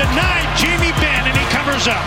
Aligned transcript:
denied 0.00 0.56
Jamie 0.56 0.92
Benn, 0.92 1.26
and 1.28 1.36
he 1.36 1.44
covers 1.52 1.86
up. 1.86 2.02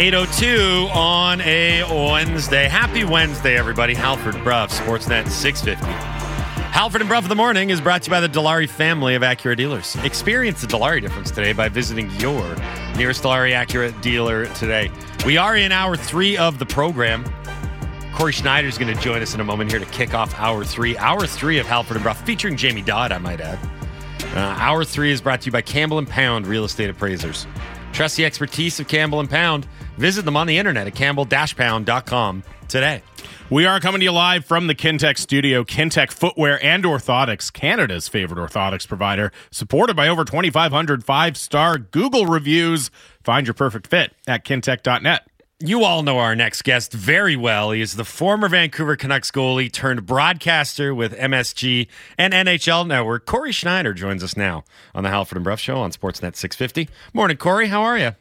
802 0.00 0.88
on 0.94 1.42
a 1.42 1.82
Wednesday. 2.10 2.68
Happy 2.68 3.04
Wednesday, 3.04 3.58
everybody. 3.58 3.92
Halford 3.92 4.42
Bruff, 4.42 4.70
Sportsnet 4.72 5.28
650. 5.28 5.84
Halford 6.72 7.02
and 7.02 7.08
Bruff 7.08 7.24
of 7.24 7.28
the 7.28 7.36
Morning 7.36 7.68
is 7.68 7.82
brought 7.82 8.02
to 8.02 8.06
you 8.06 8.10
by 8.12 8.20
the 8.20 8.28
Dilawri 8.28 8.66
family 8.66 9.14
of 9.14 9.20
Acura 9.20 9.54
dealers. 9.54 9.94
Experience 9.96 10.62
the 10.62 10.66
Dilawri 10.66 11.02
difference 11.02 11.30
today 11.30 11.52
by 11.52 11.68
visiting 11.68 12.10
your 12.12 12.56
nearest 12.96 13.22
Dilawri 13.22 13.52
Acura 13.52 14.00
dealer 14.00 14.46
today. 14.54 14.90
We 15.26 15.36
are 15.36 15.54
in 15.54 15.70
hour 15.70 15.98
three 15.98 16.38
of 16.38 16.58
the 16.58 16.64
program. 16.64 17.24
Cory 18.20 18.32
Schneider 18.32 18.68
is 18.68 18.76
going 18.76 18.94
to 18.94 19.00
join 19.00 19.22
us 19.22 19.32
in 19.32 19.40
a 19.40 19.44
moment 19.44 19.70
here 19.70 19.80
to 19.80 19.86
kick 19.86 20.12
off 20.12 20.38
hour 20.38 20.62
three. 20.62 20.94
Hour 20.98 21.26
three 21.26 21.58
of 21.58 21.64
Halford 21.64 21.96
and 21.96 22.04
Bruff, 22.04 22.22
featuring 22.26 22.54
Jamie 22.54 22.82
Dodd, 22.82 23.12
I 23.12 23.16
might 23.16 23.40
add. 23.40 23.58
Uh, 24.36 24.40
hour 24.60 24.84
three 24.84 25.10
is 25.10 25.22
brought 25.22 25.40
to 25.40 25.46
you 25.46 25.52
by 25.52 25.62
Campbell 25.62 25.96
and 25.96 26.06
Pound 26.06 26.46
Real 26.46 26.66
Estate 26.66 26.90
Appraisers. 26.90 27.46
Trust 27.94 28.18
the 28.18 28.26
expertise 28.26 28.78
of 28.78 28.88
Campbell 28.88 29.20
and 29.20 29.30
Pound. 29.30 29.66
Visit 29.96 30.26
them 30.26 30.36
on 30.36 30.46
the 30.46 30.58
internet 30.58 30.86
at 30.86 30.94
campbell-pound.com 30.94 32.42
today. 32.68 33.02
We 33.48 33.64
are 33.64 33.80
coming 33.80 34.00
to 34.00 34.04
you 34.04 34.12
live 34.12 34.44
from 34.44 34.66
the 34.66 34.74
Kintec 34.74 35.16
studio. 35.16 35.64
Kintec 35.64 36.12
Footwear 36.12 36.62
and 36.62 36.84
Orthotics, 36.84 37.50
Canada's 37.50 38.06
favorite 38.06 38.38
orthotics 38.38 38.86
provider, 38.86 39.32
supported 39.50 39.96
by 39.96 40.08
over 40.08 40.26
2,500 40.26 41.04
five-star 41.06 41.78
Google 41.78 42.26
reviews. 42.26 42.90
Find 43.24 43.46
your 43.46 43.54
perfect 43.54 43.86
fit 43.86 44.12
at 44.28 44.44
kintec.net. 44.44 45.29
You 45.62 45.84
all 45.84 46.02
know 46.02 46.16
our 46.16 46.34
next 46.34 46.62
guest 46.62 46.90
very 46.90 47.36
well. 47.36 47.72
He 47.72 47.82
is 47.82 47.96
the 47.96 48.04
former 48.04 48.48
Vancouver 48.48 48.96
Canucks 48.96 49.30
goalie 49.30 49.70
turned 49.70 50.06
broadcaster 50.06 50.94
with 50.94 51.14
MSG 51.14 51.86
and 52.16 52.32
NHL 52.32 52.86
Network. 52.86 53.26
Cory 53.26 53.52
Schneider 53.52 53.92
joins 53.92 54.24
us 54.24 54.38
now 54.38 54.64
on 54.94 55.02
the 55.02 55.10
Halford 55.10 55.36
and 55.36 55.44
Bruff 55.44 55.60
Show 55.60 55.76
on 55.76 55.92
Sportsnet 55.92 56.34
650. 56.34 56.88
Morning, 57.12 57.36
Cory. 57.36 57.68
How 57.68 57.82
are 57.82 57.98
you? 57.98 58.12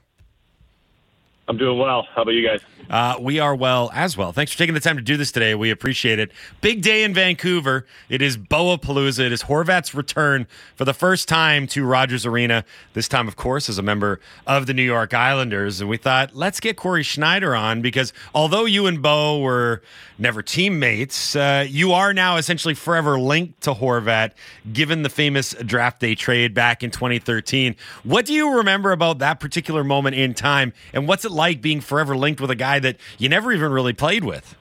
I'm 1.47 1.57
doing 1.57 1.79
well. 1.79 2.05
How 2.13 2.23
about 2.23 2.31
you 2.31 2.45
guys? 2.45 2.59
Uh, 2.89 3.15
we 3.19 3.39
are 3.39 3.55
well 3.55 3.91
as 3.93 4.17
well. 4.17 4.31
Thanks 4.31 4.51
for 4.51 4.57
taking 4.57 4.73
the 4.73 4.79
time 4.79 4.95
to 4.95 5.01
do 5.01 5.17
this 5.17 5.31
today. 5.31 5.53
We 5.55 5.69
appreciate 5.69 6.19
it. 6.19 6.31
Big 6.61 6.81
day 6.81 7.03
in 7.03 7.13
Vancouver. 7.13 7.85
It 8.09 8.21
is 8.21 8.37
Boa 8.37 8.77
Palooza. 8.77 9.25
It 9.25 9.31
is 9.31 9.43
Horvat's 9.43 9.93
return 9.93 10.47
for 10.75 10.85
the 10.85 10.93
first 10.93 11.27
time 11.27 11.67
to 11.67 11.85
Rogers 11.85 12.25
Arena. 12.25 12.65
This 12.93 13.07
time, 13.07 13.27
of 13.27 13.35
course, 13.35 13.69
as 13.69 13.77
a 13.77 13.83
member 13.83 14.19
of 14.47 14.65
the 14.65 14.73
New 14.73 14.83
York 14.83 15.13
Islanders. 15.13 15.81
And 15.81 15.89
we 15.89 15.97
thought, 15.97 16.35
let's 16.35 16.59
get 16.59 16.77
Cory 16.77 17.03
Schneider 17.03 17.55
on 17.55 17.81
because 17.81 18.13
although 18.33 18.65
you 18.65 18.87
and 18.87 19.01
Bo 19.01 19.39
were 19.39 19.81
never 20.17 20.41
teammates, 20.41 21.35
uh, 21.35 21.65
you 21.67 21.93
are 21.93 22.13
now 22.13 22.37
essentially 22.37 22.73
forever 22.73 23.19
linked 23.19 23.61
to 23.61 23.73
Horvat, 23.73 24.31
given 24.73 25.03
the 25.03 25.09
famous 25.09 25.53
draft 25.65 25.99
day 25.99 26.15
trade 26.15 26.53
back 26.53 26.83
in 26.83 26.91
2013. 26.91 27.75
What 28.03 28.25
do 28.25 28.33
you 28.33 28.57
remember 28.57 28.91
about 28.91 29.19
that 29.19 29.39
particular 29.39 29.83
moment 29.83 30.15
in 30.15 30.33
time? 30.33 30.73
And 30.93 31.07
what's 31.07 31.23
it 31.25 31.31
like 31.31 31.61
being 31.61 31.81
forever 31.81 32.17
linked 32.17 32.41
with 32.41 32.51
a 32.51 32.55
guy 32.55 32.68
that 32.77 32.97
you 33.17 33.29
never 33.29 33.51
even 33.51 33.71
really 33.71 33.93
played 33.93 34.23
with? 34.23 34.55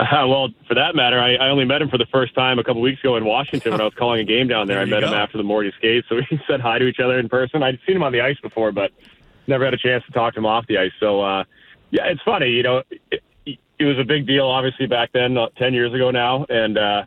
Uh, 0.00 0.04
well, 0.28 0.48
for 0.66 0.74
that 0.74 0.94
matter, 0.94 1.20
I, 1.20 1.36
I 1.36 1.48
only 1.48 1.64
met 1.64 1.82
him 1.82 1.88
for 1.88 1.98
the 1.98 2.06
first 2.12 2.34
time 2.34 2.58
a 2.58 2.64
couple 2.64 2.82
weeks 2.82 3.00
ago 3.00 3.16
in 3.16 3.24
Washington 3.24 3.72
when 3.72 3.80
I 3.80 3.84
was 3.84 3.94
calling 3.98 4.20
a 4.20 4.24
game 4.24 4.48
down 4.48 4.66
there. 4.66 4.84
There 4.84 4.96
I 4.96 5.00
met 5.00 5.06
go. 5.06 5.08
him 5.08 5.14
after 5.14 5.38
the 5.38 5.44
Morty 5.44 5.72
skate, 5.78 6.04
so 6.08 6.16
we 6.30 6.40
said 6.46 6.60
hi 6.60 6.78
to 6.78 6.86
each 6.86 7.00
other 7.00 7.18
in 7.18 7.28
person. 7.28 7.62
I'd 7.62 7.78
seen 7.86 7.96
him 7.96 8.02
on 8.02 8.12
the 8.12 8.20
ice 8.20 8.38
before, 8.42 8.72
but 8.72 8.90
never 9.46 9.64
had 9.64 9.74
a 9.74 9.78
chance 9.78 10.04
to 10.06 10.12
talk 10.12 10.34
to 10.34 10.40
him 10.40 10.46
off 10.46 10.66
the 10.66 10.78
ice. 10.78 10.92
So, 11.00 11.20
uh, 11.20 11.44
yeah, 11.90 12.04
it's 12.06 12.22
funny. 12.22 12.50
You 12.50 12.62
know, 12.62 12.82
it, 13.10 13.22
it 13.46 13.84
was 13.84 13.98
a 13.98 14.04
big 14.04 14.26
deal, 14.26 14.46
obviously, 14.46 14.86
back 14.86 15.10
then, 15.12 15.36
uh, 15.36 15.48
10 15.56 15.74
years 15.74 15.92
ago 15.92 16.10
now. 16.10 16.44
And, 16.48 16.78
uh, 16.78 17.04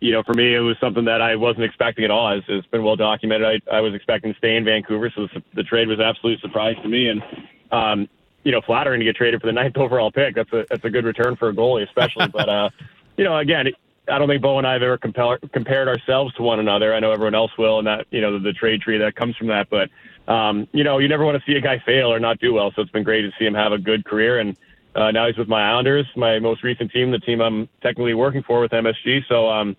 you 0.00 0.12
know, 0.12 0.22
for 0.22 0.32
me, 0.32 0.54
it 0.54 0.60
was 0.60 0.76
something 0.80 1.04
that 1.04 1.20
I 1.20 1.36
wasn't 1.36 1.64
expecting 1.64 2.04
at 2.04 2.10
all. 2.10 2.32
As 2.32 2.42
it's 2.48 2.66
been 2.68 2.84
well 2.84 2.96
documented, 2.96 3.62
I, 3.70 3.76
I 3.76 3.80
was 3.80 3.92
expecting 3.92 4.32
to 4.32 4.38
stay 4.38 4.56
in 4.56 4.64
Vancouver, 4.64 5.12
so 5.14 5.26
the, 5.34 5.42
the 5.54 5.62
trade 5.62 5.88
was 5.88 5.98
an 5.98 6.04
absolute 6.04 6.40
surprise 6.40 6.76
to 6.82 6.88
me. 6.88 7.08
And, 7.08 7.22
um, 7.70 8.08
you 8.44 8.52
know, 8.52 8.60
flattering 8.60 9.00
to 9.00 9.04
get 9.04 9.16
traded 9.16 9.40
for 9.40 9.46
the 9.46 9.52
ninth 9.52 9.76
overall 9.78 10.10
pick. 10.10 10.34
That's 10.34 10.52
a 10.52 10.64
that's 10.68 10.84
a 10.84 10.90
good 10.90 11.04
return 11.04 11.36
for 11.36 11.48
a 11.48 11.54
goalie, 11.54 11.86
especially. 11.86 12.28
but 12.28 12.48
uh, 12.48 12.70
you 13.16 13.24
know, 13.24 13.36
again, 13.38 13.68
I 14.08 14.18
don't 14.18 14.28
think 14.28 14.42
Bo 14.42 14.58
and 14.58 14.66
I 14.66 14.72
have 14.72 14.82
ever 14.82 14.98
compel, 14.98 15.36
compared 15.52 15.88
ourselves 15.88 16.34
to 16.34 16.42
one 16.42 16.58
another. 16.58 16.92
I 16.92 17.00
know 17.00 17.12
everyone 17.12 17.34
else 17.34 17.52
will, 17.56 17.78
and 17.78 17.86
that 17.86 18.06
you 18.10 18.20
know 18.20 18.32
the, 18.32 18.38
the 18.40 18.52
trade 18.52 18.80
tree 18.80 18.98
that 18.98 19.14
comes 19.14 19.36
from 19.36 19.48
that. 19.48 19.68
But 19.70 19.90
um, 20.32 20.68
you 20.72 20.84
know, 20.84 20.98
you 20.98 21.08
never 21.08 21.24
want 21.24 21.42
to 21.42 21.50
see 21.50 21.56
a 21.56 21.60
guy 21.60 21.82
fail 21.84 22.12
or 22.12 22.18
not 22.18 22.38
do 22.40 22.52
well. 22.52 22.72
So 22.74 22.82
it's 22.82 22.90
been 22.90 23.04
great 23.04 23.22
to 23.22 23.30
see 23.38 23.44
him 23.44 23.54
have 23.54 23.72
a 23.72 23.78
good 23.78 24.04
career, 24.04 24.40
and 24.40 24.56
uh, 24.94 25.10
now 25.10 25.26
he's 25.26 25.36
with 25.36 25.48
my 25.48 25.70
Islanders, 25.70 26.06
my 26.16 26.38
most 26.38 26.62
recent 26.62 26.90
team, 26.90 27.10
the 27.10 27.18
team 27.18 27.40
I'm 27.40 27.68
technically 27.80 28.14
working 28.14 28.42
for 28.42 28.60
with 28.60 28.72
MSG. 28.72 29.26
So. 29.28 29.48
Um, 29.48 29.76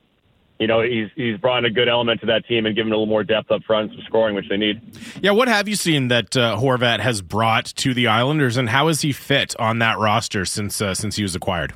you 0.59 0.67
know, 0.67 0.81
he's 0.81 1.09
he's 1.15 1.37
brought 1.37 1.65
a 1.65 1.69
good 1.69 1.89
element 1.89 2.21
to 2.21 2.27
that 2.27 2.45
team 2.45 2.65
and 2.65 2.75
given 2.75 2.91
a 2.91 2.95
little 2.95 3.05
more 3.07 3.23
depth 3.23 3.51
up 3.51 3.63
front, 3.63 3.91
some 3.91 4.01
scoring, 4.05 4.35
which 4.35 4.47
they 4.49 4.57
need. 4.57 4.81
Yeah, 5.21 5.31
what 5.31 5.47
have 5.47 5.67
you 5.67 5.75
seen 5.75 6.07
that 6.09 6.37
uh, 6.37 6.57
Horvat 6.57 6.99
has 6.99 7.21
brought 7.21 7.65
to 7.65 7.93
the 7.93 8.07
Islanders, 8.07 8.55
and 8.55 8.69
how 8.69 8.87
has 8.87 9.01
he 9.01 9.11
fit 9.11 9.55
on 9.59 9.79
that 9.79 9.97
roster 9.97 10.45
since 10.45 10.79
uh, 10.79 10.93
since 10.93 11.15
he 11.15 11.23
was 11.23 11.35
acquired? 11.35 11.73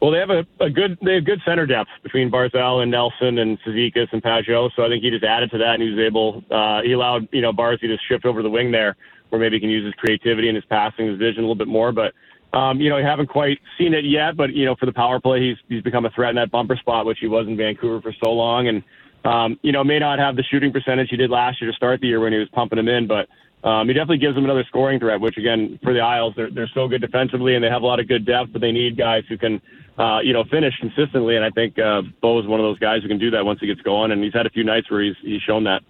Well, 0.00 0.10
they 0.10 0.18
have 0.18 0.30
a, 0.30 0.46
a 0.60 0.68
good 0.68 0.98
they 1.02 1.14
have 1.14 1.24
good 1.24 1.40
center 1.44 1.66
depth 1.66 1.90
between 2.02 2.30
Barzal 2.30 2.82
and 2.82 2.90
Nelson 2.90 3.38
and 3.38 3.58
Cizikas 3.62 4.12
and 4.12 4.22
Pageau. 4.22 4.70
So 4.76 4.84
I 4.84 4.88
think 4.88 5.02
he 5.02 5.10
just 5.10 5.24
added 5.24 5.50
to 5.52 5.58
that, 5.58 5.74
and 5.74 5.82
he 5.82 5.90
was 5.90 5.98
able. 5.98 6.44
Uh, 6.50 6.82
he 6.82 6.92
allowed 6.92 7.28
you 7.32 7.40
know 7.40 7.52
Barzy 7.52 7.80
to 7.80 7.96
shift 8.08 8.26
over 8.26 8.42
the 8.42 8.50
wing 8.50 8.70
there, 8.70 8.94
where 9.30 9.40
maybe 9.40 9.56
he 9.56 9.60
can 9.60 9.70
use 9.70 9.86
his 9.86 9.94
creativity 9.94 10.48
and 10.48 10.54
his 10.54 10.66
passing, 10.66 11.08
his 11.08 11.18
vision 11.18 11.38
a 11.38 11.46
little 11.46 11.54
bit 11.54 11.66
more. 11.66 11.92
But 11.92 12.12
um, 12.56 12.80
you 12.80 12.88
know, 12.88 12.96
you 12.96 13.04
haven't 13.04 13.26
quite 13.26 13.58
seen 13.76 13.92
it 13.92 14.04
yet. 14.04 14.36
But 14.36 14.54
you 14.54 14.64
know, 14.64 14.74
for 14.76 14.86
the 14.86 14.92
power 14.92 15.20
play, 15.20 15.40
he's 15.40 15.56
he's 15.68 15.82
become 15.82 16.06
a 16.06 16.10
threat 16.10 16.30
in 16.30 16.36
that 16.36 16.50
bumper 16.50 16.76
spot, 16.76 17.04
which 17.04 17.18
he 17.20 17.28
was 17.28 17.46
in 17.46 17.56
Vancouver 17.56 18.00
for 18.00 18.14
so 18.24 18.32
long, 18.32 18.68
and 18.68 18.82
um, 19.24 19.58
you 19.62 19.72
know, 19.72 19.84
may 19.84 19.98
not 19.98 20.18
have 20.18 20.36
the 20.36 20.42
shooting 20.42 20.72
percentage 20.72 21.08
he 21.10 21.16
did 21.16 21.30
last 21.30 21.60
year 21.60 21.70
to 21.70 21.76
start 21.76 22.00
the 22.00 22.06
year 22.06 22.20
when 22.20 22.32
he 22.32 22.38
was 22.38 22.48
pumping 22.52 22.76
them 22.76 22.88
in, 22.88 23.06
but. 23.06 23.28
Um, 23.64 23.88
he 23.88 23.94
definitely 23.94 24.18
gives 24.18 24.36
them 24.36 24.44
another 24.44 24.64
scoring 24.68 25.00
threat, 25.00 25.20
which 25.20 25.36
again, 25.38 25.80
for 25.82 25.92
the 25.92 25.98
Isles, 25.98 26.34
they're, 26.36 26.50
they're 26.52 26.70
so 26.72 26.86
good 26.86 27.00
defensively 27.00 27.56
and 27.56 27.64
they 27.64 27.68
have 27.68 27.82
a 27.82 27.86
lot 27.86 27.98
of 27.98 28.06
good 28.06 28.24
depth, 28.24 28.52
but 28.52 28.60
they 28.60 28.70
need 28.70 28.96
guys 28.96 29.24
who 29.28 29.36
can, 29.36 29.60
uh, 29.98 30.20
you 30.22 30.32
know, 30.32 30.44
finish 30.44 30.72
consistently. 30.78 31.34
And 31.34 31.44
I 31.44 31.50
think 31.50 31.76
uh, 31.76 32.02
Bo 32.20 32.38
is 32.38 32.46
one 32.46 32.60
of 32.60 32.64
those 32.64 32.78
guys 32.78 33.02
who 33.02 33.08
can 33.08 33.18
do 33.18 33.30
that 33.32 33.44
once 33.44 33.58
he 33.58 33.66
gets 33.66 33.80
going. 33.80 34.12
And 34.12 34.22
he's 34.22 34.34
had 34.34 34.46
a 34.46 34.50
few 34.50 34.62
nights 34.62 34.88
where 34.88 35.02
he's 35.02 35.16
he's 35.20 35.40
shown 35.42 35.64
that. 35.64 35.82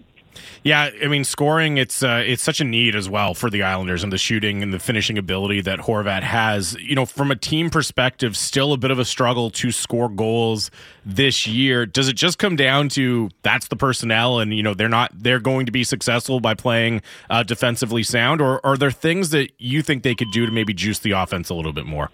Yeah, 0.62 0.90
I 1.02 1.06
mean, 1.06 1.24
scoring 1.24 1.78
it's 1.78 2.02
uh, 2.02 2.22
it's 2.26 2.42
such 2.42 2.60
a 2.60 2.64
need 2.64 2.94
as 2.94 3.08
well 3.08 3.34
for 3.34 3.50
the 3.50 3.62
Islanders 3.62 4.02
and 4.02 4.12
the 4.12 4.18
shooting 4.18 4.62
and 4.62 4.72
the 4.72 4.78
finishing 4.78 5.18
ability 5.18 5.60
that 5.62 5.80
Horvat 5.80 6.22
has. 6.22 6.74
You 6.74 6.94
know, 6.94 7.06
from 7.06 7.30
a 7.30 7.36
team 7.36 7.70
perspective, 7.70 8.36
still 8.36 8.72
a 8.72 8.76
bit 8.76 8.90
of 8.90 8.98
a 8.98 9.04
struggle 9.04 9.50
to 9.50 9.70
score 9.70 10.08
goals 10.08 10.70
this 11.04 11.46
year. 11.46 11.86
Does 11.86 12.08
it 12.08 12.16
just 12.16 12.38
come 12.38 12.56
down 12.56 12.88
to 12.90 13.30
that's 13.42 13.68
the 13.68 13.76
personnel 13.76 14.38
and 14.38 14.54
you 14.54 14.62
know 14.62 14.74
they're 14.74 14.88
not 14.88 15.12
they're 15.14 15.40
going 15.40 15.66
to 15.66 15.72
be 15.72 15.84
successful 15.84 16.40
by 16.40 16.54
playing 16.54 17.02
uh, 17.30 17.42
defensively 17.42 18.02
sound, 18.02 18.40
or 18.40 18.64
are 18.64 18.76
there 18.76 18.90
things 18.90 19.30
that 19.30 19.50
you 19.58 19.82
think 19.82 20.02
they 20.02 20.14
could 20.14 20.30
do 20.32 20.46
to 20.46 20.52
maybe 20.52 20.74
juice 20.74 20.98
the 20.98 21.12
offense 21.12 21.48
a 21.50 21.54
little 21.54 21.72
bit 21.72 21.86
more? 21.86 22.10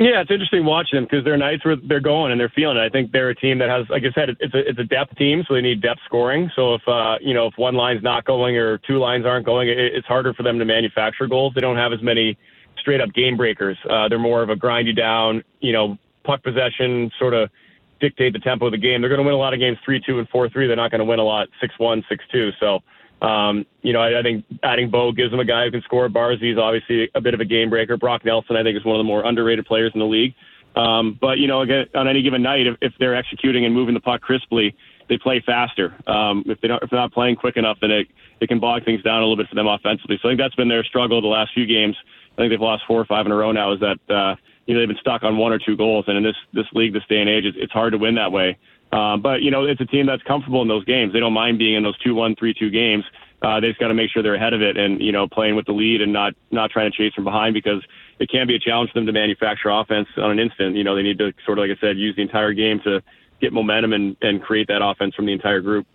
Yeah, 0.00 0.20
it's 0.20 0.30
interesting 0.30 0.64
watching 0.64 0.96
them 0.96 1.08
because 1.10 1.24
they're 1.24 1.36
nights 1.36 1.64
where 1.64 1.74
they're 1.74 1.98
going 1.98 2.30
and 2.30 2.40
they're 2.40 2.52
feeling 2.54 2.76
it. 2.76 2.80
I 2.80 2.88
think 2.88 3.10
they're 3.10 3.30
a 3.30 3.34
team 3.34 3.58
that 3.58 3.68
has, 3.68 3.84
like 3.90 4.04
I 4.04 4.12
said, 4.14 4.28
it's 4.38 4.54
a 4.54 4.58
it's 4.58 4.78
a 4.78 4.84
depth 4.84 5.16
team, 5.16 5.42
so 5.48 5.54
they 5.54 5.60
need 5.60 5.82
depth 5.82 5.98
scoring. 6.04 6.52
So 6.54 6.74
if 6.74 6.82
uh, 6.86 7.16
you 7.20 7.34
know 7.34 7.48
if 7.48 7.54
one 7.56 7.74
line's 7.74 8.04
not 8.04 8.24
going 8.24 8.56
or 8.56 8.78
two 8.78 8.98
lines 8.98 9.26
aren't 9.26 9.44
going, 9.44 9.68
it, 9.68 9.76
it's 9.76 10.06
harder 10.06 10.32
for 10.34 10.44
them 10.44 10.60
to 10.60 10.64
manufacture 10.64 11.26
goals. 11.26 11.52
They 11.52 11.60
don't 11.60 11.76
have 11.76 11.92
as 11.92 12.00
many 12.00 12.38
straight 12.78 13.00
up 13.00 13.12
game 13.12 13.36
breakers. 13.36 13.76
Uh, 13.90 14.08
they're 14.08 14.20
more 14.20 14.40
of 14.40 14.50
a 14.50 14.56
grind 14.56 14.86
you 14.86 14.94
down, 14.94 15.42
you 15.58 15.72
know, 15.72 15.98
puck 16.22 16.44
possession 16.44 17.10
sort 17.18 17.34
of 17.34 17.50
dictate 17.98 18.34
the 18.34 18.38
tempo 18.38 18.66
of 18.66 18.72
the 18.72 18.78
game. 18.78 19.00
They're 19.00 19.10
going 19.10 19.18
to 19.18 19.26
win 19.26 19.34
a 19.34 19.38
lot 19.38 19.52
of 19.52 19.58
games 19.58 19.78
three 19.84 20.00
two 20.00 20.20
and 20.20 20.28
four 20.28 20.48
three. 20.48 20.68
They're 20.68 20.76
not 20.76 20.92
going 20.92 21.00
to 21.00 21.06
win 21.06 21.18
a 21.18 21.24
lot 21.24 21.48
six 21.60 21.74
one 21.76 22.04
six 22.08 22.24
two. 22.30 22.50
So. 22.60 22.78
Um, 23.20 23.66
you 23.82 23.92
know, 23.92 24.00
I, 24.00 24.20
I 24.20 24.22
think 24.22 24.44
adding 24.62 24.90
Bo 24.90 25.12
gives 25.12 25.30
them 25.30 25.40
a 25.40 25.44
guy 25.44 25.64
who 25.64 25.70
can 25.70 25.82
score. 25.82 26.08
Barzy 26.08 26.52
is 26.52 26.58
obviously 26.58 27.10
a 27.14 27.20
bit 27.20 27.34
of 27.34 27.40
a 27.40 27.44
game 27.44 27.70
breaker. 27.70 27.96
Brock 27.96 28.24
Nelson, 28.24 28.56
I 28.56 28.62
think, 28.62 28.76
is 28.76 28.84
one 28.84 28.94
of 28.96 29.00
the 29.00 29.04
more 29.04 29.24
underrated 29.24 29.66
players 29.66 29.90
in 29.94 30.00
the 30.00 30.06
league. 30.06 30.34
Um, 30.76 31.18
but 31.20 31.38
you 31.38 31.48
know, 31.48 31.62
again, 31.62 31.86
on 31.94 32.06
any 32.06 32.22
given 32.22 32.42
night, 32.42 32.66
if, 32.66 32.76
if 32.80 32.92
they're 33.00 33.16
executing 33.16 33.64
and 33.64 33.74
moving 33.74 33.94
the 33.94 34.00
puck 34.00 34.20
crisply, 34.20 34.76
they 35.08 35.18
play 35.18 35.42
faster. 35.44 35.94
Um, 36.06 36.44
if 36.46 36.60
they 36.60 36.68
don't, 36.68 36.82
if 36.82 36.90
they're 36.90 37.00
not 37.00 37.12
playing 37.12 37.36
quick 37.36 37.56
enough, 37.56 37.78
then 37.80 37.90
it 37.90 38.08
it 38.40 38.48
can 38.48 38.60
bog 38.60 38.84
things 38.84 39.02
down 39.02 39.18
a 39.18 39.22
little 39.22 39.36
bit 39.36 39.48
for 39.48 39.56
them 39.56 39.66
offensively. 39.66 40.18
So 40.22 40.28
I 40.28 40.32
think 40.32 40.40
that's 40.40 40.54
been 40.54 40.68
their 40.68 40.84
struggle 40.84 41.20
the 41.20 41.26
last 41.26 41.52
few 41.54 41.66
games. 41.66 41.96
I 42.34 42.42
think 42.42 42.52
they've 42.52 42.60
lost 42.60 42.84
four 42.86 43.00
or 43.00 43.04
five 43.04 43.26
in 43.26 43.32
a 43.32 43.34
row 43.34 43.50
now. 43.50 43.72
Is 43.72 43.80
that 43.80 43.98
uh, 44.14 44.36
you 44.66 44.74
know 44.74 44.80
they've 44.80 44.88
been 44.88 44.98
stuck 45.00 45.24
on 45.24 45.36
one 45.36 45.52
or 45.52 45.58
two 45.58 45.76
goals, 45.76 46.04
and 46.06 46.16
in 46.16 46.22
this 46.22 46.36
this 46.52 46.66
league, 46.72 46.92
this 46.92 47.02
day 47.08 47.20
and 47.20 47.28
age, 47.28 47.44
it's, 47.44 47.56
it's 47.58 47.72
hard 47.72 47.92
to 47.92 47.98
win 47.98 48.14
that 48.14 48.30
way. 48.30 48.56
Um, 48.92 49.20
but 49.20 49.42
you 49.42 49.50
know, 49.50 49.64
it's 49.64 49.80
a 49.80 49.86
team 49.86 50.06
that's 50.06 50.22
comfortable 50.22 50.62
in 50.62 50.68
those 50.68 50.84
games. 50.84 51.12
They 51.12 51.20
don't 51.20 51.32
mind 51.32 51.58
being 51.58 51.74
in 51.74 51.82
those 51.82 51.98
two 51.98 52.14
one, 52.14 52.34
three 52.36 52.54
two 52.54 52.70
games. 52.70 53.04
Uh, 53.40 53.60
they 53.60 53.68
just 53.68 53.78
got 53.78 53.88
to 53.88 53.94
make 53.94 54.10
sure 54.10 54.22
they're 54.22 54.34
ahead 54.34 54.52
of 54.52 54.62
it 54.62 54.76
and 54.76 55.00
you 55.00 55.12
know 55.12 55.28
playing 55.28 55.54
with 55.54 55.66
the 55.66 55.72
lead 55.72 56.00
and 56.00 56.12
not 56.12 56.34
not 56.50 56.70
trying 56.70 56.90
to 56.90 56.96
chase 56.96 57.14
from 57.14 57.24
behind 57.24 57.54
because 57.54 57.82
it 58.18 58.28
can 58.28 58.46
be 58.46 58.56
a 58.56 58.58
challenge 58.58 58.90
for 58.90 58.98
them 58.98 59.06
to 59.06 59.12
manufacture 59.12 59.68
offense 59.68 60.08
on 60.16 60.30
an 60.30 60.38
instant. 60.38 60.74
You 60.74 60.84
know, 60.84 60.96
they 60.96 61.02
need 61.02 61.18
to 61.18 61.32
sort 61.44 61.58
of 61.58 61.68
like 61.68 61.76
I 61.76 61.80
said, 61.80 61.98
use 61.98 62.16
the 62.16 62.22
entire 62.22 62.52
game 62.52 62.80
to 62.84 63.02
get 63.40 63.52
momentum 63.52 63.92
and, 63.92 64.16
and 64.22 64.42
create 64.42 64.66
that 64.68 64.82
offense 64.82 65.14
from 65.14 65.26
the 65.26 65.32
entire 65.32 65.60
group. 65.60 65.86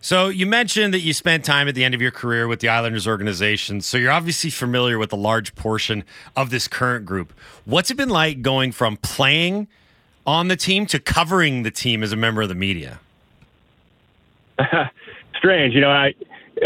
So 0.00 0.28
you 0.28 0.44
mentioned 0.44 0.92
that 0.92 1.00
you 1.00 1.14
spent 1.14 1.46
time 1.46 1.66
at 1.66 1.74
the 1.74 1.82
end 1.82 1.94
of 1.94 2.02
your 2.02 2.10
career 2.10 2.46
with 2.46 2.60
the 2.60 2.68
Islanders 2.68 3.08
organization. 3.08 3.80
So 3.80 3.96
you're 3.96 4.12
obviously 4.12 4.50
familiar 4.50 4.98
with 4.98 5.14
a 5.14 5.16
large 5.16 5.54
portion 5.54 6.04
of 6.36 6.50
this 6.50 6.68
current 6.68 7.06
group. 7.06 7.32
What's 7.64 7.90
it 7.90 7.96
been 7.96 8.10
like 8.10 8.42
going 8.42 8.72
from 8.72 8.98
playing 8.98 9.66
on 10.26 10.48
the 10.48 10.56
team 10.56 10.86
to 10.86 10.98
covering 10.98 11.62
the 11.62 11.70
team 11.70 12.02
as 12.02 12.12
a 12.12 12.16
member 12.16 12.42
of 12.42 12.48
the 12.48 12.54
media? 12.54 13.00
Strange. 15.36 15.74
You 15.74 15.80
know, 15.80 15.90
I 15.90 16.14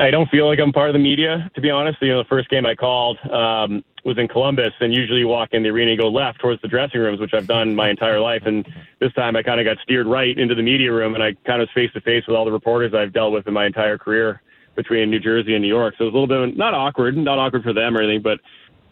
I 0.01 0.11
don't 0.11 0.29
feel 0.31 0.47
like 0.47 0.59
I'm 0.59 0.73
part 0.73 0.91
of 0.91 0.93
the 0.93 0.99
media, 0.99 1.51
to 1.55 1.61
be 1.61 1.71
honest. 1.71 2.01
You 2.03 2.09
know, 2.09 2.23
the 2.23 2.29
first 2.29 2.49
game 2.51 2.67
I 2.67 2.75
called 2.75 3.19
um, 3.31 3.83
was 4.05 4.19
in 4.19 4.29
Columbus, 4.29 4.73
and 4.81 4.93
usually 4.93 5.21
you 5.21 5.29
walk 5.29 5.51
in 5.53 5.63
the 5.63 5.71
arena, 5.71 5.93
you 5.93 5.97
go 5.97 6.09
left 6.09 6.41
towards 6.41 6.61
the 6.63 6.69
dressing 6.69 7.01
rooms, 7.01 7.21
which 7.21 7.35
I've 7.35 7.47
done 7.47 7.75
my 7.75 7.89
entire 7.89 8.21
life. 8.21 8.43
And 8.45 8.67
this 9.01 9.13
time 9.15 9.37
I 9.37 9.43
kind 9.43 9.61
of 9.61 9.65
got 9.65 9.83
steered 9.83 10.07
right 10.07 10.39
into 10.39 10.55
the 10.55 10.63
media 10.63 10.93
room, 10.93 11.15
and 11.15 11.23
I 11.23 11.35
kind 11.47 11.63
of 11.63 11.69
was 11.69 11.75
face 11.75 11.93
to 11.95 12.01
face 12.01 12.27
with 12.27 12.37
all 12.37 12.45
the 12.45 12.53
reporters 12.53 12.95
I've 12.95 13.13
dealt 13.13 13.33
with 13.33 13.47
in 13.47 13.55
my 13.55 13.67
entire 13.67 13.99
career 13.99 14.43
between 14.77 15.11
New 15.11 15.19
Jersey 15.19 15.55
and 15.55 15.63
New 15.63 15.69
York. 15.69 15.95
So 15.99 16.05
it 16.05 16.13
was 16.13 16.15
a 16.15 16.19
little 16.19 16.47
bit 16.47 16.57
not 16.57 16.75
awkward, 16.75 17.17
not 17.17 17.39
awkward 17.39 17.65
for 17.65 17.73
them 17.73 17.97
or 17.97 18.03
anything, 18.03 18.23
but 18.23 18.41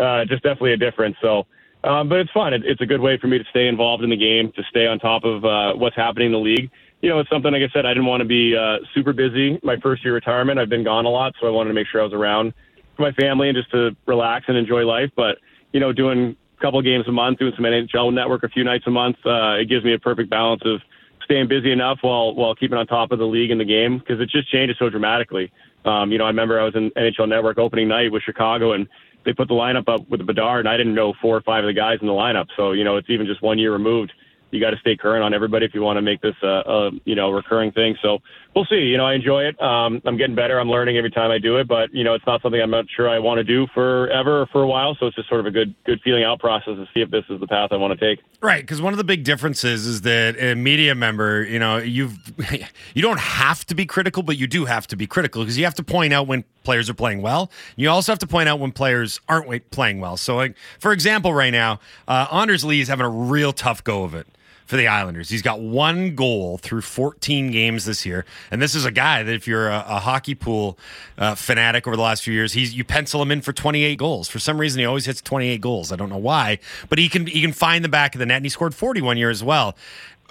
uh, 0.03 0.25
just 0.25 0.43
definitely 0.43 0.73
a 0.73 0.77
difference. 0.77 1.17
So, 1.23 1.47
um, 1.87 2.09
but 2.09 2.19
it's 2.19 2.31
fun. 2.33 2.53
It, 2.53 2.63
it's 2.65 2.81
a 2.81 2.87
good 2.87 3.01
way 3.01 3.19
for 3.19 3.27
me 3.27 3.39
to 3.39 3.45
stay 3.51 3.69
involved 3.69 4.05
in 4.05 4.11
the 4.11 4.17
game, 4.17 4.53
to 4.57 4.63
stay 4.69 4.87
on 4.87 4.99
top 4.99 5.25
of 5.25 5.45
uh, 5.45 5.75
what's 5.75 5.97
happening 5.97 6.27
in 6.27 6.33
the 6.33 6.39
league 6.39 6.71
you 7.03 7.11
know, 7.11 7.21
it's 7.21 7.31
something, 7.31 7.53
like 7.53 7.63
I 7.63 7.73
said, 7.73 7.85
I 7.85 7.91
didn't 7.91 8.07
want 8.07 8.23
to 8.23 8.27
be 8.27 8.57
uh, 8.57 8.79
super 8.95 9.13
busy 9.13 9.61
my 9.63 9.77
first 9.79 10.05
year 10.05 10.15
retirement. 10.15 10.59
I've 10.59 10.69
been 10.69 10.85
gone 10.85 11.05
a 11.05 11.09
lot, 11.09 11.35
so 11.41 11.47
I 11.47 11.51
wanted 11.51 11.69
to 11.69 11.75
make 11.75 11.87
sure 11.87 12.01
I 12.01 12.05
was 12.05 12.13
around 12.13 12.55
for 12.97 13.03
my 13.03 13.13
family 13.13 13.49
and 13.49 13.57
just 13.57 13.71
to 13.73 13.95
relax 14.07 14.47
and 14.49 14.57
enjoy 14.57 14.85
life. 14.85 15.11
But, 15.15 15.39
you 15.73 15.81
know, 15.81 15.93
doing 15.93 16.37
a 16.59 16.61
couple 16.61 16.81
games 16.83 17.07
a 17.07 17.13
month, 17.13 17.39
doing 17.39 17.53
some 17.55 17.65
NHL 17.65 18.13
network 18.13 18.45
a 18.45 18.49
few 18.49 18.65
nights 18.65 18.85
a 18.87 18.91
month, 18.91 19.17
uh, 19.27 19.61
it 19.61 19.69
gives 19.69 19.85
me 19.85 19.93
a 19.93 19.99
perfect 19.99 20.31
balance 20.31 20.63
of 20.65 20.81
staying 21.23 21.49
busy 21.49 21.73
enough 21.73 21.99
while 22.03 22.35
while 22.35 22.55
keeping 22.55 22.79
on 22.79 22.87
top 22.87 23.11
of 23.11 23.19
the 23.19 23.27
league 23.27 23.51
and 23.51 23.61
the 23.61 23.65
game 23.65 23.99
because 23.99 24.21
it 24.21 24.29
just 24.31 24.51
changes 24.51 24.77
so 24.79 24.89
dramatically. 24.89 25.53
Um, 25.85 26.11
you 26.11 26.19
know, 26.19 26.25
I 26.25 26.29
remember 26.29 26.59
I 26.59 26.65
was 26.65 26.75
in 26.75 26.91
NHL 26.93 27.29
Network 27.29 27.59
opening 27.59 27.89
night 27.89 28.11
with 28.11 28.23
Chicago 28.23 28.73
and 28.73 28.89
they 29.27 29.35
put 29.35 29.49
the 29.49 29.55
lineup 29.55 29.89
up 29.89 30.09
with 30.09 30.21
the 30.21 30.25
Bedard 30.25 30.61
and 30.61 30.69
I 30.69 30.79
didn't 30.79 30.95
know 30.95 31.13
four 31.21 31.37
or 31.37 31.43
five 31.43 31.65
of 31.65 31.69
the 31.69 31.75
guys 31.75 31.99
in 32.01 32.07
the 32.07 32.15
lineup. 32.15 32.47
So, 32.57 32.73
you 32.73 32.85
know, 32.85 32.97
it's 32.97 33.11
even 33.11 33.27
just 33.27 33.43
one 33.43 33.59
year 33.59 33.73
removed 33.73 34.13
you 34.51 34.61
got 34.61 34.71
to 34.71 34.79
stay 34.79 34.97
current 34.97 35.25
on 35.25 35.35
everybody 35.35 35.67
if 35.67 35.75
you 35.75 35.83
want 35.83 35.97
to 35.97 36.03
make 36.03 36.21
this 36.21 36.35
a, 36.43 36.47
a 36.47 36.91
you 37.05 37.15
know 37.15 37.31
recurring 37.31 37.73
thing. 37.73 37.97
So 38.03 38.19
we'll 38.55 38.65
see. 38.67 38.77
You 38.77 38.97
know, 38.97 39.07
I 39.07 39.15
enjoy 39.15 39.45
it. 39.45 39.61
Um, 39.61 40.01
I'm 40.05 40.17
getting 40.17 40.37
better. 40.37 40.59
I'm 40.59 40.69
learning 40.69 40.97
every 40.97 41.11
time 41.11 41.31
I 41.31 41.39
do 41.39 41.57
it, 41.57 41.67
but 41.69 41.93
you 41.93 42.05
know, 42.05 42.15
it's 42.15 42.27
not 42.27 42.43
something 42.43 42.61
I'm 42.61 42.71
not 42.71 42.87
sure 42.95 43.09
I 43.09 43.19
want 43.19 43.39
to 43.39 43.45
do 43.45 43.67
forever 43.75 44.43
or 44.43 44.47
for 44.47 44.63
a 44.63 44.67
while. 44.67 44.97
So 44.99 45.07
it's 45.07 45.17
just 45.17 45.29
sort 45.29 45.41
of 45.41 45.47
a 45.47 45.51
good 45.51 45.75
good 45.85 46.01
feeling 46.03 46.25
out 46.25 46.41
process 46.41 46.77
to 46.77 46.87
see 46.95 47.01
if 47.01 47.11
this 47.11 47.25
is 47.29 47.41
the 47.41 47.47
path 47.47 47.71
I 47.73 47.77
want 47.77 47.99
to 47.99 48.17
take. 48.17 48.25
Right, 48.41 48.63
because 48.63 48.81
one 48.81 48.93
of 48.93 48.99
the 48.99 49.05
big 49.05 49.25
differences 49.25 49.87
is 49.87 50.03
that 50.03 50.41
a 50.41 50.55
media 50.55 50.95
member, 50.95 51.43
you 51.45 51.59
know, 51.59 51.79
you've 51.79 52.17
you 52.95 53.03
don't 53.03 53.21
have 53.21 53.65
to 53.67 53.75
be 53.75 53.87
critical, 53.87 54.23
but 54.23 54.37
you 54.39 54.47
do 54.47 54.65
have 54.65 54.87
to 54.89 54.97
be 54.97 55.07
critical 55.07 55.43
because 55.43 55.59
you 55.59 55.65
have 55.65 55.75
to 55.75 55.85
point 55.85 56.13
out 56.13 56.27
when 56.27 56.45
players 56.67 56.91
are 56.91 56.95
playing 56.95 57.23
well. 57.23 57.51
You 57.77 57.89
also 57.89 58.13
have 58.13 58.19
to 58.19 58.27
point 58.27 58.49
out 58.49 58.59
when 58.59 58.73
players 58.73 59.21
aren't 59.29 59.71
playing 59.71 60.01
well. 60.01 60.17
So, 60.17 60.37
like 60.37 60.57
for 60.81 60.93
example, 60.93 61.33
right 61.33 61.53
now, 61.53 61.79
uh, 62.09 62.27
Anders 62.31 62.65
Lee 62.65 62.81
is 62.81 62.89
having 62.89 63.07
a 63.07 63.11
real 63.11 63.53
tough 63.53 63.83
go 63.85 64.03
of 64.03 64.15
it 64.15 64.27
for 64.67 64.77
the 64.77 64.89
Islanders. 64.89 65.29
He's 65.29 65.43
got 65.43 65.61
one 65.61 66.17
goal 66.17 66.59
through 66.59 66.81
14 66.81 67.53
games 67.53 67.85
this 67.85 68.05
year, 68.05 68.27
and 68.51 68.61
this 68.61 68.75
is 68.75 68.85
a 68.85 68.91
guy 68.91 69.23
that 69.23 69.33
if 69.33 69.47
you're 69.47 69.69
a, 69.69 69.85
a 69.87 70.01
hockey 70.01 70.35
pool 70.35 70.77
uh, 71.19 71.37
fanatic 71.37 71.87
over 71.87 71.95
the 71.95 72.03
last 72.03 72.25
few 72.25 72.35
years, 72.35 72.53
he's 72.53 72.75
you 72.75 72.83
pencil 72.83 73.23
him 73.23 73.31
in 73.31 73.41
for 73.43 73.53
28 73.53 73.97
goals. 73.97 74.29
For 74.29 74.41
some 74.41 74.59
reason, 74.59 74.81
he 74.81 74.85
always 74.85 75.07
hits 75.07 75.23
28 75.23 75.61
goals. 75.61 75.93
I 75.93 75.97
don't 75.97 76.11
know 76.11 76.17
why, 76.17 76.59
but 76.89 76.99
he 76.99 77.09
can 77.09 77.29
he 77.29 77.41
can 77.41 77.53
find 77.53 77.85
the 77.85 77.89
back 77.89 78.17
of 78.17 78.19
the 78.19 78.27
net, 78.27 78.39
and 78.39 78.45
he 78.45 78.51
scored 78.51 78.75
41 78.75 79.17
year 79.17 79.31
as 79.31 79.45
well. 79.45 79.77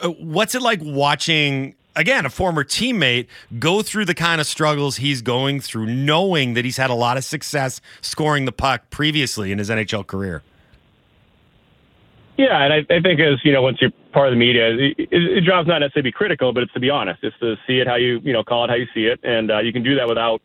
Uh, 0.04 0.10
what's 0.10 0.54
it 0.54 0.62
like 0.62 0.82
watching? 0.84 1.76
Again, 1.96 2.26
a 2.26 2.30
former 2.30 2.64
teammate 2.64 3.28
go 3.60 3.82
through 3.82 4.06
the 4.06 4.14
kind 4.14 4.42
of 4.42 4.48
struggles 4.48 4.98
he's 4.98 5.22
going 5.22 5.62
through, 5.62 5.88
knowing 5.88 6.54
that 6.54 6.66
he's 6.66 6.78
had 6.78 6.90
a 6.90 6.96
lot 6.96 7.18
of 7.18 7.24
success 7.24 7.80
scoring 8.02 8.46
the 8.46 8.52
puck 8.52 8.90
previously 8.90 9.52
in 9.52 9.60
his 9.60 9.70
NHL 9.70 10.06
career. 10.06 10.44
Yeah, 12.38 12.64
and 12.64 12.74
I, 12.74 12.78
I 12.94 13.02
think 13.02 13.20
as 13.22 13.40
you 13.46 13.54
know, 13.54 13.62
once 13.62 13.78
you're 13.80 13.92
part 14.12 14.28
of 14.28 14.34
the 14.34 14.38
media, 14.38 14.72
it, 14.72 14.96
it, 14.98 15.08
it 15.10 15.44
job's 15.46 15.68
not 15.68 15.80
necessarily 15.80 16.12
to 16.12 16.12
be 16.12 16.12
critical, 16.12 16.52
but 16.52 16.64
it's 16.64 16.74
to 16.74 16.80
be 16.80 16.90
honest. 16.90 17.24
It's 17.24 17.38
to 17.40 17.56
see 17.66 17.80
it 17.80 17.88
how 17.88 17.96
you 17.96 18.20
you 18.24 18.34
know 18.34 18.44
call 18.44 18.66
it 18.66 18.70
how 18.70 18.76
you 18.76 18.88
see 18.94 19.06
it, 19.06 19.20
and 19.24 19.52
uh, 19.52 19.60
you 19.60 19.72
can 19.72 19.84
do 19.84 19.96
that 19.96 20.08
without 20.08 20.42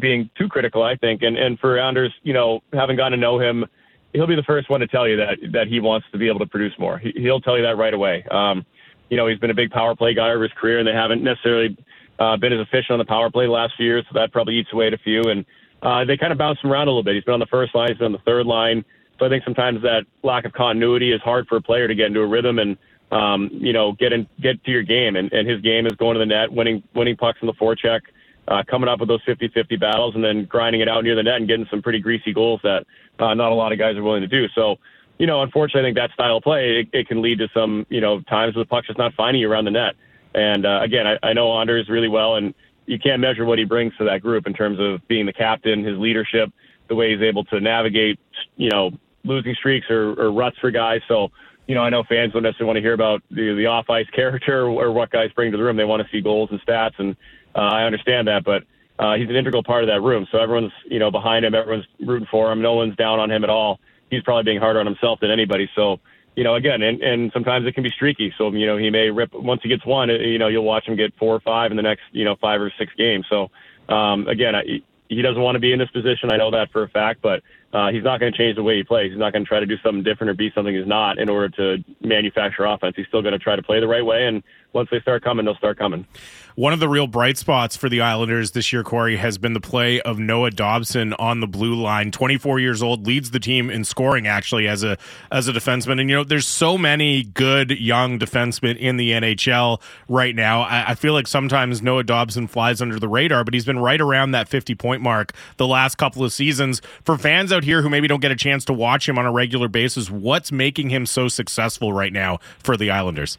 being 0.00 0.30
too 0.36 0.48
critical. 0.48 0.82
I 0.82 0.96
think, 0.96 1.22
and 1.22 1.36
and 1.36 1.58
for 1.60 1.78
Anders, 1.78 2.12
you 2.24 2.32
know, 2.32 2.60
having 2.72 2.96
gotten 2.96 3.12
to 3.12 3.18
know 3.18 3.38
him, 3.38 3.66
he'll 4.12 4.26
be 4.26 4.34
the 4.34 4.42
first 4.42 4.68
one 4.68 4.80
to 4.80 4.88
tell 4.88 5.06
you 5.06 5.16
that 5.16 5.38
that 5.52 5.68
he 5.68 5.78
wants 5.78 6.08
to 6.10 6.18
be 6.18 6.28
able 6.28 6.40
to 6.40 6.46
produce 6.46 6.76
more. 6.76 6.98
He, 6.98 7.12
he'll 7.16 7.40
tell 7.40 7.56
you 7.56 7.62
that 7.62 7.76
right 7.76 7.94
away. 7.94 8.24
Um, 8.28 8.66
you 9.12 9.18
know, 9.18 9.26
he's 9.26 9.38
been 9.38 9.50
a 9.50 9.54
big 9.54 9.70
power 9.70 9.94
play 9.94 10.14
guy 10.14 10.30
over 10.30 10.42
his 10.42 10.52
career, 10.58 10.78
and 10.78 10.88
they 10.88 10.94
haven't 10.94 11.22
necessarily 11.22 11.76
uh, 12.18 12.34
been 12.38 12.50
as 12.50 12.60
efficient 12.60 12.92
on 12.92 12.98
the 12.98 13.04
power 13.04 13.30
play 13.30 13.44
the 13.44 13.52
last 13.52 13.74
few 13.76 13.84
years, 13.84 14.06
so 14.08 14.18
that 14.18 14.32
probably 14.32 14.54
eats 14.54 14.70
away 14.72 14.86
at 14.86 14.94
a 14.94 14.98
few. 14.98 15.20
And 15.24 15.44
uh, 15.82 16.06
they 16.06 16.16
kind 16.16 16.32
of 16.32 16.38
bounce 16.38 16.58
him 16.64 16.72
around 16.72 16.88
a 16.88 16.90
little 16.92 17.02
bit. 17.02 17.16
He's 17.16 17.24
been 17.24 17.34
on 17.34 17.40
the 17.40 17.44
first 17.44 17.74
line, 17.74 17.90
he's 17.90 17.98
been 17.98 18.06
on 18.06 18.12
the 18.12 18.24
third 18.24 18.46
line. 18.46 18.82
So 19.18 19.26
I 19.26 19.28
think 19.28 19.44
sometimes 19.44 19.82
that 19.82 20.06
lack 20.22 20.46
of 20.46 20.54
continuity 20.54 21.12
is 21.12 21.20
hard 21.20 21.46
for 21.46 21.56
a 21.56 21.60
player 21.60 21.86
to 21.86 21.94
get 21.94 22.06
into 22.06 22.20
a 22.20 22.26
rhythm 22.26 22.58
and 22.58 22.78
um, 23.10 23.50
you 23.52 23.74
know 23.74 23.92
get 23.92 24.14
in 24.14 24.26
get 24.40 24.64
to 24.64 24.70
your 24.70 24.82
game. 24.82 25.16
And, 25.16 25.30
and 25.30 25.46
his 25.46 25.60
game 25.60 25.84
is 25.84 25.92
going 25.92 26.14
to 26.14 26.18
the 26.18 26.24
net, 26.24 26.50
winning 26.50 26.82
winning 26.94 27.18
pucks 27.18 27.38
in 27.42 27.46
the 27.48 27.52
forecheck, 27.52 28.00
uh, 28.48 28.62
coming 28.66 28.88
up 28.88 28.98
with 28.98 29.10
those 29.10 29.22
50-50 29.26 29.78
battles, 29.78 30.14
and 30.14 30.24
then 30.24 30.46
grinding 30.46 30.80
it 30.80 30.88
out 30.88 31.04
near 31.04 31.16
the 31.16 31.22
net 31.22 31.36
and 31.36 31.46
getting 31.46 31.66
some 31.70 31.82
pretty 31.82 31.98
greasy 31.98 32.32
goals 32.32 32.60
that 32.62 32.86
uh, 33.18 33.34
not 33.34 33.52
a 33.52 33.54
lot 33.54 33.72
of 33.72 33.78
guys 33.78 33.94
are 33.94 34.02
willing 34.02 34.22
to 34.22 34.26
do. 34.26 34.46
So. 34.54 34.76
You 35.18 35.26
know, 35.26 35.42
unfortunately, 35.42 35.82
I 35.82 35.84
think 35.84 35.96
that 35.96 36.12
style 36.14 36.38
of 36.38 36.42
play 36.42 36.80
it, 36.80 36.88
it 36.92 37.08
can 37.08 37.22
lead 37.22 37.38
to 37.38 37.48
some, 37.54 37.86
you 37.90 38.00
know, 38.00 38.20
times 38.22 38.56
where 38.56 38.64
the 38.64 38.68
puck's 38.68 38.88
just 38.88 38.98
not 38.98 39.14
finding 39.14 39.40
you 39.40 39.50
around 39.50 39.66
the 39.66 39.70
net. 39.70 39.94
And 40.34 40.66
uh, 40.66 40.80
again, 40.82 41.06
I, 41.06 41.18
I 41.22 41.32
know 41.32 41.52
Anders 41.52 41.88
really 41.88 42.08
well, 42.08 42.36
and 42.36 42.54
you 42.86 42.98
can't 42.98 43.20
measure 43.20 43.44
what 43.44 43.58
he 43.58 43.64
brings 43.64 43.96
to 43.98 44.04
that 44.04 44.22
group 44.22 44.46
in 44.46 44.54
terms 44.54 44.78
of 44.80 45.06
being 45.08 45.26
the 45.26 45.32
captain, 45.32 45.84
his 45.84 45.98
leadership, 45.98 46.50
the 46.88 46.94
way 46.94 47.12
he's 47.12 47.22
able 47.22 47.44
to 47.44 47.60
navigate, 47.60 48.18
you 48.56 48.70
know, 48.70 48.90
losing 49.24 49.54
streaks 49.54 49.86
or, 49.90 50.14
or 50.20 50.32
ruts 50.32 50.56
for 50.58 50.70
guys. 50.70 51.00
So, 51.06 51.30
you 51.66 51.74
know, 51.74 51.82
I 51.82 51.90
know 51.90 52.02
fans 52.02 52.32
don't 52.32 52.42
necessarily 52.42 52.66
want 52.66 52.76
to 52.78 52.82
hear 52.82 52.94
about 52.94 53.22
the, 53.30 53.54
the 53.54 53.66
off 53.66 53.88
ice 53.88 54.08
character 54.14 54.66
or, 54.66 54.92
what 54.92 55.10
guys 55.10 55.30
bring 55.34 55.52
to 55.52 55.58
the 55.58 55.62
room. 55.62 55.76
They 55.76 55.84
want 55.84 56.02
to 56.02 56.08
see 56.10 56.20
goals 56.20 56.50
and 56.50 56.60
stats, 56.66 56.98
and 56.98 57.16
uh, 57.54 57.60
I 57.60 57.84
understand 57.84 58.28
that. 58.28 58.44
But 58.44 58.64
uh, 58.98 59.14
he's 59.14 59.28
an 59.28 59.36
integral 59.36 59.62
part 59.62 59.84
of 59.84 59.88
that 59.88 60.00
room. 60.00 60.26
So 60.30 60.38
everyone's, 60.38 60.72
you 60.84 60.98
know, 60.98 61.10
behind 61.10 61.44
him. 61.44 61.54
Everyone's 61.54 61.86
rooting 62.00 62.28
for 62.30 62.50
him. 62.50 62.62
No 62.62 62.74
one's 62.74 62.96
down 62.96 63.20
on 63.20 63.30
him 63.30 63.44
at 63.44 63.50
all. 63.50 63.80
He's 64.12 64.22
probably 64.22 64.44
being 64.44 64.60
harder 64.60 64.78
on 64.78 64.86
himself 64.86 65.20
than 65.20 65.30
anybody. 65.30 65.70
So, 65.74 65.98
you 66.36 66.44
know, 66.44 66.54
again, 66.54 66.82
and, 66.82 67.02
and 67.02 67.32
sometimes 67.32 67.66
it 67.66 67.74
can 67.74 67.82
be 67.82 67.90
streaky. 67.90 68.32
So, 68.36 68.52
you 68.52 68.66
know, 68.66 68.76
he 68.76 68.90
may 68.90 69.08
rip 69.08 69.32
once 69.32 69.60
he 69.62 69.70
gets 69.70 69.86
one. 69.86 70.10
You 70.10 70.38
know, 70.38 70.48
you'll 70.48 70.64
watch 70.64 70.86
him 70.86 70.96
get 70.96 71.14
four 71.18 71.34
or 71.34 71.40
five 71.40 71.70
in 71.70 71.78
the 71.78 71.82
next, 71.82 72.02
you 72.12 72.24
know, 72.24 72.36
five 72.40 72.60
or 72.60 72.70
six 72.78 72.92
games. 72.96 73.26
So, 73.30 73.50
um, 73.88 74.28
again, 74.28 74.54
I, 74.54 74.82
he 75.08 75.22
doesn't 75.22 75.42
want 75.42 75.56
to 75.56 75.60
be 75.60 75.72
in 75.72 75.78
this 75.78 75.90
position. 75.90 76.30
I 76.30 76.36
know 76.36 76.50
that 76.50 76.70
for 76.72 76.82
a 76.82 76.88
fact, 76.88 77.20
but 77.22 77.42
uh, 77.72 77.90
he's 77.90 78.04
not 78.04 78.20
going 78.20 78.32
to 78.32 78.38
change 78.38 78.56
the 78.56 78.62
way 78.62 78.76
he 78.76 78.82
plays. 78.82 79.10
He's 79.10 79.18
not 79.18 79.32
going 79.32 79.44
to 79.44 79.48
try 79.48 79.60
to 79.60 79.66
do 79.66 79.76
something 79.82 80.02
different 80.02 80.30
or 80.30 80.34
be 80.34 80.50
something 80.54 80.74
he's 80.74 80.86
not 80.86 81.18
in 81.18 81.28
order 81.28 81.48
to 81.50 81.84
manufacture 82.00 82.64
offense. 82.64 82.94
He's 82.96 83.06
still 83.08 83.22
going 83.22 83.32
to 83.32 83.38
try 83.38 83.56
to 83.56 83.62
play 83.62 83.80
the 83.80 83.88
right 83.88 84.04
way, 84.04 84.26
and 84.26 84.42
once 84.72 84.88
they 84.90 85.00
start 85.00 85.22
coming, 85.22 85.44
they'll 85.44 85.56
start 85.56 85.78
coming. 85.78 86.06
One 86.54 86.74
of 86.74 86.80
the 86.80 86.88
real 86.88 87.06
bright 87.06 87.38
spots 87.38 87.76
for 87.76 87.88
the 87.88 88.02
Islanders 88.02 88.50
this 88.50 88.72
year, 88.72 88.82
Cory, 88.82 89.16
has 89.16 89.38
been 89.38 89.54
the 89.54 89.60
play 89.60 90.02
of 90.02 90.18
Noah 90.18 90.50
Dobson 90.50 91.14
on 91.14 91.40
the 91.40 91.46
blue 91.46 91.74
line. 91.74 92.10
24 92.10 92.60
years 92.60 92.82
old, 92.82 93.06
leads 93.06 93.30
the 93.30 93.40
team 93.40 93.70
in 93.70 93.84
scoring 93.84 94.26
actually 94.26 94.68
as 94.68 94.84
a 94.84 94.98
as 95.30 95.48
a 95.48 95.52
defenseman. 95.52 96.00
And 96.00 96.10
you 96.10 96.16
know, 96.16 96.24
there's 96.24 96.46
so 96.46 96.76
many 96.76 97.22
good 97.22 97.70
young 97.70 98.18
defensemen 98.18 98.76
in 98.76 98.98
the 98.98 99.12
NHL 99.12 99.80
right 100.08 100.34
now. 100.34 100.62
I, 100.62 100.90
I 100.90 100.94
feel 100.94 101.14
like 101.14 101.26
sometimes 101.26 101.80
Noah 101.80 102.04
Dobson 102.04 102.46
flies 102.46 102.82
under 102.82 102.98
the 102.98 103.08
radar, 103.08 103.44
but 103.44 103.54
he's 103.54 103.64
been 103.64 103.78
right 103.78 104.00
around 104.00 104.32
that 104.32 104.48
50 104.48 104.74
point 104.74 105.00
mark 105.00 105.32
the 105.56 105.66
last 105.66 105.96
couple 105.96 106.22
of 106.22 106.32
seasons. 106.32 106.82
For 107.04 107.16
fans 107.16 107.50
out 107.50 107.64
here 107.64 107.80
who 107.80 107.88
maybe 107.88 108.08
don't 108.08 108.20
get 108.20 108.30
a 108.30 108.36
chance 108.36 108.64
to 108.66 108.74
watch 108.74 109.08
him 109.08 109.18
on 109.18 109.24
a 109.24 109.32
regular 109.32 109.68
basis, 109.68 110.10
what's 110.10 110.52
making 110.52 110.90
him 110.90 111.06
so 111.06 111.28
successful 111.28 111.94
right 111.94 112.12
now 112.12 112.40
for 112.58 112.76
the 112.76 112.90
Islanders? 112.90 113.38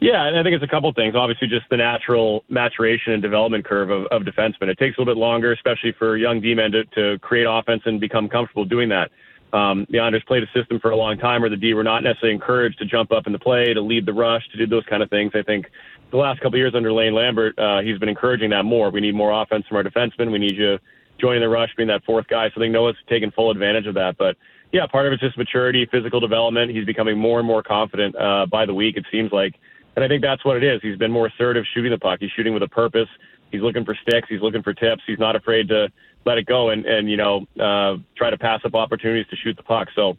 Yeah, 0.00 0.28
and 0.28 0.38
I 0.38 0.44
think 0.44 0.54
it's 0.54 0.64
a 0.64 0.68
couple 0.68 0.92
things. 0.92 1.16
Obviously, 1.16 1.48
just 1.48 1.68
the 1.70 1.76
natural 1.76 2.44
maturation 2.48 3.14
and 3.14 3.22
development 3.22 3.64
curve 3.64 3.90
of, 3.90 4.06
of 4.06 4.22
defensemen. 4.22 4.68
It 4.68 4.78
takes 4.78 4.96
a 4.96 5.00
little 5.00 5.12
bit 5.12 5.18
longer, 5.18 5.52
especially 5.52 5.92
for 5.98 6.16
young 6.16 6.40
D-men, 6.40 6.70
to, 6.70 6.84
to 6.84 7.18
create 7.18 7.46
offense 7.50 7.82
and 7.84 8.00
become 8.00 8.28
comfortable 8.28 8.64
doing 8.64 8.88
that. 8.90 9.10
Um, 9.52 9.86
the 9.90 9.98
Islanders 9.98 10.22
played 10.28 10.44
a 10.44 10.46
system 10.54 10.78
for 10.78 10.90
a 10.90 10.96
long 10.96 11.18
time 11.18 11.40
where 11.40 11.50
the 11.50 11.56
D 11.56 11.74
were 11.74 11.82
not 11.82 12.04
necessarily 12.04 12.34
encouraged 12.34 12.78
to 12.78 12.84
jump 12.84 13.10
up 13.10 13.26
in 13.26 13.32
the 13.32 13.38
play, 13.38 13.74
to 13.74 13.80
lead 13.80 14.06
the 14.06 14.12
rush, 14.12 14.46
to 14.52 14.58
do 14.58 14.66
those 14.66 14.84
kind 14.84 15.02
of 15.02 15.10
things. 15.10 15.32
I 15.34 15.42
think 15.42 15.66
the 16.10 16.16
last 16.16 16.40
couple 16.40 16.54
of 16.54 16.58
years 16.58 16.74
under 16.76 16.92
Lane 16.92 17.14
Lambert, 17.14 17.58
uh, 17.58 17.80
he's 17.80 17.98
been 17.98 18.10
encouraging 18.10 18.50
that 18.50 18.64
more. 18.64 18.90
We 18.90 19.00
need 19.00 19.14
more 19.14 19.42
offense 19.42 19.66
from 19.66 19.78
our 19.78 19.82
defensemen. 19.82 20.30
We 20.30 20.38
need 20.38 20.56
you 20.56 20.78
joining 21.18 21.40
the 21.40 21.48
rush, 21.48 21.70
being 21.76 21.88
that 21.88 22.04
fourth 22.04 22.28
guy. 22.28 22.48
So 22.50 22.60
I 22.60 22.64
think 22.64 22.72
Noah's 22.72 22.94
taken 23.08 23.32
full 23.32 23.50
advantage 23.50 23.86
of 23.86 23.94
that. 23.94 24.16
But 24.16 24.36
yeah, 24.70 24.86
part 24.86 25.06
of 25.06 25.12
it's 25.12 25.22
just 25.22 25.36
maturity, 25.36 25.88
physical 25.90 26.20
development. 26.20 26.70
He's 26.70 26.84
becoming 26.84 27.18
more 27.18 27.38
and 27.40 27.48
more 27.48 27.64
confident 27.64 28.14
uh, 28.16 28.46
by 28.46 28.64
the 28.64 28.74
week. 28.74 28.96
It 28.96 29.06
seems 29.10 29.32
like. 29.32 29.56
And 29.98 30.04
I 30.04 30.06
think 30.06 30.22
that's 30.22 30.44
what 30.44 30.56
it 30.56 30.62
is. 30.62 30.80
He's 30.80 30.96
been 30.96 31.10
more 31.10 31.26
assertive 31.26 31.64
shooting 31.74 31.90
the 31.90 31.98
puck. 31.98 32.20
He's 32.20 32.30
shooting 32.30 32.54
with 32.54 32.62
a 32.62 32.68
purpose. 32.68 33.08
He's 33.50 33.62
looking 33.62 33.84
for 33.84 33.96
sticks. 33.96 34.28
He's 34.28 34.40
looking 34.40 34.62
for 34.62 34.72
tips. 34.72 35.02
He's 35.08 35.18
not 35.18 35.34
afraid 35.34 35.66
to 35.70 35.88
let 36.24 36.38
it 36.38 36.46
go 36.46 36.70
and, 36.70 36.86
and 36.86 37.10
you 37.10 37.16
know, 37.16 37.48
uh, 37.58 37.96
try 38.16 38.30
to 38.30 38.38
pass 38.38 38.60
up 38.64 38.76
opportunities 38.76 39.26
to 39.30 39.34
shoot 39.34 39.56
the 39.56 39.64
puck. 39.64 39.88
So, 39.96 40.16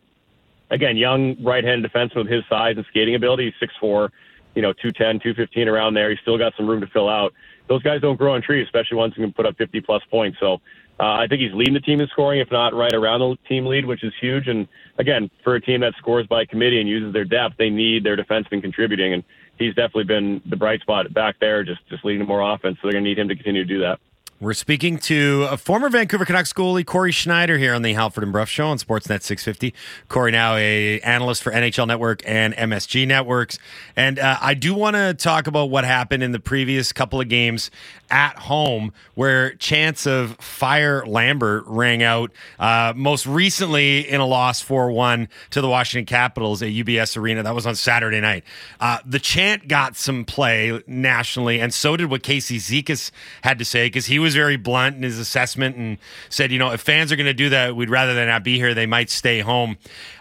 again, 0.70 0.98
young 0.98 1.42
right-handed 1.42 1.90
defenseman 1.90 2.24
with 2.24 2.28
his 2.28 2.44
size 2.50 2.76
and 2.76 2.86
skating 2.90 3.16
ability. 3.16 3.54
He's 3.58 3.70
6'4", 3.82 4.10
you 4.54 4.62
know, 4.62 4.74
210, 4.74 5.22
215 5.22 5.70
around 5.70 5.94
there. 5.94 6.10
He's 6.10 6.20
still 6.20 6.38
got 6.38 6.52
some 6.58 6.68
room 6.68 6.82
to 6.82 6.88
fill 6.88 7.08
out. 7.08 7.34
Those 7.70 7.82
guys 7.82 8.02
don't 8.02 8.18
grow 8.18 8.34
on 8.34 8.42
trees, 8.42 8.66
especially 8.66 8.98
ones 8.98 9.14
who 9.16 9.22
can 9.22 9.32
put 9.32 9.46
up 9.46 9.56
50 9.58 9.80
plus 9.80 10.04
points. 10.12 10.40
So 10.42 10.60
Uh, 11.00 11.24
I 11.24 11.28
think 11.28 11.40
he's 11.40 11.54
leading 11.54 11.74
the 11.74 11.80
team 11.80 12.02
in 12.02 12.10
scoring, 12.10 12.42
if 12.42 12.52
not 12.52 12.74
right 12.74 12.94
around 12.94 13.22
the 13.22 13.38
team 13.48 13.66
lead, 13.66 13.86
which 13.86 14.04
is 14.04 14.12
huge. 14.20 14.50
And 14.50 14.68
again, 14.98 15.32
for 15.46 15.56
a 15.56 15.62
team 15.62 15.80
that 15.80 15.94
scores 15.98 16.28
by 16.28 16.44
committee 16.44 16.82
and 16.82 16.90
uses 16.90 17.14
their 17.14 17.24
depth, 17.24 17.56
they 17.58 17.70
need 17.70 18.04
their 18.04 18.18
defensemen 18.18 18.62
contributing. 18.62 19.14
And 19.14 19.24
he's 19.60 19.75
definitely 19.75 20.06
been 20.06 20.42
the 20.46 20.56
bright 20.56 20.82
spot 20.82 21.13
back 21.13 21.36
there, 21.39 21.63
just 21.63 21.88
just 21.89 22.04
leading 22.04 22.25
more 22.25 22.42
offense. 22.42 22.78
So 22.78 22.88
they're 22.88 22.94
going 22.94 23.04
to 23.04 23.10
need 23.10 23.20
him 23.20 23.28
to 23.28 23.36
continue 23.36 23.63
to 23.63 23.68
do 23.68 23.82
that. 23.82 24.00
We're 24.41 24.53
speaking 24.53 25.00
to 25.00 25.48
a 25.51 25.58
former 25.58 25.89
Vancouver 25.89 26.24
Canucks 26.24 26.53
goalie, 26.53 26.86
Cory 26.86 27.12
Schneider, 27.12 27.58
here 27.58 27.74
on 27.74 27.81
the 27.81 27.91
Halford 27.91 28.24
and 28.24 28.31
Bruff 28.31 28.48
Show 28.48 28.67
on 28.67 28.77
Sportsnet 28.77 29.22
650. 29.22 29.74
Cory, 30.08 30.31
now 30.31 30.55
a 30.55 31.01
analyst 31.01 31.43
for 31.43 31.51
NHL 31.51 31.86
Network 31.86 32.22
and 32.25 32.53
MSG 32.53 33.05
Networks, 33.05 33.60
and 33.98 34.17
uh, 34.17 34.38
I 34.39 34.53
do 34.53 34.74
want 34.74 34.96
to 34.96 35.13
talk 35.13 35.48
about 35.48 35.65
what 35.65 35.84
happened 35.84 36.24
in 36.24 36.31
the 36.31 36.39
previous 36.39 36.93
couple 36.93 37.19
of 37.19 37.27
games 37.27 37.69
at 38.10 38.38
home, 38.38 38.93
where 39.15 39.55
chants 39.55 40.08
of 40.08 40.38
fire 40.38 41.05
Lambert 41.05 41.65
rang 41.67 42.01
out. 42.01 42.31
Uh, 42.58 42.93
most 42.96 43.27
recently 43.27 44.10
in 44.10 44.22
a 44.22 44.25
loss 44.25 44.63
4-1 44.63 45.27
to 45.51 45.60
the 45.60 45.67
Washington 45.67 46.05
Capitals 46.05 46.63
at 46.63 46.69
UBS 46.69 47.17
Arena. 47.17 47.43
That 47.43 47.53
was 47.53 47.67
on 47.67 47.75
Saturday 47.75 48.22
night. 48.22 48.46
Uh, 48.79 49.00
the 49.05 49.19
chant 49.19 49.67
got 49.67 49.98
some 49.98 50.24
play 50.24 50.81
nationally, 50.88 51.60
and 51.60 51.74
so 51.74 51.98
did 51.98 52.10
what 52.10 52.24
Casey 52.24 52.58
Cizikas 52.58 53.12
had 53.43 53.60
to 53.60 53.65
say 53.65 53.88
because 53.88 54.05
he 54.05 54.17
was 54.17 54.29
was 54.30 54.36
very 54.36 54.58
blunt 54.58 54.96
in 54.96 55.02
his 55.02 55.18
assessment 55.18 55.76
and 55.76 55.98
said, 56.30 56.52
you 56.52 56.60
know, 56.60 56.72
if 56.72 56.82
fans 56.82 57.12
are 57.12 57.16
going 57.16 57.26
to 57.26 57.34
do 57.34 57.50
that, 57.50 57.76
we'd 57.76 57.90
rather 57.90 58.14
they 58.14 58.28
not 58.28 58.44
be 58.44 58.58
here. 58.58 58.76
They 58.76 58.86
might 58.86 59.10
stay 59.10 59.40
home. 59.40 59.78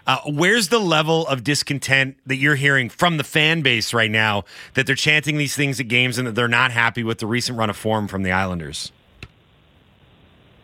Uh, 0.07 0.17
where's 0.25 0.69
the 0.69 0.79
level 0.79 1.27
of 1.27 1.43
discontent 1.43 2.17
that 2.25 2.37
you're 2.37 2.55
hearing 2.55 2.89
from 2.89 3.17
the 3.17 3.23
fan 3.23 3.61
base 3.61 3.93
right 3.93 4.09
now 4.09 4.45
that 4.73 4.87
they're 4.87 4.95
chanting 4.95 5.37
these 5.37 5.55
things 5.55 5.79
at 5.79 5.87
games 5.87 6.17
and 6.17 6.27
that 6.27 6.33
they're 6.33 6.47
not 6.47 6.71
happy 6.71 7.03
with 7.03 7.19
the 7.19 7.27
recent 7.27 7.55
run 7.55 7.69
of 7.69 7.77
form 7.77 8.07
from 8.07 8.23
the 8.23 8.31
Islanders? 8.31 8.91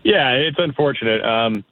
Yeah, 0.04 0.32
it's 0.32 0.58
unfortunate. 0.58 1.24
Um, 1.24 1.64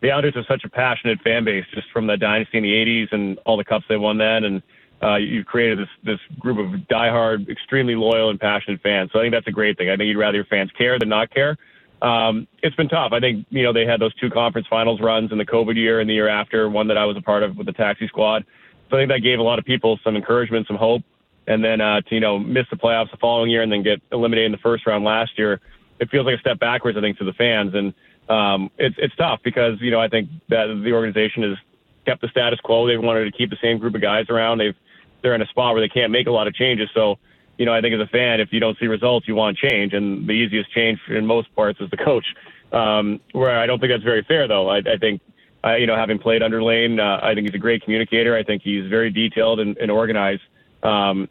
the 0.00 0.12
Islanders 0.12 0.36
are 0.36 0.44
such 0.44 0.62
a 0.62 0.68
passionate 0.68 1.20
fan 1.22 1.44
base, 1.44 1.64
just 1.74 1.90
from 1.90 2.06
the 2.06 2.16
dynasty 2.16 2.58
in 2.58 2.62
the 2.62 2.72
'80s 2.72 3.12
and 3.12 3.38
all 3.46 3.56
the 3.56 3.64
cups 3.64 3.86
they 3.88 3.96
won 3.96 4.18
then, 4.18 4.44
and 4.44 4.62
uh, 5.02 5.16
you've 5.16 5.46
created 5.46 5.78
this 5.78 5.88
this 6.04 6.18
group 6.38 6.58
of 6.58 6.80
diehard, 6.88 7.48
extremely 7.48 7.94
loyal 7.94 8.30
and 8.30 8.38
passionate 8.38 8.80
fans. 8.82 9.10
So 9.12 9.18
I 9.18 9.22
think 9.22 9.32
that's 9.32 9.46
a 9.46 9.52
great 9.52 9.78
thing. 9.78 9.88
I 9.88 9.96
think 9.96 10.08
you'd 10.08 10.18
rather 10.18 10.36
your 10.36 10.44
fans 10.44 10.70
care 10.76 10.98
than 10.98 11.08
not 11.08 11.30
care. 11.30 11.56
Um, 12.02 12.46
it's 12.62 12.76
been 12.76 12.88
tough. 12.88 13.12
I 13.12 13.20
think 13.20 13.46
you 13.50 13.62
know 13.62 13.72
they 13.72 13.86
had 13.86 14.00
those 14.00 14.14
two 14.14 14.30
conference 14.30 14.66
finals 14.68 15.00
runs 15.00 15.32
in 15.32 15.38
the 15.38 15.46
COVID 15.46 15.76
year 15.76 16.00
and 16.00 16.08
the 16.08 16.14
year 16.14 16.28
after, 16.28 16.68
one 16.68 16.88
that 16.88 16.98
I 16.98 17.04
was 17.04 17.16
a 17.16 17.22
part 17.22 17.42
of 17.42 17.56
with 17.56 17.66
the 17.66 17.72
taxi 17.72 18.08
squad. 18.08 18.44
So 18.90 18.96
I 18.96 19.00
think 19.00 19.10
that 19.10 19.20
gave 19.20 19.38
a 19.38 19.42
lot 19.42 19.58
of 19.58 19.64
people 19.64 19.98
some 20.02 20.16
encouragement, 20.16 20.66
some 20.66 20.76
hope. 20.76 21.02
And 21.46 21.64
then 21.64 21.80
uh, 21.80 22.00
to 22.02 22.14
you 22.14 22.20
know 22.20 22.38
miss 22.38 22.66
the 22.70 22.76
playoffs 22.76 23.10
the 23.10 23.16
following 23.16 23.50
year 23.50 23.62
and 23.62 23.72
then 23.72 23.82
get 23.82 24.00
eliminated 24.12 24.46
in 24.46 24.52
the 24.52 24.58
first 24.58 24.86
round 24.86 25.04
last 25.04 25.38
year, 25.38 25.60
it 25.98 26.10
feels 26.10 26.26
like 26.26 26.36
a 26.36 26.40
step 26.40 26.58
backwards. 26.58 26.96
I 26.96 27.00
think 27.00 27.18
to 27.18 27.24
the 27.24 27.32
fans, 27.32 27.74
and 27.74 27.94
um, 28.28 28.70
it's 28.78 28.96
it's 28.98 29.14
tough 29.16 29.40
because 29.42 29.80
you 29.80 29.90
know 29.90 30.00
I 30.00 30.08
think 30.08 30.28
that 30.48 30.66
the 30.84 30.92
organization 30.92 31.42
has 31.42 31.56
kept 32.06 32.20
the 32.20 32.28
status 32.28 32.60
quo. 32.60 32.86
They've 32.86 33.00
wanted 33.00 33.24
to 33.24 33.32
keep 33.32 33.50
the 33.50 33.58
same 33.62 33.78
group 33.78 33.94
of 33.94 34.00
guys 34.00 34.26
around. 34.28 34.58
They've 34.58 34.76
they're 35.22 35.34
in 35.34 35.42
a 35.42 35.46
spot 35.46 35.74
where 35.74 35.80
they 35.80 35.88
can't 35.88 36.12
make 36.12 36.26
a 36.26 36.30
lot 36.30 36.46
of 36.46 36.54
changes. 36.54 36.88
So, 36.94 37.18
you 37.58 37.66
know, 37.66 37.74
I 37.74 37.80
think 37.80 37.94
as 37.94 38.00
a 38.00 38.06
fan, 38.06 38.40
if 38.40 38.52
you 38.52 38.60
don't 38.60 38.78
see 38.78 38.86
results, 38.86 39.28
you 39.28 39.34
want 39.34 39.58
change, 39.58 39.92
and 39.92 40.26
the 40.26 40.32
easiest 40.32 40.70
change 40.72 40.98
in 41.08 41.26
most 41.26 41.54
parts 41.54 41.80
is 41.80 41.90
the 41.90 41.96
coach. 41.96 42.26
Um, 42.72 43.20
where 43.32 43.58
I 43.58 43.66
don't 43.66 43.80
think 43.80 43.92
that's 43.92 44.04
very 44.04 44.22
fair, 44.22 44.46
though. 44.46 44.68
I, 44.70 44.78
I 44.78 44.96
think, 44.98 45.20
uh, 45.64 45.74
you 45.74 45.86
know, 45.86 45.96
having 45.96 46.18
played 46.18 46.42
under 46.42 46.62
Lane, 46.62 47.00
uh, 47.00 47.20
I 47.22 47.34
think 47.34 47.46
he's 47.46 47.54
a 47.54 47.58
great 47.58 47.82
communicator. 47.82 48.36
I 48.36 48.44
think 48.44 48.62
he's 48.62 48.88
very 48.88 49.10
detailed 49.10 49.60
and, 49.60 49.76
and 49.78 49.90
organized. 49.90 50.42
Um, 50.82 51.28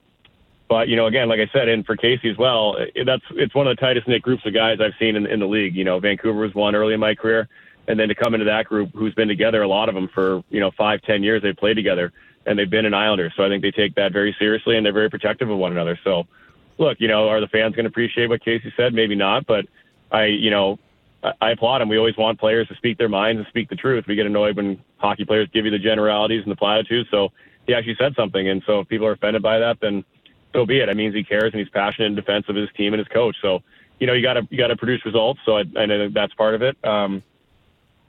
but 0.68 0.88
you 0.88 0.96
know, 0.96 1.08
again, 1.08 1.28
like 1.28 1.40
I 1.40 1.50
said, 1.52 1.68
and 1.68 1.84
for 1.84 1.96
Casey 1.96 2.30
as 2.30 2.38
well, 2.38 2.76
it, 2.78 3.06
that's 3.06 3.24
it's 3.32 3.56
one 3.56 3.68
of 3.68 3.76
the 3.76 3.82
tightest 3.82 4.08
knit 4.08 4.22
groups 4.22 4.46
of 4.46 4.54
guys 4.54 4.78
I've 4.80 4.94
seen 5.00 5.16
in, 5.16 5.26
in 5.26 5.40
the 5.40 5.48
league. 5.48 5.76
You 5.76 5.84
know, 5.84 6.00
Vancouver 6.00 6.40
was 6.40 6.54
one 6.54 6.76
early 6.76 6.94
in 6.94 7.00
my 7.00 7.16
career, 7.16 7.50
and 7.88 8.00
then 8.00 8.08
to 8.08 8.16
come 8.16 8.36
into 8.36 8.46
that 8.46 8.66
group, 8.66 8.92
who's 8.94 9.16
been 9.16 9.28
together, 9.28 9.64
a 9.64 9.68
lot 9.68 9.90
of 9.90 9.96
them 9.96 10.08
for 10.14 10.44
you 10.50 10.60
know 10.60 10.70
five, 10.78 11.02
ten 11.02 11.24
years, 11.24 11.42
they've 11.42 11.58
played 11.58 11.74
together 11.74 12.14
and 12.50 12.58
they've 12.58 12.70
been 12.70 12.86
an 12.86 12.96
Islander. 12.96 13.32
So 13.38 13.46
I 13.46 13.48
think 13.48 13.62
they 13.62 13.70
take 13.70 13.94
that 13.96 14.12
very 14.12 14.36
seriously 14.40 14.76
and 14.76 14.84
they're 14.84 14.92
very 14.92 15.10
protective 15.10 15.52
of 15.52 15.58
one 15.60 15.72
another. 15.72 16.00
So, 16.04 16.26
look, 16.80 16.98
you 17.00 17.08
know, 17.08 17.30
are 17.30 17.40
the 17.40 17.48
fans 17.48 17.76
going 17.76 17.84
to 17.84 17.90
appreciate 17.90 18.28
what 18.28 18.44
Casey 18.44 18.74
said? 18.76 18.92
Maybe 18.92 19.14
not, 19.14 19.46
but 19.46 19.66
I, 20.12 20.26
you 20.26 20.50
know, 20.50 20.80
I 21.42 21.52
applaud 21.52 21.82
him. 21.82 21.90
We 21.90 21.98
always 21.98 22.18
want 22.18 22.40
players 22.40 22.68
to 22.70 22.76
speak 22.76 22.98
their 22.98 23.08
minds 23.08 23.38
and 23.38 23.48
speak 23.50 23.70
the 23.70 23.76
truth. 23.76 24.06
We 24.08 24.16
get 24.16 24.26
annoyed 24.26 24.56
when 24.56 24.82
hockey 24.98 25.26
players 25.26 25.48
give 25.54 25.66
you 25.66 25.72
the 25.72 25.78
generalities 25.78 26.42
and 26.42 26.52
the 26.52 26.56
platitudes. 26.56 27.08
So 27.12 27.30
he 27.68 27.76
actually 27.76 27.98
said 28.00 28.16
something, 28.16 28.50
and 28.50 28.64
so 28.66 28.80
if 28.80 28.88
people 28.88 29.06
are 29.06 29.12
offended 29.12 29.44
by 29.44 29.60
that, 29.60 29.78
then 29.80 30.04
so 30.54 30.66
be 30.66 30.80
it. 30.80 30.90
It 30.90 30.98
means 30.98 31.14
he 31.14 31.24
cares 31.24 31.52
and 31.54 31.60
he's 31.60 31.70
passionate 31.70 32.08
in 32.08 32.16
defense 32.16 32.46
of 32.48 32.56
his 32.56 32.70
team 32.76 32.94
and 32.94 33.00
his 33.00 33.08
coach. 33.10 33.36
So, 33.42 33.60
you 34.00 34.08
know, 34.08 34.14
you 34.14 34.24
got 34.24 34.34
to 34.36 34.48
you 34.50 34.58
got 34.58 34.68
to 34.68 34.78
produce 34.78 35.06
results. 35.06 35.40
So 35.46 35.58
I, 35.58 35.64
I 35.78 35.86
know 35.86 36.10
that's 36.10 36.34
part 36.34 36.56
of 36.56 36.64
it. 36.64 36.78
Um, 36.84 37.22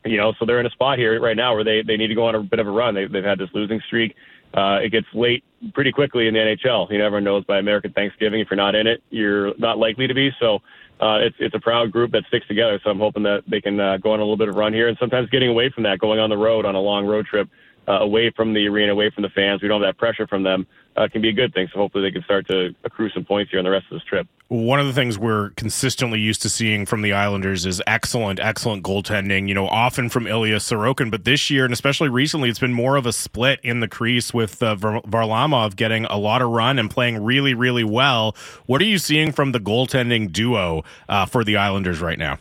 you 0.05 0.17
know, 0.17 0.33
so 0.39 0.47
they're 0.47 0.61
in 0.61 0.67
a 0.67 0.71
spot 0.71 0.99
here 0.99 1.21
right 1.21 1.37
now 1.37 1.55
where 1.55 1.65
they, 1.65 1.83
they 1.83 1.97
need 1.97 2.09
to 2.09 2.15
go 2.15 2.27
on 2.27 2.35
a 2.35 2.43
bit 2.43 2.59
of 2.59 2.67
a 2.67 2.71
run. 2.71 2.95
They, 2.95 3.07
they've 3.07 3.25
had 3.25 3.39
this 3.39 3.51
losing 3.55 3.81
streak. 3.87 4.15
Uh, 4.53 4.79
it 4.83 4.91
gets 4.91 5.07
late 5.15 5.45
pretty 5.75 5.93
quickly 5.93 6.27
in 6.27 6.35
the 6.35 6.41
NHL. 6.41 6.91
You 6.91 6.99
never 6.99 6.99
know, 6.99 7.07
everyone 7.07 7.25
knows 7.25 7.45
by 7.45 7.59
American 7.59 7.93
Thanksgiving, 7.93 8.41
if 8.41 8.49
you're 8.51 8.57
not 8.57 8.75
in 8.75 8.87
it, 8.87 9.03
you're 9.11 9.55
not 9.59 9.79
likely 9.79 10.07
to 10.07 10.15
be. 10.15 10.31
So 10.41 10.61
uh, 11.01 11.19
it's 11.21 11.37
it's 11.39 11.55
a 11.55 11.61
proud 11.61 11.91
group 11.93 12.13
that 12.13 12.25
sticks 12.29 12.47
together. 12.47 12.81
So 12.83 12.91
I'm 12.91 12.99
hoping 12.99 13.23
that 13.23 13.43
they 13.47 13.61
can 13.61 13.79
uh, 13.79 13.97
go 13.99 14.13
on 14.13 14.21
a 14.21 14.23
little 14.23 14.37
bit 14.37 14.49
of 14.49 14.55
run 14.55 14.73
here, 14.73 14.89
and 14.89 14.99
sometimes 14.99 15.31
getting 15.31 15.49
away 15.49 15.71
from 15.71 15.85
that, 15.85 15.99
going 15.99 16.19
on 16.19 16.31
the 16.31 16.37
road 16.37 16.67
on 16.67 16.75
a 16.75 16.81
long 16.81 17.07
road 17.07 17.27
trip, 17.27 17.49
uh, 17.91 17.99
away 17.99 18.31
from 18.31 18.55
the 18.55 18.69
arena, 18.69 18.93
away 18.93 19.11
from 19.11 19.23
the 19.23 19.29
fans. 19.31 19.63
We 19.63 19.69
don't 19.69 19.83
have 19.83 19.89
that 19.89 19.99
pressure 19.99 20.27
from 20.27 20.45
them 20.45 20.67
uh, 20.97 21.09
can 21.09 21.23
be 21.23 21.29
a 21.29 21.33
good 21.33 21.53
thing. 21.53 21.69
So 21.73 21.79
hopefully 21.79 22.05
they 22.05 22.13
can 22.13 22.23
start 22.23 22.47
to 22.49 22.75
accrue 22.85 23.11
some 23.11 23.25
points 23.25 23.51
here 23.51 23.59
on 23.59 23.65
the 23.65 23.71
rest 23.71 23.87
of 23.91 23.97
this 23.99 24.05
trip. 24.05 24.29
One 24.49 24.79
of 24.79 24.87
the 24.87 24.93
things 24.93 25.19
we're 25.19 25.51
consistently 25.51 26.21
used 26.21 26.43
to 26.43 26.49
seeing 26.49 26.87
from 26.87 27.03
the 27.03 27.13
Islanders 27.13 27.67
is 27.67 27.83
excellent, 27.87 28.39
excellent 28.39 28.85
goaltending. 28.85 29.49
You 29.49 29.55
know, 29.55 29.67
often 29.67 30.09
from 30.09 30.27
Ilya 30.27 30.57
Sorokin, 30.57 31.11
but 31.11 31.25
this 31.25 31.51
year 31.51 31.65
and 31.65 31.73
especially 31.73 32.09
recently, 32.09 32.49
it's 32.49 32.59
been 32.59 32.73
more 32.73 32.97
of 32.97 33.07
a 33.07 33.13
split 33.13 33.61
in 33.63 33.81
the 33.81 33.89
crease 33.89 34.33
with 34.33 34.63
uh, 34.63 34.77
Varlamov 34.77 35.75
getting 35.75 36.05
a 36.05 36.17
lot 36.17 36.43
of 36.43 36.51
run 36.51 36.79
and 36.79 36.91
playing 36.91 37.23
really, 37.23 37.55
really 37.55 37.85
well. 37.85 38.37
What 38.67 38.81
are 38.81 38.87
you 38.87 38.99
seeing 38.99 39.33
from 39.33 39.53
the 39.53 39.61
goaltending 39.61 40.33
duo 40.33 40.85
uh, 41.09 41.27
for 41.27 41.43
the 41.43 41.57
Islanders 41.57 42.01
right 42.01 42.19
now? 42.19 42.39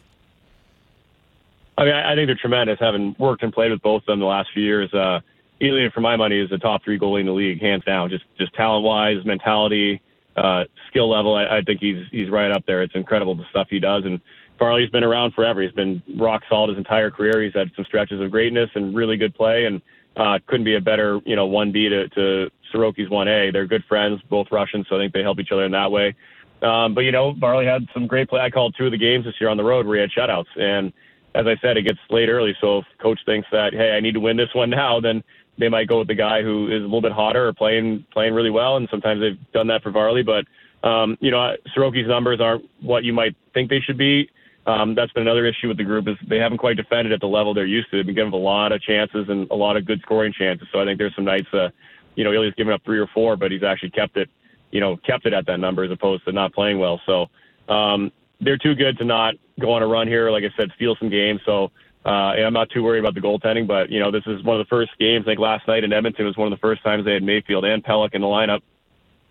I 1.77 1.85
mean, 1.85 1.93
I 1.93 2.13
think 2.13 2.27
they're 2.27 2.35
tremendous, 2.35 2.77
having 2.79 3.15
worked 3.17 3.41
and 3.41 3.53
played 3.53 3.71
with 3.71 3.81
both 3.81 4.01
of 4.01 4.07
them 4.07 4.19
the 4.19 4.25
last 4.25 4.49
few 4.53 4.63
years. 4.63 4.93
Uh, 4.93 5.21
Ilya, 5.61 5.91
for 5.91 6.01
my 6.01 6.15
money, 6.15 6.39
is 6.39 6.51
a 6.51 6.57
top 6.57 6.83
three 6.83 6.97
goalie 6.97 7.19
in 7.21 7.25
the 7.25 7.33
league, 7.33 7.61
hands 7.61 7.83
down. 7.83 8.09
Just 8.09 8.23
just 8.37 8.53
talent 8.53 8.85
wise, 8.85 9.17
mentality, 9.25 10.01
uh, 10.37 10.63
skill 10.89 11.09
level. 11.09 11.35
I, 11.35 11.57
I 11.57 11.61
think 11.61 11.79
he's 11.81 12.05
he's 12.11 12.29
right 12.29 12.51
up 12.51 12.65
there. 12.65 12.81
It's 12.81 12.95
incredible 12.95 13.35
the 13.35 13.45
stuff 13.49 13.67
he 13.69 13.79
does. 13.79 14.03
And 14.05 14.21
Varley's 14.59 14.89
been 14.89 15.03
around 15.03 15.33
forever. 15.33 15.61
He's 15.61 15.71
been 15.71 16.01
rock 16.17 16.43
solid 16.49 16.69
his 16.69 16.77
entire 16.77 17.11
career. 17.11 17.43
He's 17.43 17.53
had 17.53 17.69
some 17.75 17.85
stretches 17.85 18.21
of 18.21 18.31
greatness 18.31 18.69
and 18.75 18.95
really 18.95 19.17
good 19.17 19.35
play, 19.35 19.65
and 19.65 19.81
uh, 20.15 20.39
couldn't 20.47 20.65
be 20.65 20.75
a 20.75 20.81
better 20.81 21.19
you 21.25 21.35
know 21.35 21.45
one 21.45 21.71
B 21.71 21.89
to, 21.89 22.07
to 22.09 22.49
Sorokin's 22.73 23.09
one 23.09 23.27
A. 23.27 23.51
They're 23.51 23.67
good 23.67 23.83
friends, 23.87 24.21
both 24.29 24.47
Russians, 24.51 24.85
so 24.89 24.95
I 24.95 24.99
think 24.99 25.13
they 25.13 25.23
help 25.23 25.39
each 25.39 25.51
other 25.51 25.65
in 25.65 25.71
that 25.71 25.91
way. 25.91 26.15
Um, 26.61 26.93
but 26.93 27.01
you 27.01 27.11
know, 27.11 27.33
Varley 27.33 27.65
had 27.65 27.87
some 27.93 28.07
great 28.07 28.29
play. 28.29 28.41
I 28.41 28.49
called 28.49 28.75
two 28.77 28.85
of 28.85 28.91
the 28.91 28.97
games 28.97 29.25
this 29.25 29.35
year 29.39 29.49
on 29.49 29.57
the 29.57 29.63
road 29.63 29.85
where 29.85 29.95
he 29.95 30.01
had 30.01 30.11
shutouts, 30.11 30.57
and 30.57 30.93
as 31.35 31.45
I 31.45 31.55
said, 31.61 31.77
it 31.77 31.83
gets 31.83 31.99
late 32.09 32.29
early. 32.29 32.55
So 32.59 32.79
if 32.79 32.85
coach 33.01 33.19
thinks 33.25 33.47
that 33.51 33.73
hey, 33.73 33.91
I 33.91 33.99
need 33.99 34.13
to 34.13 34.19
win 34.19 34.37
this 34.37 34.53
one 34.53 34.69
now, 34.69 34.99
then 34.99 35.23
they 35.59 35.69
might 35.69 35.87
go 35.87 35.99
with 35.99 36.07
the 36.07 36.15
guy 36.15 36.41
who 36.41 36.67
is 36.67 36.81
a 36.81 36.85
little 36.85 37.01
bit 37.01 37.11
hotter 37.11 37.47
or 37.47 37.53
playing 37.53 38.05
playing 38.11 38.33
really 38.33 38.49
well, 38.49 38.77
and 38.77 38.87
sometimes 38.89 39.21
they've 39.21 39.51
done 39.51 39.67
that 39.67 39.83
for 39.83 39.91
Varley. 39.91 40.23
But 40.23 40.45
um, 40.87 41.17
you 41.19 41.31
know, 41.31 41.55
Sorokin's 41.75 42.07
numbers 42.07 42.39
aren't 42.41 42.65
what 42.81 43.03
you 43.03 43.13
might 43.13 43.35
think 43.53 43.69
they 43.69 43.81
should 43.81 43.97
be. 43.97 44.29
Um, 44.65 44.93
that's 44.93 45.11
been 45.13 45.23
another 45.23 45.45
issue 45.45 45.67
with 45.67 45.77
the 45.77 45.83
group 45.83 46.07
is 46.07 46.15
they 46.27 46.37
haven't 46.37 46.59
quite 46.59 46.77
defended 46.77 47.11
at 47.11 47.19
the 47.19 47.27
level 47.27 47.53
they're 47.53 47.65
used 47.65 47.89
to. 47.91 47.97
They've 47.97 48.05
been 48.05 48.15
given 48.15 48.33
a 48.33 48.37
lot 48.37 48.71
of 48.71 48.81
chances 48.81 49.27
and 49.27 49.49
a 49.49 49.55
lot 49.55 49.77
of 49.77 49.85
good 49.85 49.99
scoring 50.01 50.33
chances. 50.37 50.67
So 50.71 50.79
I 50.79 50.85
think 50.85 50.99
there's 50.99 51.15
some 51.15 51.25
nights, 51.25 51.47
uh, 51.53 51.69
you 52.15 52.23
know, 52.23 52.31
Ilya's 52.31 52.53
given 52.55 52.71
up 52.71 52.81
three 52.85 52.99
or 52.99 53.07
four, 53.07 53.35
but 53.35 53.51
he's 53.51 53.63
actually 53.63 53.89
kept 53.91 54.15
it, 54.17 54.29
you 54.71 54.79
know, 54.79 54.97
kept 54.97 55.25
it 55.25 55.33
at 55.33 55.45
that 55.47 55.59
number 55.59 55.83
as 55.83 55.91
opposed 55.91 56.23
to 56.25 56.31
not 56.31 56.53
playing 56.53 56.77
well. 56.77 57.01
So 57.05 57.27
um, 57.73 58.11
they're 58.41 58.57
too 58.57 58.75
good 58.75 58.97
to 58.99 59.05
not 59.05 59.35
go 59.59 59.71
on 59.71 59.81
a 59.81 59.87
run 59.87 60.07
here. 60.07 60.29
Like 60.29 60.43
I 60.43 60.55
said, 60.55 60.69
steal 60.75 60.95
some 60.99 61.09
games. 61.09 61.41
So 61.45 61.71
uh, 62.05 62.33
and 62.35 62.45
I'm 62.45 62.53
not 62.53 62.69
too 62.69 62.83
worried 62.83 62.99
about 62.99 63.13
the 63.13 63.21
goaltending, 63.21 63.67
but 63.67 63.89
you 63.89 63.99
know, 63.99 64.11
this 64.11 64.23
is 64.25 64.43
one 64.43 64.59
of 64.59 64.65
the 64.65 64.69
first 64.69 64.91
games. 64.99 65.25
Like 65.27 65.37
last 65.37 65.67
night 65.67 65.83
in 65.83 65.91
Edmonton 65.91 66.25
was 66.25 66.37
one 66.37 66.51
of 66.51 66.57
the 66.57 66.61
first 66.61 66.81
times 66.83 67.05
they 67.05 67.13
had 67.13 67.23
Mayfield 67.23 67.65
and 67.65 67.83
Pelech 67.83 68.13
in 68.13 68.21
the 68.21 68.27
lineup 68.27 68.61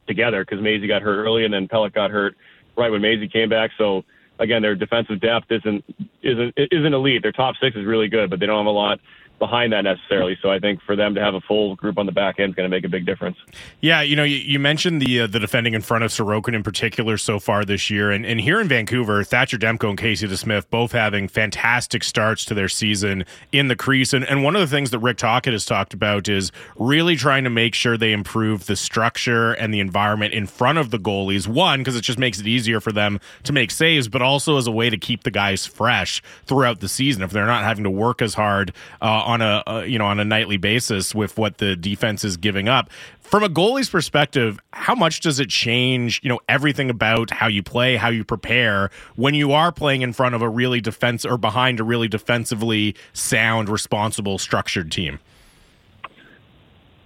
together 0.07 0.45
because 0.45 0.63
Maisie 0.63 0.87
got 0.87 1.03
hurt 1.03 1.19
early 1.25 1.45
and 1.45 1.53
then 1.53 1.67
Pelech 1.69 1.95
got 1.95 2.11
hurt 2.11 2.37
right 2.77 2.91
when 2.91 3.01
Maisie 3.01 3.29
came 3.29 3.49
back. 3.49 3.71
So 3.79 4.05
again, 4.39 4.63
their 4.63 4.75
defensive 4.75 5.21
depth 5.21 5.51
isn't 5.51 5.85
isn't 6.23 6.55
isn't 6.57 6.95
elite. 6.95 7.23
Their 7.23 7.33
top 7.33 7.55
six 7.61 7.77
is 7.77 7.87
really 7.87 8.09
good, 8.09 8.29
but 8.29 8.39
they 8.39 8.47
don't 8.47 8.59
have 8.59 8.67
a 8.67 8.71
lot 8.71 9.01
behind 9.39 9.73
that 9.73 9.83
necessarily. 9.83 10.37
So 10.43 10.51
I 10.51 10.59
think 10.59 10.83
for 10.83 10.97
them 10.97 11.15
to 11.15 11.21
have 11.21 11.35
a 11.35 11.41
full 11.41 11.77
group 11.77 11.99
on 11.99 12.07
the 12.07 12.13
back 12.13 12.39
end 12.39 12.51
is 12.51 12.55
going 12.55 12.69
to 12.69 12.75
make 12.75 12.85
a 12.85 12.89
big 12.89 13.07
difference. 13.07 13.37
Yeah, 13.81 14.01
you 14.03 14.17
know, 14.17 14.25
you, 14.25 14.37
you 14.37 14.59
mentioned 14.59 15.01
the 15.01 15.21
uh, 15.21 15.27
the 15.27 15.39
defending 15.39 15.75
in 15.75 15.83
front 15.83 16.05
of 16.05 16.11
Sorokin 16.11 16.55
in 16.55 16.63
particular 16.63 17.17
so 17.17 17.39
far 17.39 17.65
this 17.65 17.91
year, 17.91 18.11
and, 18.11 18.27
and 18.27 18.41
here 18.41 18.61
in 18.61 18.69
Vancouver, 18.69 19.23
Thatcher 19.25 19.59
Demko 19.59 19.91
and 19.91 19.99
Casey 19.99 20.27
DeSmith 20.27 20.67
both 20.71 20.93
having 20.93 21.29
fantastic 21.29 22.05
starts 22.05 22.45
to 22.47 22.55
their 22.55 22.69
season 22.69 23.25
in 23.53 23.69
the 23.69 23.77
crease. 23.77 24.13
And, 24.13 24.25
and 24.25 24.43
one 24.43 24.57
of 24.57 24.61
the 24.61 24.67
things 24.67 24.91
that 24.91 24.99
Rick 24.99 25.19
Tocchet 25.19 25.53
has 25.53 25.65
talked 25.65 25.95
about 25.95 26.29
is 26.29 26.51
really 26.77 27.17
trying 27.17 27.45
to 27.45 27.51
make 27.51 27.75
sure 27.75 27.97
they 27.97 28.13
improve 28.13 28.67
the 28.67 28.77
structure 28.77 29.53
and 29.53 29.73
the 29.73 29.81
environment 29.81 30.35
in 30.35 30.47
front 30.47 30.79
of 30.79 30.91
the 30.91 30.99
goalies. 30.99 31.47
One, 31.47 31.81
because 31.81 31.97
it 31.97 32.03
just 32.03 32.19
makes 32.19 32.41
it 32.41 32.47
easier 32.47 32.81
for 32.81 32.93
them 32.93 33.21
to 33.45 33.53
make 33.53 33.71
saves, 33.71 34.09
but 34.09 34.23
also 34.23 34.57
as 34.57 34.67
a 34.67 34.73
way 34.73 34.91
to 34.91 34.97
keep 34.97 35.23
the 35.23 35.31
guys 35.31 35.67
fresh 35.67 36.23
throughout 36.45 36.81
the 36.81 36.89
season 36.89 37.23
if 37.23 37.31
they're 37.31 37.47
not 37.47 37.65
having 37.65 37.85
to 37.85 37.91
work 37.91 38.21
as 38.23 38.35
hard 38.35 38.73
uh, 39.01 39.28
on 39.29 39.43
a, 39.43 39.63
a 39.67 39.87
you 39.87 39.99
know 39.99 40.07
on 40.07 40.19
a 40.19 40.25
nightly 40.25 40.57
basis 40.57 41.15
with 41.15 41.37
what 41.37 41.59
the 41.59 41.77
defense 41.77 42.25
is 42.25 42.39
giving 42.39 42.67
up. 42.67 42.91
From 43.21 43.43
a 43.43 43.49
goalie's 43.49 43.91
perspective, 43.91 44.59
how 44.73 44.95
much 44.95 45.21
does 45.21 45.39
it 45.39 45.51
change, 45.51 46.19
you 46.23 46.31
know, 46.31 46.41
everything 46.49 46.89
about 46.89 47.31
how 47.31 47.47
you 47.47 47.63
play, 47.63 47.97
how 47.97 48.09
you 48.09 48.25
prepare 48.25 48.91
when 49.17 49.35
you 49.35 49.53
are 49.53 49.71
playing 49.71 50.01
in 50.01 50.15
front 50.15 50.35
of 50.35 50.41
a 50.41 50.49
really 50.49 50.81
defense 50.81 51.27
or 51.27 51.37
behind 51.37 51.79
a 51.79 51.85
really 51.85 52.09
defensively 52.09 52.97
sound, 53.13 53.69
responsible, 53.69 54.39
structured 54.39 54.91
team? 54.91 55.19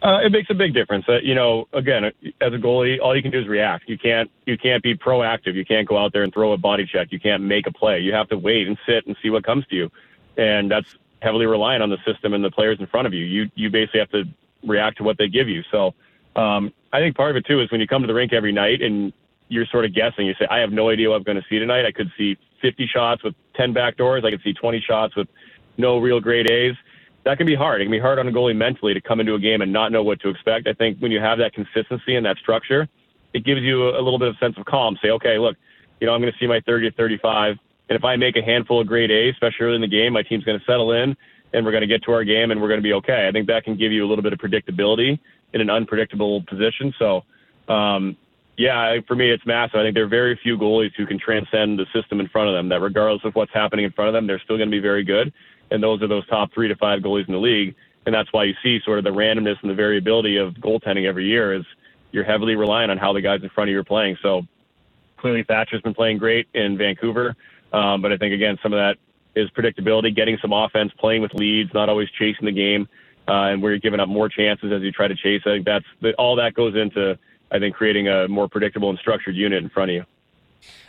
Uh, 0.00 0.21
it 0.25 0.31
makes 0.31 0.49
a 0.49 0.55
big 0.55 0.75
difference. 0.75 1.05
Uh, 1.09 1.19
you 1.23 1.35
know, 1.35 1.67
again, 1.73 2.05
as 2.05 2.52
a 2.52 2.57
goalie, 2.57 3.00
all 3.00 3.17
you 3.17 3.23
can 3.23 3.33
do 3.33 3.41
is 3.41 3.49
react. 3.49 3.88
You 3.88 3.99
can't 3.99 4.31
you 4.47 4.57
can't 4.57 4.83
be 4.83 4.97
proactive. 4.97 5.55
You 5.55 5.64
can't 5.64 5.88
go 5.88 5.99
out 5.99 6.12
there 6.12 6.23
and 6.23 6.33
throw 6.33 6.52
a 6.52 6.57
body 6.57 6.87
check. 6.87 7.09
You 7.11 7.19
can't 7.19 7.43
make 7.43 7.67
a 7.67 7.73
play. 7.73 7.99
You 7.99 8.12
have 8.12 8.29
to 8.29 8.38
wait 8.38 8.69
and 8.69 8.79
sit 8.87 9.09
and 9.09 9.17
see 9.21 9.31
what 9.31 9.43
comes 9.43 9.67
to 9.67 9.75
you, 9.75 9.91
and 10.37 10.71
that's 10.71 10.97
heavily 11.23 11.47
reliant 11.47 11.83
on 11.83 11.91
the 11.91 11.99
system 12.07 12.35
and 12.35 12.45
the 12.45 12.50
players 12.50 12.79
in 12.81 12.87
front 12.87 13.07
of 13.07 13.14
you. 13.14 13.25
You 13.25 13.50
you 13.55 13.71
basically 13.71 14.00
have 14.00 14.11
to 14.11 14.25
react 14.67 14.99
to 14.99 15.05
what 15.05 15.19
they 15.19 15.29
give 15.29 15.49
you. 15.49 15.62
So 15.71 15.95
um, 16.37 16.73
I 16.93 17.00
think 17.00 17.17
part 17.17 17.31
of 17.31 17.37
it 17.37 17.47
too 17.47 17.61
is 17.61 17.71
when 17.71 17.81
you 17.81 17.87
come 17.87 18.02
to 18.02 18.07
the 18.07 18.14
rink 18.14 18.33
every 18.33 18.52
night 18.52 18.83
and 18.83 19.12
you're 19.52 19.67
sort 19.67 19.85
of 19.85 19.95
guessing. 19.95 20.26
You 20.26 20.35
say, 20.38 20.47
I 20.50 20.59
have 20.59 20.73
no 20.73 20.88
idea 20.88 21.11
what 21.11 21.17
I'm 21.17 21.23
going 21.23 21.37
to 21.37 21.45
see 21.49 21.59
tonight. 21.59 21.85
I 21.85 21.93
could 21.93 22.11
see 22.17 22.38
50 22.62 22.87
shots 22.87 23.23
with 23.23 23.35
10 23.55 23.73
back 23.73 23.97
doors. 23.97 24.25
I 24.25 24.31
could 24.31 24.41
see 24.43 24.55
20 24.55 24.81
shots 24.81 25.14
with 25.14 25.29
no 25.76 25.99
real 25.99 26.21
grade 26.21 26.50
A's. 26.50 26.75
That 27.25 27.37
can 27.37 27.47
be 27.47 27.55
hard. 27.55 27.81
It 27.81 27.85
can 27.85 27.93
be 27.93 28.00
hard 28.00 28.19
on 28.19 28.26
a 28.26 28.33
goalie 28.33 28.57
mentally 28.57 28.95
to 28.95 29.00
come 29.00 29.21
into 29.21 29.35
a 29.35 29.38
game 29.38 29.61
and 29.61 29.73
not 29.73 29.93
know 29.93 30.02
what 30.02 30.21
to 30.21 30.29
expect. 30.29 30.67
I 30.67 30.73
think 30.73 30.99
when 30.99 31.12
you 31.12 31.21
have 31.21 31.38
that 31.38 31.52
consistency 31.52 32.17
and 32.17 32.25
that 32.26 32.38
structure, 32.38 32.88
it 33.35 33.45
gives 33.45 33.61
you 33.61 33.91
a, 33.91 34.00
little 34.00 34.19
bit 34.19 34.29
of 34.29 34.37
sense 34.38 34.57
of 34.57 34.64
calm. 34.64 34.99
Say, 35.02 35.11
okay, 35.11 35.38
look, 35.38 35.57
you 36.00 36.07
know, 36.07 36.14
I'm 36.14 36.21
going 36.21 36.33
to 36.33 36.38
see 36.38 36.47
my 36.47 36.61
30 36.61 36.91
to 36.91 36.97
35 36.97 37.57
and 37.89 37.97
if 37.97 38.05
I 38.05 38.17
make 38.17 38.37
a 38.37 38.43
handful 38.43 38.81
of 38.81 38.87
grade 38.87 39.11
A's, 39.11 39.35
especially 39.35 39.67
early 39.67 39.75
in 39.77 39.81
the 39.81 39.89
game, 39.89 40.12
my 40.12 40.23
team's 40.23 40.45
going 40.45 40.59
to 40.59 40.65
settle 40.65 40.93
in 40.93 41.17
and 41.53 41.65
we're 41.65 41.73
going 41.73 41.83
to 41.83 41.87
get 41.87 42.03
to 42.05 42.12
our 42.12 42.25
game 42.25 42.51
and 42.51 42.61
we're 42.61 42.69
going 42.69 42.81
to 42.81 42.83
be 42.83 42.93
okay. 42.95 43.27
I 43.29 43.33
think 43.33 43.47
that 43.49 43.65
can 43.65 43.77
give 43.77 43.93
you 43.93 44.05
a 44.05 44.09
little 44.09 44.23
bit 44.23 44.33
of 44.33 44.39
predictability 44.39 45.19
in 45.53 45.61
an 45.61 45.71
unpredictable 45.71 46.43
position. 46.45 46.95
So, 46.99 47.23
um, 47.69 48.17
yeah, 48.57 48.97
for 49.07 49.15
me, 49.15 49.31
it's 49.31 49.45
massive. 49.47 49.77
I 49.77 49.83
think 49.83 49.95
there 49.95 50.05
are 50.05 50.09
very 50.09 50.39
few 50.43 50.57
goalies 50.59 50.93
who 50.97 51.07
can 51.07 51.19
transcend 51.19 51.79
the 51.79 51.87
system 51.93 52.21
in 52.21 52.29
front 52.29 52.49
of 52.49 52.55
them. 52.55 52.69
That 52.69 52.81
regardless 52.81 53.25
of 53.25 53.35
what's 53.35 53.53
happening 53.53 53.85
in 53.85 53.93
front 53.93 54.09
of 54.09 54.15
them, 54.15 54.27
they're 54.27 54.41
still 54.41 54.57
going 54.57 54.69
to 54.69 54.75
be 54.75 54.81
very 54.81 55.05
good. 55.05 55.33
And 55.71 55.83
those 55.83 56.03
are 56.03 56.09
those 56.09 56.27
top 56.27 56.53
three 56.53 56.69
to 56.69 56.77
five 56.77 57.01
goalies 57.01 57.27
in 57.27 57.33
the 57.33 57.41
league. 57.41 57.75
And 58.05 58.15
that's 58.15 58.33
why 58.33 58.45
you 58.45 58.55
see 58.62 58.81
sort 58.85 58.99
of 58.99 59.05
the 59.05 59.11
randomness 59.11 59.57
and 59.62 59.71
the 59.71 59.75
variability 59.75 60.37
of 60.37 60.55
goaltending 60.55 61.07
every 61.07 61.25
year 61.25 61.55
is 61.55 61.65
you're 62.11 62.25
heavily 62.25 62.57
reliant 62.57 62.91
on 62.91 62.99
how 62.99 63.12
the 63.12 63.21
guys 63.21 63.41
in 63.43 63.49
front 63.51 63.71
of 63.71 63.73
you 63.73 63.79
are 63.79 63.85
playing. 63.85 64.17
So 64.23 64.43
clearly 65.17 65.45
Thatcher's 65.45 65.81
been 65.83 65.95
playing 65.95 66.19
great 66.19 66.47
in 66.53 66.77
Vancouver. 66.77 67.37
Um, 67.73 68.02
but 68.02 68.12
I 68.12 68.17
think 68.17 68.35
again, 68.35 68.59
some 68.62 68.73
of 68.73 68.79
that 68.79 68.97
is 69.35 69.50
predictability, 69.50 70.14
getting 70.14 70.38
some 70.43 70.52
offense, 70.52 70.93
playing 70.99 71.23
with 71.23 71.33
leads, 71.35 71.73
not 71.73 71.88
always 71.88 72.09
chasing 72.11 72.45
the 72.45 72.52
game, 72.52 72.88
uh, 73.29 73.49
and 73.50 73.62
where 73.62 73.73
you're 73.73 73.81
giving 73.81 74.00
up 74.00 74.09
more 74.09 74.29
chances 74.29 74.73
as 74.73 74.83
you 74.83 74.93
try 74.93 75.09
to 75.09 75.14
chase. 75.14 75.43
I 75.47 75.50
think 75.50 75.64
that's 75.64 75.87
all 76.19 76.37
that 76.37 76.55
goes 76.55 76.76
into, 76.76 77.19
I 77.50 77.59
think, 77.59 77.75
creating 77.75 78.09
a 78.09 78.29
more 78.29 78.49
predictable 78.49 78.91
and 78.91 78.99
structured 78.99 79.35
unit 79.35 79.62
in 79.62 79.71
front 79.71 79.91
of 79.91 79.95
you. 79.95 80.05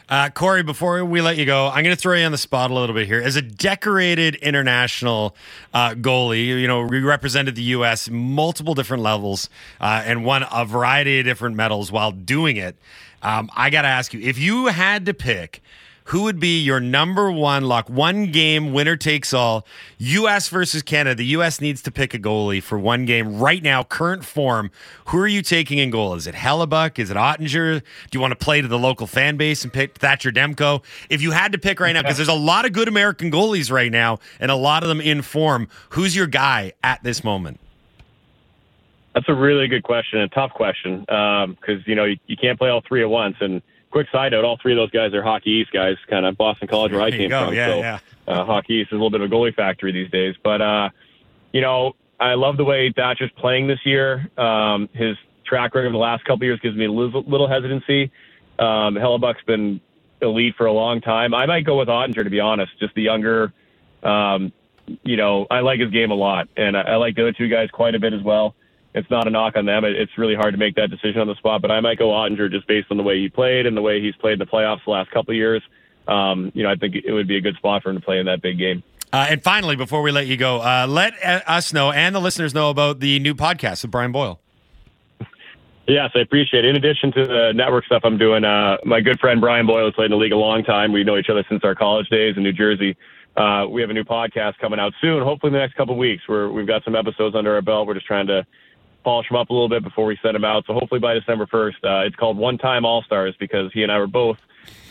Uh, 0.10 0.30
Cory, 0.30 0.63
before 0.63 1.04
we 1.06 1.22
let 1.22 1.38
you 1.38 1.46
go, 1.46 1.68
I'm 1.68 1.84
going 1.84 1.96
to 1.96 2.00
throw 2.02 2.16
you 2.16 2.25
on 2.25 2.34
the 2.34 2.38
spot 2.38 2.70
a 2.70 2.74
little 2.74 2.94
bit 2.94 3.08
here. 3.08 3.22
As 3.22 3.38
a 3.38 3.42
decorated 3.42 4.36
international 4.36 5.36
uh, 5.74 5.92
goalie, 5.92 6.46
you 6.46 6.68
know, 6.68 6.84
we 6.84 7.00
represented 7.00 7.56
the 7.56 7.63
U.S. 7.63 8.10
multiple 8.10 8.74
different 8.74 9.02
levels 9.02 9.50
uh, 9.80 10.04
and 10.06 10.25
won 10.25 10.46
a 10.52 10.66
variety 10.66 11.20
of 11.20 11.25
different 11.25 11.56
medals 11.56 11.90
while 11.90 12.12
doing 12.12 12.58
it. 12.58 12.75
Um, 13.22 13.50
I 13.56 13.70
got 13.70 13.84
to 13.84 13.88
ask 13.88 14.13
you, 14.13 14.20
if 14.20 14.38
you 14.38 14.68
had 14.68 15.06
to 15.06 15.13
pick 15.13 15.62
who 16.06 16.24
would 16.24 16.40
be 16.40 16.60
your 16.60 16.80
number 16.80 17.32
one 17.32 17.63
lock? 17.63 17.89
One 17.89 18.32
game, 18.32 18.74
winner 18.74 18.96
takes 18.96 19.34
all. 19.34 19.66
U.S. 19.98 20.50
versus 20.50 20.82
Canada. 20.82 21.16
The 21.16 21.26
U.S. 21.28 21.62
needs 21.62 21.82
to 21.84 21.92
pick 21.92 22.13
a 22.13 22.20
goalie 22.20 22.62
for 22.62 22.78
one 22.78 23.06
game 23.06 23.39
right 23.39 23.63
now, 23.63 23.84
current 23.84 24.26
form. 24.26 24.72
Who 25.08 25.20
are 25.20 25.28
you 25.28 25.42
taking 25.42 25.78
in 25.78 25.89
goal? 25.89 26.16
Is 26.16 26.28
it 26.28 26.36
Hellebuyck? 26.36 27.00
Is 27.00 27.10
it 27.10 27.18
Oettinger? 27.18 27.80
Do 27.80 28.18
you 28.18 28.20
want 28.20 28.32
to 28.38 28.44
play 28.44 28.62
to 28.62 28.68
the 28.68 28.80
local 28.80 29.08
fan 29.08 29.38
base 29.38 29.63
and 29.63 29.72
pick 29.72 29.98
Thatcher 29.98 30.32
Demko? 30.32 30.84
If 31.10 31.22
you 31.22 31.32
had 31.32 31.52
to 31.54 31.58
pick 31.58 31.80
right 31.80 31.94
now, 31.94 32.02
because 32.02 32.18
there's 32.18 32.28
a 32.28 32.34
lot 32.34 32.66
of 32.66 32.74
good 32.74 32.88
American 32.88 33.32
goalies 33.32 33.72
right 33.72 33.92
now 33.92 34.20
and 34.39 34.52
a 34.52 34.56
lot 34.56 34.84
of 34.84 34.89
them 34.89 35.00
in 35.00 35.22
form, 35.22 35.68
who's 35.89 36.16
your 36.16 36.28
guy 36.28 36.74
at 36.84 37.02
this 37.04 37.24
moment? 37.24 37.60
That's 39.13 39.30
a 39.30 39.34
really 39.34 39.68
good 39.68 39.84
question, 39.84 40.20
a 40.20 40.28
tough 40.28 40.52
question, 40.52 41.02
because 41.02 41.46
um, 41.46 41.84
you 41.86 41.94
know 41.94 42.06
you, 42.06 42.18
you 42.26 42.36
can't 42.36 42.58
play 42.58 42.70
all 42.70 42.82
three 42.82 43.04
at 43.04 43.10
once, 43.10 43.36
and 43.42 43.62
quick 43.93 44.08
side 44.12 44.32
note: 44.32 44.43
all 44.43 44.58
three 44.62 44.73
of 44.73 44.77
those 44.77 44.89
guys 44.89 45.13
are 45.13 45.21
Hockey 45.21 45.51
East 45.51 45.71
guys, 45.71 45.95
kind 46.10 46.25
of 46.25 46.36
Boston 46.36 46.67
College 46.67 46.91
where 46.91 47.01
I 47.01 47.12
came 47.12 47.29
from. 47.29 47.53
Yeah, 47.53 47.67
so 47.67 47.77
yeah. 47.77 47.99
Uh, 48.27 48.43
Hockey 48.43 48.73
East 48.75 48.88
is 48.88 48.93
a 48.93 48.95
little 48.95 49.12
bit 49.12 49.21
of 49.21 49.32
a 49.32 49.34
goalie 49.34 49.56
factory 49.56 49.91
these 49.93 50.10
days. 50.10 50.36
But 50.43 50.62
uh, 50.62 50.89
you 51.53 51.62
know, 51.62 51.93
I 52.19 52.34
love 52.34 52.58
the 52.58 52.65
way 52.65 52.91
Thatcher's 52.91 53.32
playing 53.38 53.67
this 53.67 53.79
year. 53.86 54.29
Um, 54.38 54.89
his 54.93 55.15
track 55.45 55.75
record 55.75 55.88
of 55.88 55.93
the 55.93 55.99
last 55.99 56.25
couple 56.25 56.43
years 56.43 56.60
gives 56.60 56.75
me 56.75 56.86
a 56.86 56.91
little, 56.91 57.23
little 57.23 57.47
hesitancy. 57.47 58.12
Um, 58.58 58.95
Hellebuyck's 58.95 59.43
been 59.45 59.79
elite 60.21 60.56
for 60.58 60.65
a 60.65 60.73
long 60.73 60.99
time. 60.99 61.34
I 61.34 61.45
might 61.45 61.65
go 61.65 61.77
with 61.77 61.88
Oettinger 61.88 62.23
to 62.23 62.29
be 62.29 62.39
honest. 62.39 62.71
Just 62.79 62.95
the 62.95 63.03
younger. 63.03 63.53
Um, 64.01 64.51
you 65.03 65.15
know, 65.15 65.47
I 65.49 65.62
like 65.62 65.79
his 65.79 65.91
game 65.91 66.12
a 66.12 66.15
lot, 66.15 66.49
and 66.58 66.75
I, 66.75 66.82
I 66.82 66.95
like 66.95 67.15
the 67.15 67.21
other 67.21 67.32
two 67.32 67.47
guys 67.47 67.69
quite 67.71 67.95
a 67.95 67.99
bit 67.99 68.13
as 68.13 68.21
well 68.21 68.56
it's 68.93 69.10
not 69.10 69.27
a 69.27 69.29
knock 69.29 69.56
on 69.56 69.65
them. 69.65 69.84
It's 69.86 70.17
really 70.17 70.36
hard 70.36 70.53
to 70.53 70.58
make 70.58 70.75
that 70.75 70.89
decision 70.89 71.21
on 71.21 71.27
the 71.27 71.36
spot, 71.36 71.62
but 71.62 71.71
I 71.71 71.79
might 71.79 71.97
go 71.97 72.10
Oettinger 72.10 72.51
just 72.51 72.67
based 72.67 72.88
on 72.91 72.97
the 72.97 73.03
way 73.03 73.19
he 73.19 73.29
played 73.29 73.65
and 73.65 73.75
the 73.75 73.82
way 73.82 74.01
he's 74.01 74.15
played 74.15 74.34
in 74.34 74.39
the 74.39 74.45
playoffs 74.45 74.86
the 74.86 74.91
last 74.91 75.12
couple 75.12 75.32
of 75.32 75.38
years. 75.38 75.63
Um, 76.08 76.51
you 76.53 76.63
know, 76.63 76.69
I 76.69 76.75
think 76.75 76.95
it 76.95 77.12
would 77.12 77.27
be 77.27 77.38
a 77.38 77.41
good 77.41 77.56
spot 77.56 77.84
for 77.84 77.89
him 77.89 77.95
to 77.95 78.01
play 78.01 78.19
in 78.19 78.25
that 78.27 78.41
big 78.41 78.58
game. 78.58 78.84
Uh, 79.12 79.27
and 79.29 79.43
finally, 79.43 79.75
before 79.75 80.01
we 80.01 80.12
let 80.12 80.27
you 80.27 80.38
go, 80.38 80.62
uh, 80.62 80.86
let 80.88 81.13
uh, 81.23 81.41
us 81.47 81.71
know 81.71 81.91
and 81.91 82.15
the 82.15 82.19
listeners 82.19 82.53
know 82.53 82.69
about 82.69 82.99
the 82.99 83.19
new 83.19 83.36
podcast 83.36 83.84
with 83.84 83.91
Brian 83.91 84.12
Boyle. 84.12 84.39
Yes, 85.88 86.12
I 86.15 86.19
appreciate 86.19 86.63
it. 86.63 86.69
In 86.69 86.75
addition 86.77 87.12
to 87.12 87.25
the 87.25 87.51
network 87.53 87.86
stuff 87.86 88.03
I'm 88.06 88.17
doing, 88.17 88.45
uh, 88.45 88.77
my 88.86 89.01
good 89.01 89.19
friend 89.19 89.41
Brian 89.41 89.67
Boyle 89.67 89.86
has 89.86 89.93
played 89.93 90.06
in 90.06 90.12
the 90.12 90.17
league 90.17 90.32
a 90.32 90.38
long 90.38 90.63
time. 90.63 90.93
We 90.93 91.03
know 91.03 91.17
each 91.17 91.29
other 91.29 91.43
since 91.49 91.63
our 91.63 91.75
college 91.75 92.08
days 92.10 92.38
in 92.38 92.43
New 92.43 92.53
Jersey. 92.53 92.95
Uh, 93.36 93.65
we 93.69 93.82
have 93.82 93.89
a 93.89 93.93
new 93.93 94.03
podcast 94.03 94.58
coming 94.60 94.79
out 94.79 94.93
soon, 95.01 95.23
hopefully 95.23 95.49
in 95.49 95.53
the 95.53 95.60
next 95.60 95.75
couple 95.75 95.93
of 95.93 95.99
weeks. 95.99 96.23
Where 96.27 96.49
we've 96.49 96.67
got 96.67 96.84
some 96.86 96.95
episodes 96.95 97.36
under 97.36 97.53
our 97.53 97.62
belt. 97.62 97.86
We're 97.86 97.95
just 97.95 98.06
trying 98.06 98.27
to 98.27 98.45
polish 99.04 99.28
them 99.30 99.38
up 99.38 99.50
a 99.50 99.54
little 99.54 99.70
bit 99.70 99.84
before 99.84 100.06
we 100.06 100.18
send 100.22 100.36
them 100.36 100.46
out. 100.46 100.66
So 100.66 100.74
hopefully 100.74 101.00
by 101.00 101.13
December 101.13 101.46
1st, 101.46 101.76
uh, 101.84 102.06
it's 102.06 102.16
called 102.16 102.38
One 102.38 102.58
Time 102.58 102.86
All 102.86 103.04
Stars 103.04 103.36
because 103.39 103.72
he 103.74 103.84
and 103.84 103.92
I 103.92 104.00
were 104.00 104.08
both 104.08 104.38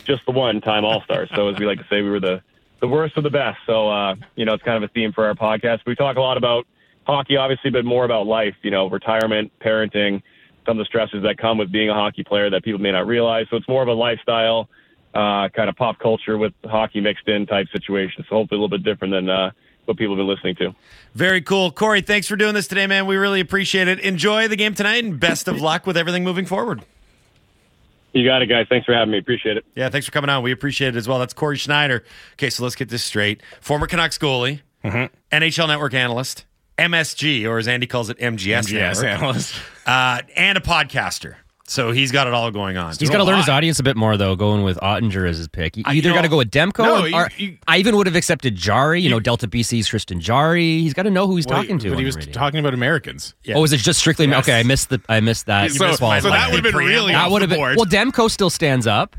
just 0.05 0.25
the 0.27 0.33
one 0.33 0.61
time 0.61 0.85
All 0.85 1.03
Stars. 1.03 1.31
so 1.35 1.49
as 1.49 1.59
we 1.59 1.67
like 1.67 1.79
to 1.79 1.87
say, 1.89 2.03
we 2.03 2.11
were 2.11 2.21
the 2.21 2.43
the 2.81 2.89
worst 2.89 3.17
of 3.17 3.23
the 3.23 3.31
best. 3.31 3.59
So 3.67 3.89
uh, 3.89 4.17
you 4.37 4.45
know, 4.45 4.55
it's 4.55 4.63
kind 4.63 4.83
of 4.83 4.89
a 4.89 4.93
theme 4.93 5.13
for 5.13 5.27
our 5.27 5.35
podcast. 5.35 5.81
We 5.87 5.95
talk 5.95 6.17
a 6.17 6.21
lot 6.21 6.37
about 6.37 6.67
hockey, 7.05 7.37
obviously, 7.37 7.71
but 7.71 7.85
more 7.85 8.05
about 8.05 8.27
life. 8.27 8.57
You 8.63 8.71
know, 8.71 8.89
retirement, 8.89 9.53
parenting, 9.61 10.23
some 10.67 10.79
of 10.79 10.85
the 10.85 10.87
stresses 10.87 11.23
that 11.23 11.39
come 11.39 11.59
with 11.59 11.71
being 11.71 11.91
a 11.91 11.95
hockey 11.95 12.25
player 12.25 12.51
that 12.51 12.65
people 12.65 12.81
may 12.81 12.93
not 12.93 13.07
realize. 13.07 13.47
So 13.51 13.57
it's 13.57 13.69
more 13.69 13.83
of 13.83 13.89
a 13.89 13.95
lifestyle. 13.95 14.69
Uh, 15.15 15.51
kind 15.51 15.69
of 15.69 15.77
pop 15.77 15.99
culture 15.99 16.39
with 16.39 16.55
hockey 16.65 16.99
mixed 17.01 17.29
in 17.29 17.45
type 17.47 17.67
situation. 17.71 18.25
So 18.29 18.37
hopefully 18.37 18.59
a 18.59 18.63
little 18.63 18.79
bit 18.79 18.83
different 18.83 19.13
than 19.13 19.29
uh, 19.29 19.51
what 19.85 19.97
people 19.97 20.15
have 20.15 20.19
been 20.19 20.29
listening 20.29 20.55
to. 20.57 20.75
Very 21.15 21.43
cool. 21.43 21.71
Cory, 21.71 22.01
thanks 22.01 22.27
for 22.27 22.37
doing 22.37 22.55
this 22.55 22.69
today, 22.69 22.87
man. 22.87 23.07
We 23.07 23.17
really 23.17 23.41
appreciate 23.41 23.89
it. 23.89 24.01
Enjoy 24.01 24.49
the 24.49 24.57
game 24.57 24.75
tonight 24.75 25.05
and 25.05 25.19
best 25.19 25.49
of 25.49 25.61
luck 25.61 25.87
with 25.87 25.97
everything 25.97 26.25
moving 26.25 26.47
forward. 26.47 26.85
You 28.13 28.25
got 28.27 28.43
it, 28.43 28.47
guys. 28.47 28.67
Thanks 28.69 28.85
for 28.85 28.95
having 28.95 29.11
me. 29.13 29.19
Appreciate 29.19 29.57
it. 29.57 29.65
Yeah, 29.75 29.89
thanks 29.89 30.07
for 30.07 30.13
coming 30.13 30.29
on. 30.29 30.43
We 30.43 30.53
appreciate 30.53 30.95
it 30.95 30.99
as 30.99 31.09
well. 31.09 31.19
That's 31.19 31.33
Cory 31.33 31.57
Schneider. 31.57 32.05
Okay, 32.35 32.51
so 32.51 32.63
let's 32.63 32.75
get 32.75 32.91
this 32.91 33.03
straight. 33.03 33.43
Former 33.61 33.87
Canucks 33.87 34.19
goalie, 34.19 34.61
mm-hmm. 34.85 35.15
NHL 35.35 35.69
Network 35.69 35.95
analyst, 35.95 36.45
MSG, 36.77 37.47
or 37.49 37.59
as 37.59 37.69
Andy 37.69 37.87
calls 37.87 38.11
it, 38.11 38.19
MGS, 38.19 38.71
MGS 38.71 39.05
analyst, 39.05 39.55
uh, 39.87 40.21
and 40.37 40.59
a 40.59 40.61
podcaster. 40.61 41.37
So 41.69 41.93
he's 41.93 42.11
got 42.11 42.27
it 42.27 42.35
all 42.35 42.51
going 42.51 42.77
on. 42.77 42.95
He's 42.99 43.09
got 43.09 43.19
to 43.19 43.25
learn 43.25 43.39
his 43.39 43.49
audience 43.49 43.79
a 43.79 43.83
bit 43.83 43.97
more, 43.97 44.17
though, 44.17 44.35
going 44.35 44.63
with 44.63 44.79
Oettinger 44.79 45.29
as 45.29 45.39
his 45.39 45.49
pick. 45.49 45.77
You 45.77 45.85
either 45.87 46.13
got 46.13 46.23
to 46.23 46.29
go 46.29 46.37
with 46.37 46.51
Demko 46.51 46.85
no, 46.85 47.03
or, 47.03 47.09
you, 47.09 47.17
or 47.17 47.29
you, 47.37 47.59
I 47.69 47.79
even 47.79 47.97
would 47.97 48.07
have 48.07 48.17
accepted 48.17 48.57
Jarry. 48.57 49.01
you, 49.01 49.05
you 49.05 49.11
know, 49.11 49.21
Delta 49.21 49.47
BC's 49.47 49.87
Tristan 49.87 50.21
Jarry. 50.21 50.81
He's 50.81 50.93
got 50.93 51.05
to 51.05 51.11
know 51.11 51.27
who 51.27 51.37
he's 51.37 51.47
well, 51.47 51.63
talking 51.63 51.79
to. 51.79 51.91
But 51.91 51.99
he 51.99 52.05
was 52.05 52.17
talking 52.17 52.59
about 52.59 52.75
Americans. 52.75 53.35
Yeah. 53.45 53.57
Oh, 53.57 53.65
is 53.65 53.73
it 53.73 53.79
just 53.79 54.01
strictly? 54.01 54.27
Yes. 54.27 54.45
Okay, 54.45 54.59
I 54.59 54.65
missed 54.65 54.91
the. 54.91 55.01
I 55.09 55.21
missed 55.21 55.47
that. 55.47 55.71
So, 55.71 55.87
missed 55.87 56.01
so 56.01 56.09
that 56.09 56.51
would 56.51 56.65
have 56.65 56.75
been 56.75 56.85
really 56.85 57.13
that 57.13 57.31
would 57.31 57.43
have 57.43 57.51
been. 57.51 57.61
Well, 57.61 57.87
Demko 57.87 58.31
still 58.31 58.51
stands 58.51 58.87
up. 58.87 59.17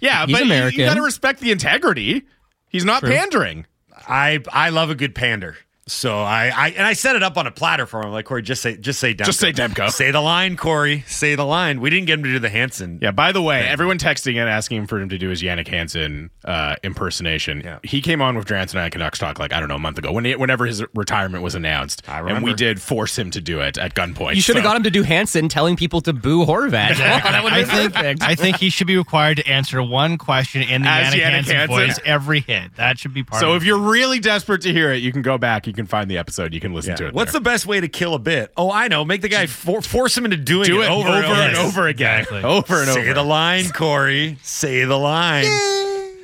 Yeah, 0.00 0.26
he's 0.26 0.36
but 0.36 0.42
American. 0.42 0.80
you 0.80 0.86
got 0.86 0.94
to 0.94 1.02
respect 1.02 1.40
the 1.40 1.50
integrity. 1.50 2.24
He's 2.68 2.84
not 2.84 3.00
True. 3.00 3.10
pandering. 3.10 3.66
I 4.06 4.40
I 4.52 4.68
love 4.68 4.90
a 4.90 4.94
good 4.94 5.14
pander. 5.14 5.56
So 5.88 6.20
I, 6.20 6.52
I 6.54 6.68
and 6.76 6.86
I 6.86 6.92
set 6.92 7.16
it 7.16 7.24
up 7.24 7.36
on 7.36 7.48
a 7.48 7.50
platter 7.50 7.86
for 7.86 8.02
him. 8.04 8.12
Like 8.12 8.24
Cory, 8.24 8.40
just 8.42 8.62
say 8.62 8.76
just 8.76 9.00
say 9.00 9.14
Demko. 9.14 9.24
Just 9.26 9.40
say 9.40 9.52
Demko. 9.52 9.90
Say 9.90 10.12
the 10.12 10.20
line, 10.20 10.56
Cory. 10.56 11.02
Say 11.08 11.34
the 11.34 11.44
line. 11.44 11.80
We 11.80 11.90
didn't 11.90 12.06
get 12.06 12.20
him 12.20 12.22
to 12.24 12.30
do 12.30 12.38
the 12.38 12.48
Hansen. 12.50 13.00
Yeah. 13.02 13.10
By 13.10 13.32
the 13.32 13.42
way, 13.42 13.66
everyone 13.66 13.98
texting 13.98 14.36
and 14.40 14.48
asking 14.48 14.78
him 14.78 14.86
for 14.86 15.00
him 15.00 15.08
to 15.08 15.18
do 15.18 15.28
his 15.28 15.42
Jannik 15.42 15.66
Hansen 15.66 16.30
uh, 16.44 16.76
impersonation. 16.84 17.62
Yeah. 17.64 17.80
He 17.82 18.00
came 18.00 18.22
on 18.22 18.36
with 18.36 18.46
Drance 18.46 18.70
and 18.70 18.78
I 18.80 18.86
at 18.86 18.92
Canucks 18.92 19.18
Talk 19.18 19.40
like 19.40 19.52
I 19.52 19.58
don't 19.58 19.68
know 19.68 19.74
a 19.74 19.80
month 19.80 19.98
ago 19.98 20.12
when 20.12 20.24
he, 20.24 20.36
whenever 20.36 20.66
his 20.66 20.84
retirement 20.94 21.42
was 21.42 21.56
announced, 21.56 22.08
I 22.08 22.20
and 22.30 22.44
we 22.44 22.54
did 22.54 22.80
force 22.80 23.18
him 23.18 23.32
to 23.32 23.40
do 23.40 23.60
it 23.60 23.76
at 23.76 23.94
gunpoint. 23.94 24.36
You 24.36 24.40
should 24.40 24.54
have 24.54 24.62
So- 24.64 24.68
got 24.70 24.76
him 24.76 24.84
to 24.84 24.90
do 24.90 25.02
Hansen 25.02 25.48
telling 25.48 25.74
people 25.74 26.00
to 26.02 26.12
boo 26.12 26.46
Horvat. 26.46 26.96
that 26.98 27.42
would 27.42 27.52
I 27.52 27.64
think 27.64 27.92
perfect. 27.94 28.22
I 28.22 28.36
think 28.36 28.58
he 28.58 28.70
should 28.70 28.86
be 28.86 28.96
required 28.96 29.38
to 29.38 29.48
answer 29.48 29.82
one 29.82 30.16
question 30.16 30.62
in 30.62 30.82
the 30.82 30.88
As 30.88 31.12
Jannik, 31.12 31.18
Jannik 31.18 31.30
Hansen 31.32 31.56
Hansen. 31.56 31.76
voice 31.76 31.98
every 32.04 32.40
hit. 32.40 32.76
That 32.76 33.00
should 33.00 33.12
be 33.14 33.24
part 33.24 33.40
So 33.40 33.50
of 33.50 33.56
if 33.56 33.62
it. 33.62 33.66
you're 33.66 33.78
really 33.78 34.20
desperate 34.20 34.60
to 34.62 34.72
hear 34.72 34.92
it, 34.92 35.02
you 35.02 35.10
can 35.10 35.22
go 35.22 35.38
back. 35.38 35.66
You 35.66 35.71
can 35.74 35.86
find 35.86 36.10
the 36.10 36.18
episode. 36.18 36.52
You 36.54 36.60
can 36.60 36.72
listen 36.74 36.90
Yeah. 36.92 36.96
to 36.96 37.06
it. 37.08 37.14
What's 37.14 37.32
there. 37.32 37.40
the 37.40 37.44
best 37.44 37.66
way 37.66 37.80
to 37.80 37.88
kill 37.88 38.14
a 38.14 38.18
bit? 38.18 38.52
Oh, 38.56 38.70
I 38.70 38.88
know. 38.88 39.04
Make 39.04 39.22
the 39.22 39.28
guy 39.28 39.46
for, 39.46 39.80
force 39.82 40.16
him 40.16 40.24
into 40.24 40.36
doing 40.36 40.66
do 40.66 40.82
it 40.82 40.90
over, 40.90 41.08
over, 41.08 41.16
and 41.18 41.24
over, 41.26 41.40
and 41.40 41.56
over 41.56 41.86
again, 41.88 42.20
Exactly. 42.20 42.42
over 42.44 42.76
and 42.82 42.88
Say 42.90 43.00
over. 43.04 43.14
the 43.14 43.22
line, 43.24 43.68
Cory. 43.74 44.38
Say 44.42 44.84
the 44.84 44.98
line. 44.98 45.46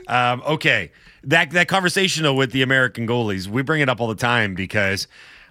Um, 0.08 0.42
okay, 0.46 0.90
that 1.24 1.50
that 1.50 1.68
conversation 1.68 2.22
though 2.22 2.34
with 2.34 2.52
the 2.52 2.62
American 2.62 3.06
goalies, 3.06 3.46
we 3.46 3.62
bring 3.62 3.80
it 3.82 3.88
up 3.88 4.00
all 4.00 4.08
the 4.08 4.14
time 4.14 4.54
because, 4.54 5.06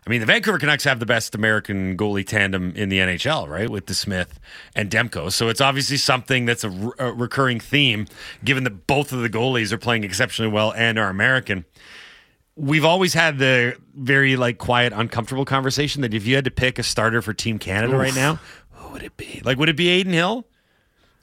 I 0.05 0.09
mean, 0.09 0.19
the 0.19 0.25
Vancouver 0.25 0.57
Canucks 0.57 0.83
have 0.85 0.99
the 0.99 1.05
best 1.05 1.35
American 1.35 1.95
goalie 1.97 2.25
tandem 2.25 2.73
in 2.75 2.89
the 2.89 2.97
NHL, 2.99 3.47
right, 3.47 3.69
with 3.69 3.85
DeSmith 3.85 4.29
and 4.75 4.89
Demko. 4.89 5.31
So 5.31 5.49
it's 5.49 5.61
obviously 5.61 5.97
something 5.97 6.45
that's 6.45 6.63
a, 6.63 6.69
re- 6.69 6.91
a 6.97 7.11
recurring 7.11 7.59
theme, 7.59 8.07
given 8.43 8.63
that 8.63 8.87
both 8.87 9.11
of 9.11 9.21
the 9.21 9.29
goalies 9.29 9.71
are 9.71 9.77
playing 9.77 10.03
exceptionally 10.03 10.51
well 10.51 10.73
and 10.73 10.97
are 10.97 11.09
American. 11.09 11.65
We've 12.57 12.83
always 12.85 13.13
had 13.13 13.37
the 13.37 13.77
very 13.95 14.35
like 14.35 14.57
quiet, 14.57 14.91
uncomfortable 14.93 15.45
conversation 15.45 16.01
that 16.01 16.13
if 16.13 16.25
you 16.25 16.35
had 16.35 16.45
to 16.45 16.51
pick 16.51 16.79
a 16.79 16.83
starter 16.83 17.21
for 17.21 17.33
Team 17.33 17.59
Canada 17.59 17.95
right 17.95 18.15
now, 18.15 18.39
who 18.71 18.93
would 18.93 19.03
it 19.03 19.15
be? 19.15 19.41
Like, 19.45 19.57
would 19.57 19.69
it 19.69 19.75
be 19.77 19.99
Adin 20.01 20.13
Hill? 20.13 20.45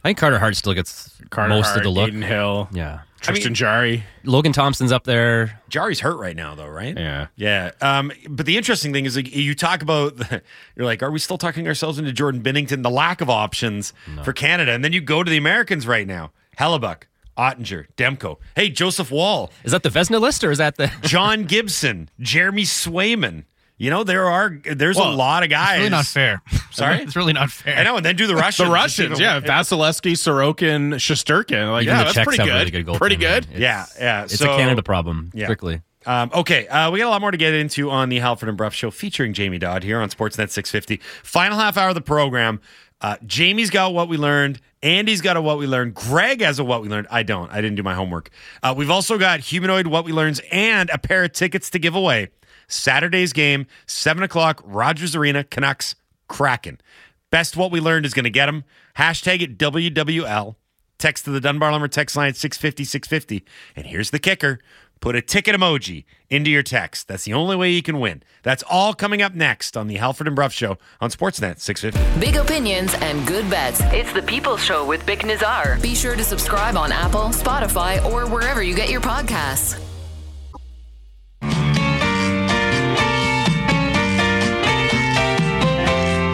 I 0.04 0.08
think 0.08 0.18
Carter 0.18 0.38
Hart 0.38 0.54
still 0.54 0.74
gets 0.74 1.18
Carter 1.30 1.48
most 1.48 1.66
Hart, 1.66 1.78
of 1.78 1.82
the 1.84 1.90
look. 1.90 2.08
Adin 2.08 2.22
Hill, 2.22 2.68
Yeah. 2.72 3.00
Tristan 3.20 3.54
Jarry. 3.54 4.04
Logan 4.24 4.52
Thompson's 4.52 4.92
up 4.92 5.04
there. 5.04 5.58
Jarry's 5.70 6.00
hurt 6.00 6.18
right 6.18 6.36
now, 6.36 6.54
though, 6.54 6.66
right? 6.68 6.94
Yeah. 6.94 7.28
Yeah. 7.36 7.70
Um, 7.80 8.12
but 8.28 8.44
the 8.44 8.58
interesting 8.58 8.92
thing 8.92 9.06
is, 9.06 9.16
like, 9.16 9.34
you 9.34 9.54
talk 9.54 9.80
about, 9.80 10.18
you're 10.76 10.84
like, 10.84 11.02
are 11.02 11.10
we 11.10 11.18
still 11.18 11.38
talking 11.38 11.66
ourselves 11.66 11.98
into 11.98 12.12
Jordan 12.12 12.42
Binnington, 12.42 12.82
the 12.82 12.90
lack 12.90 13.22
of 13.22 13.30
options 13.30 13.94
for 14.24 14.34
Canada? 14.34 14.72
And 14.72 14.84
then 14.84 14.92
you 14.92 15.00
go 15.00 15.22
to 15.22 15.30
the 15.30 15.38
Americans 15.38 15.86
right 15.86 16.06
now 16.06 16.32
Hellebuyck, 16.58 17.04
Oettinger, 17.36 17.86
Demko. 17.96 18.36
Hey, 18.54 18.68
Joseph 18.68 19.10
Woll, 19.10 19.50
Is 19.64 19.72
that 19.72 19.82
the 19.82 19.88
Vezina 19.90 20.20
list 20.20 20.44
or 20.44 20.50
is 20.50 20.58
that 20.58 20.76
the 20.76 20.90
John 21.02 21.44
Gibson, 21.44 22.08
Jeremy 22.20 22.62
Swayman. 22.62 23.44
You 23.76 23.90
know, 23.90 24.04
there 24.04 24.28
are, 24.30 24.56
there's 24.64 24.96
Well, 24.96 25.12
a 25.12 25.16
lot 25.16 25.42
of 25.42 25.50
guys. 25.50 25.72
it's 25.72 25.78
really 25.78 25.90
not 25.90 26.06
fair. 26.06 26.42
Sorry? 26.70 27.02
it's 27.02 27.16
really 27.16 27.32
not 27.32 27.50
fair. 27.50 27.76
I 27.76 27.82
know. 27.82 27.96
And 27.96 28.06
then 28.06 28.14
do 28.14 28.28
the 28.28 28.36
Russians. 28.36 28.68
The 28.68 28.72
Russians, 28.72 29.18
yeah, 29.20 29.40
Vasilevskiy, 29.40 30.12
Sorokin, 30.12 30.94
Shesterkin. 30.94 31.72
Like, 31.72 31.82
Even 31.82 31.92
yeah, 31.94 31.98
the 31.98 32.04
that's 32.04 32.14
Czechs 32.14 32.24
pretty 32.24 32.38
have 32.42 32.46
good. 32.46 32.58
really 32.58 32.70
good 32.70 32.86
goaltending. 32.86 32.98
pretty 32.98 33.16
good. 33.16 33.44
It's- 33.46 33.58
Yeah. 33.58 33.86
Yeah. 33.98 34.22
It's 34.24 34.38
So- 34.38 34.52
a 34.54 34.56
Canada 34.56 34.82
problem, 34.84 35.32
Yeah. 35.34 35.46
strictly. 35.46 35.82
Um, 36.06 36.30
okay, 36.34 36.68
uh, 36.68 36.90
we 36.90 36.98
got 36.98 37.06
a 37.08 37.10
lot 37.10 37.22
more 37.22 37.30
to 37.30 37.36
get 37.38 37.54
into 37.54 37.90
on 37.90 38.10
the 38.10 38.18
Halford 38.18 38.50
and 38.50 38.58
Bruff 38.58 38.74
show 38.74 38.90
featuring 38.90 39.32
Jamie 39.32 39.58
Dodd 39.58 39.82
here 39.82 40.00
on 40.00 40.08
Sportsnet 40.10 40.50
650. 40.50 41.00
Final 41.22 41.58
half 41.58 41.76
hour 41.78 41.88
of 41.88 41.94
the 41.94 42.00
program. 42.02 42.60
Uh, 43.00 43.16
Jamie's 43.26 43.70
got 43.70 43.92
what 43.94 44.06
we 44.08 44.16
learned. 44.18 44.60
Andy's 44.84 45.22
got 45.22 45.38
a 45.38 45.40
what 45.40 45.56
we 45.56 45.66
learned. 45.66 45.94
Greg 45.94 46.42
has 46.42 46.58
a 46.58 46.64
what 46.64 46.82
we 46.82 46.88
learned. 46.90 47.06
I 47.10 47.22
don't. 47.22 47.50
I 47.50 47.62
didn't 47.62 47.76
do 47.76 47.82
my 47.82 47.94
homework. 47.94 48.28
Uh, 48.62 48.74
we've 48.76 48.90
also 48.90 49.16
got 49.16 49.40
humanoid 49.40 49.86
what 49.86 50.04
we 50.04 50.12
learns 50.12 50.42
and 50.52 50.90
a 50.90 50.98
pair 50.98 51.24
of 51.24 51.32
tickets 51.32 51.70
to 51.70 51.78
give 51.78 51.94
away. 51.94 52.28
Saturday's 52.68 53.32
game, 53.32 53.66
seven 53.86 54.22
o'clock, 54.22 54.62
Rogers 54.62 55.16
Arena, 55.16 55.42
Canucks, 55.42 55.94
Kraken. 56.28 56.82
Best 57.30 57.56
what 57.56 57.70
we 57.70 57.80
learned 57.80 58.04
is 58.04 58.12
going 58.12 58.24
to 58.24 58.30
get 58.30 58.44
them. 58.46 58.64
Hashtag 58.98 59.40
it 59.40 59.56
WWL. 59.56 60.56
Text 60.98 61.24
to 61.24 61.30
the 61.30 61.40
Dunbar 61.40 61.72
Lumber 61.72 61.88
text 61.88 62.14
line 62.14 62.34
650 62.34 62.84
650. 62.84 63.44
And 63.74 63.86
here's 63.86 64.10
the 64.10 64.18
kicker 64.18 64.60
put 65.04 65.14
a 65.14 65.20
ticket 65.20 65.54
emoji 65.54 66.06
into 66.30 66.50
your 66.50 66.62
text. 66.62 67.08
That's 67.08 67.24
the 67.24 67.34
only 67.34 67.56
way 67.56 67.70
you 67.70 67.82
can 67.82 68.00
win. 68.00 68.22
That's 68.42 68.64
all 68.70 68.94
coming 68.94 69.20
up 69.20 69.34
next 69.34 69.76
on 69.76 69.86
the 69.86 69.96
Halford 69.96 70.26
and 70.26 70.34
Bruff 70.34 70.54
Show 70.54 70.78
on 70.98 71.10
Sportsnet 71.10 71.60
650. 71.60 72.18
Big 72.18 72.36
opinions 72.36 72.94
and 73.02 73.26
good 73.26 73.48
bets. 73.50 73.82
It's 73.92 74.14
the 74.14 74.22
People's 74.22 74.64
Show 74.64 74.86
with 74.86 75.04
Bik 75.04 75.20
Nizzar. 75.20 75.82
Be 75.82 75.94
sure 75.94 76.16
to 76.16 76.24
subscribe 76.24 76.78
on 76.78 76.90
Apple, 76.90 77.28
Spotify, 77.28 78.02
or 78.10 78.26
wherever 78.26 78.62
you 78.62 78.74
get 78.74 78.88
your 78.88 79.02
podcasts. 79.02 79.78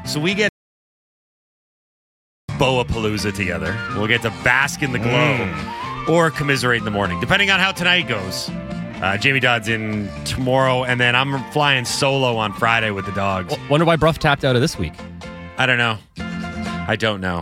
So 0.07 0.21
we 0.21 0.35
get 0.35 0.50
Boa 2.61 2.85
Palooza 2.85 3.35
together. 3.35 3.75
We'll 3.97 4.07
get 4.07 4.21
to 4.21 4.29
bask 4.45 4.83
in 4.83 4.93
the 4.93 4.99
glow 4.99 6.15
or 6.15 6.31
commiserate 6.31 6.81
in 6.81 6.85
the 6.85 6.91
morning, 6.91 7.19
depending 7.19 7.51
on 7.51 7.59
how 7.59 7.73
tonight 7.73 8.07
goes. 8.07 8.51
Uh, 8.51 9.17
Jamie 9.19 9.41
Dodd's 9.41 9.67
in 9.67 10.11
tomorrow, 10.27 10.85
and 10.85 11.01
then 11.01 11.17
I'm 11.17 11.43
flying 11.53 11.87
solo 11.87 12.37
on 12.37 12.53
Friday 12.53 12.91
with 12.91 13.07
the 13.07 13.13
dogs. 13.13 13.57
Wonder 13.71 13.87
why 13.87 13.97
Bruff 13.97 14.19
tapped 14.19 14.45
out 14.45 14.57
of 14.57 14.61
this 14.61 14.79
week. 14.79 14.93
I 15.57 15.65
don't 15.65 15.79
know. 15.79 15.97
I 16.19 16.97
don't 16.99 17.23
know. 17.23 17.41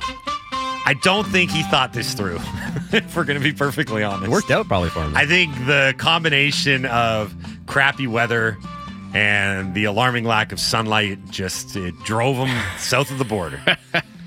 I 0.53 0.95
don't 1.03 1.27
think 1.27 1.51
he 1.51 1.65
thought 1.65 1.93
this 1.93 2.15
through, 2.15 2.37
if 2.93 3.17
we're 3.17 3.25
going 3.25 3.41
to 3.41 3.45
be 3.45 3.53
perfectly 3.53 4.05
honest. 4.05 4.27
It 4.27 4.31
worked 4.31 4.53
out 4.53 4.69
probably 4.69 4.91
for 4.91 5.03
him. 5.03 5.17
I 5.17 5.27
think 5.27 5.53
the 5.67 5.97
combination 5.99 6.87
of 6.87 7.35
crappy 7.67 8.07
weather 8.07 8.57
and 9.13 9.75
the 9.75 9.83
alarming 9.83 10.23
lack 10.23 10.53
of 10.53 10.61
sunlight 10.61 11.19
just 11.29 11.75
it 11.75 11.99
drove 12.05 12.37
him 12.37 12.57
south 12.79 13.11
of 13.11 13.19
the 13.19 13.25
border. 13.25 13.61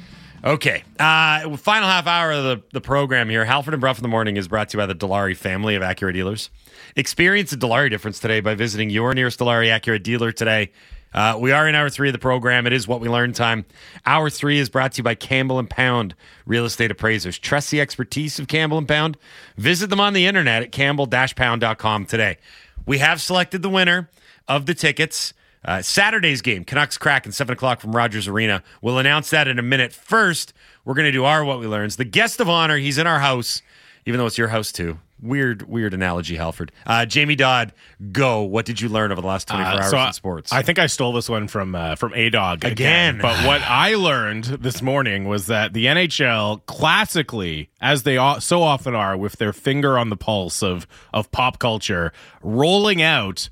Okay. 0.44 0.84
Uh, 1.00 1.56
final 1.58 1.88
half 1.88 2.08
hour 2.08 2.32
of 2.32 2.44
the, 2.44 2.64
the 2.74 2.82
program 2.82 3.30
here. 3.30 3.46
Halford 3.46 3.76
and 3.76 3.82
Bruff 3.82 4.00
in 4.00 4.02
the 4.02 4.10
Morning 4.10 4.38
is 4.38 4.48
brought 4.48 4.70
to 4.70 4.78
you 4.78 4.82
by 4.82 4.88
the 4.88 4.96
Dilawri 4.96 5.38
family 5.38 5.76
of 5.76 5.84
Acura 5.84 6.14
dealers. 6.14 6.50
Experience 6.96 7.52
the 7.52 7.58
Dilawri 7.58 7.92
difference 7.92 8.20
today 8.20 8.40
by 8.40 8.56
visiting 8.56 8.90
your 8.90 9.14
nearest 9.14 9.40
Dilawri 9.40 9.68
Acura 9.68 10.02
dealer 10.02 10.32
today. 10.32 10.72
Uh, 11.14 11.38
we 11.40 11.52
are 11.52 11.68
in 11.68 11.76
hour 11.76 11.90
three 11.90 12.10
of 12.10 12.14
the 12.14 12.20
program. 12.20 12.66
It 12.66 12.74
is 12.74 12.88
what 12.88 13.02
we 13.02 13.10
learn 13.10 13.34
time. 13.34 13.66
Hour 14.06 14.30
three 14.30 14.58
is 14.58 14.70
brought 14.70 14.94
to 14.94 15.00
you 15.00 15.04
by 15.04 15.14
Campbell 15.14 15.60
and 15.60 15.70
Pound 15.70 16.16
Real 16.46 16.66
Estate 16.66 16.90
Appraisers. 16.90 17.38
Trust 17.38 17.70
the 17.70 17.82
expertise 17.82 18.40
of 18.40 18.48
Campbell 18.48 18.78
and 18.80 18.88
Pound. 18.88 19.18
Visit 19.58 19.90
them 19.92 20.00
on 20.00 20.14
the 20.14 20.26
internet 20.26 20.64
at 20.64 20.72
campbell-pound.com 20.72 22.06
today. 22.06 22.38
We 22.86 22.98
have 22.98 23.22
selected 23.22 23.62
the 23.62 23.70
winner 23.70 24.10
of 24.48 24.66
the 24.66 24.74
tickets. 24.74 25.34
Uh, 25.64 25.82
Saturday's 25.82 26.42
game, 26.42 26.64
Canucks 26.64 26.98
Kraken, 26.98 27.32
7 27.32 27.54
o'clock 27.54 27.82
from 27.82 27.96
Rogers 27.96 28.28
Arena. 28.28 28.64
We'll 28.82 28.98
announce 28.98 29.30
that 29.30 29.48
in 29.48 29.60
a 29.60 29.64
minute. 29.64 29.94
First, 29.94 30.54
we're 30.86 30.96
going 30.96 31.06
to 31.06 31.12
do 31.12 31.24
our 31.26 31.44
What 31.46 31.60
We 31.60 31.68
Learns. 31.68 31.98
The 31.98 32.04
guest 32.06 32.40
of 32.40 32.50
honor, 32.50 32.78
he's 32.78 32.98
in 32.98 33.06
our 33.06 33.20
house, 33.20 33.62
even 34.06 34.18
though 34.18 34.26
it's 34.26 34.38
your 34.40 34.48
house 34.48 34.72
too. 34.72 34.98
Weird, 35.22 35.70
weird 35.70 35.94
analogy, 35.94 36.36
Halford. 36.36 36.72
Uh, 36.84 37.06
Jamie 37.06 37.36
Dodd, 37.36 37.74
go. 38.12 38.42
What 38.42 38.66
did 38.66 38.82
you 38.82 38.90
learn 38.90 39.12
over 39.12 39.22
the 39.22 39.28
last 39.28 39.48
24 39.48 39.72
Uh, 39.72 39.76
hours 39.78 39.90
so 39.92 39.98
in 39.98 40.04
I- 40.08 40.12
sports? 40.12 40.52
I 40.52 40.64
think 40.64 40.80
I 40.80 40.88
stole 40.88 41.14
this 41.14 41.30
one 41.30 41.48
from 41.48 41.76
uh, 41.76 41.94
from 41.96 42.12
A 42.16 42.32
Dog 42.32 42.66
Again. 42.66 43.20
But 43.22 43.46
what 43.46 43.62
I 43.62 43.94
learned 43.94 44.46
this 44.46 44.82
morning 44.82 45.26
was 45.26 45.46
that 45.46 45.74
the 45.74 45.86
NHL, 45.86 46.66
classically, 46.66 47.70
as 47.80 48.02
they 48.02 48.16
so 48.40 48.64
often 48.64 48.96
are, 48.96 49.16
with 49.16 49.34
their 49.34 49.54
finger 49.54 50.00
on 50.00 50.10
the 50.10 50.18
pulse 50.18 50.64
of 50.64 50.88
of 51.14 51.32
pop 51.32 51.60
culture, 51.60 52.12
rolling 52.42 53.00
out 53.04 53.50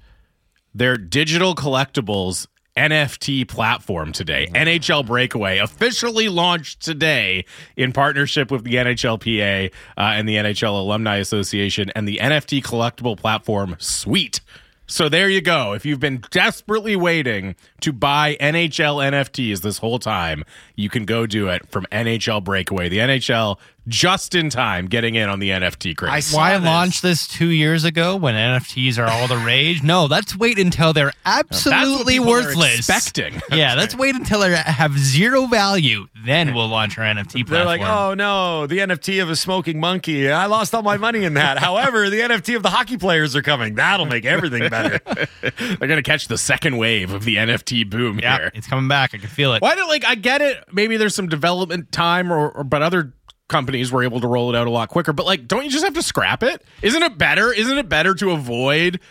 their 0.74 0.98
digital 0.98 1.56
collectibles 1.56 2.48
NFT 2.78 3.48
platform 3.48 4.14
today. 4.14 4.48
NHL 4.54 5.06
Breakaway 5.06 5.58
officially 5.58 6.30
launched 6.30 6.82
today 6.82 7.46
in 7.76 7.92
partnership 7.92 8.52
with 8.52 8.64
the 8.64 8.76
NHLPA 8.76 9.70
uh, 9.70 10.02
and 10.02 10.30
the 10.30 10.36
NHL 10.36 10.80
Alumni 10.80 11.18
Association 11.18 11.92
and 11.96 12.08
the 12.08 12.20
NFT 12.22 12.64
collectible 12.64 13.18
platform 13.18 13.76
Sweet. 13.80 14.40
So 14.90 15.08
there 15.08 15.30
you 15.30 15.40
go. 15.40 15.74
If 15.74 15.86
you've 15.86 16.00
been 16.00 16.24
desperately 16.32 16.96
waiting 16.96 17.56
to 17.82 17.94
buy 17.94 18.36
NHL 18.42 19.12
NFTs 19.12 19.62
this 19.62 19.78
whole 19.78 20.00
time, 20.00 20.44
you 20.76 20.90
can 20.90 21.06
go 21.06 21.28
do 21.28 21.48
it 21.48 21.70
from 21.70 21.86
NHL 21.92 22.44
Breakaway. 22.44 22.90
The 22.90 22.98
NHL 22.98 23.60
just 23.88 24.36
in 24.36 24.50
time 24.50 24.88
getting 24.88 25.16
in 25.16 25.30
on 25.30 25.40
the 25.40 25.50
NFT 25.50 25.96
craze. 25.96 26.34
I 26.34 26.38
Why 26.38 26.58
this. 26.58 26.66
launch 26.66 27.02
this 27.02 27.28
two 27.28 27.50
years 27.50 27.84
ago 27.84 28.16
when 28.16 28.36
NFTs 28.36 28.98
are 28.98 29.10
all 29.10 29.28
the 29.28 29.38
rage? 29.38 29.84
No, 29.84 30.06
let's 30.06 30.36
wait 30.36 30.60
until 30.60 30.94
they're 30.94 31.14
absolutely 31.26 32.16
people 32.16 32.30
are 32.30 32.44
worthless. 32.44 32.90
expecting. 32.90 33.42
yeah, 33.52 33.76
let's 33.76 33.96
wait 33.96 34.16
until 34.16 34.42
they 34.42 34.56
have 34.56 34.98
zero 34.98 35.46
value. 35.48 36.08
Then 36.26 36.54
we'll 36.54 36.68
launch 36.68 36.98
our 36.98 37.06
NFT 37.06 37.48
platform. 37.48 37.50
They're 37.50 37.66
like, 37.66 37.82
oh 37.82 38.14
no, 38.14 38.68
the 38.68 38.80
NFT 38.80 39.22
of 39.22 39.30
a 39.30 39.36
smoking 39.36 39.80
monkey. 39.80 40.30
I 40.30 40.46
lost 40.46 40.76
all 40.76 40.84
my 40.84 40.98
money 40.98 41.24
in 41.24 41.36
that. 41.36 41.58
However, 41.58 42.10
the 42.10 42.20
NFT 42.20 42.56
of 42.56 42.64
the 42.64 42.70
hockey 42.70 42.98
players 42.98 43.36
are 43.36 43.42
coming. 43.42 43.76
That'll 43.76 44.06
make 44.06 44.26
everything 44.26 44.70
better. 44.70 45.00
They're 45.42 45.78
going 45.78 45.98
to 45.98 46.04
catch 46.04 46.28
the 46.28 46.38
second 46.38 46.78
wave 46.78 47.14
of 47.14 47.24
the 47.24 47.38
NFT 47.38 47.90
boom 47.90 48.20
yeah, 48.20 48.38
here. 48.38 48.52
it's 48.54 48.68
coming 48.68 48.88
back. 48.88 49.14
I 49.14 49.18
can 49.18 49.30
feel 49.30 49.54
it. 49.54 49.62
Why 49.62 49.76
don't 49.76 49.88
like 49.88 50.06
I 50.06 50.16
get 50.16 50.42
it? 50.42 50.64
Maybe 50.72 50.98
there's 50.98 51.16
some 51.16 51.28
development 51.28 51.92
time, 51.92 52.32
or, 52.32 52.52
or 52.52 52.64
but 52.64 52.82
other 52.82 53.14
companies 53.50 53.92
were 53.92 54.04
able 54.04 54.22
to 54.22 54.28
roll 54.28 54.54
it 54.54 54.58
out 54.58 54.68
a 54.68 54.70
lot 54.70 54.88
quicker. 54.88 55.12
But 55.12 55.26
like, 55.26 55.48
don't 55.48 55.66
you 55.66 55.70
just 55.70 55.84
have 55.84 55.96
to 55.96 56.02
scrap 56.02 56.42
it? 56.42 56.64
Isn't 56.82 57.04
it 57.04 57.18
better? 57.18 57.52
Isn't 57.52 57.78
it 57.78 57.90
better 57.90 58.16
to 58.16 58.32
avoid 58.32 59.02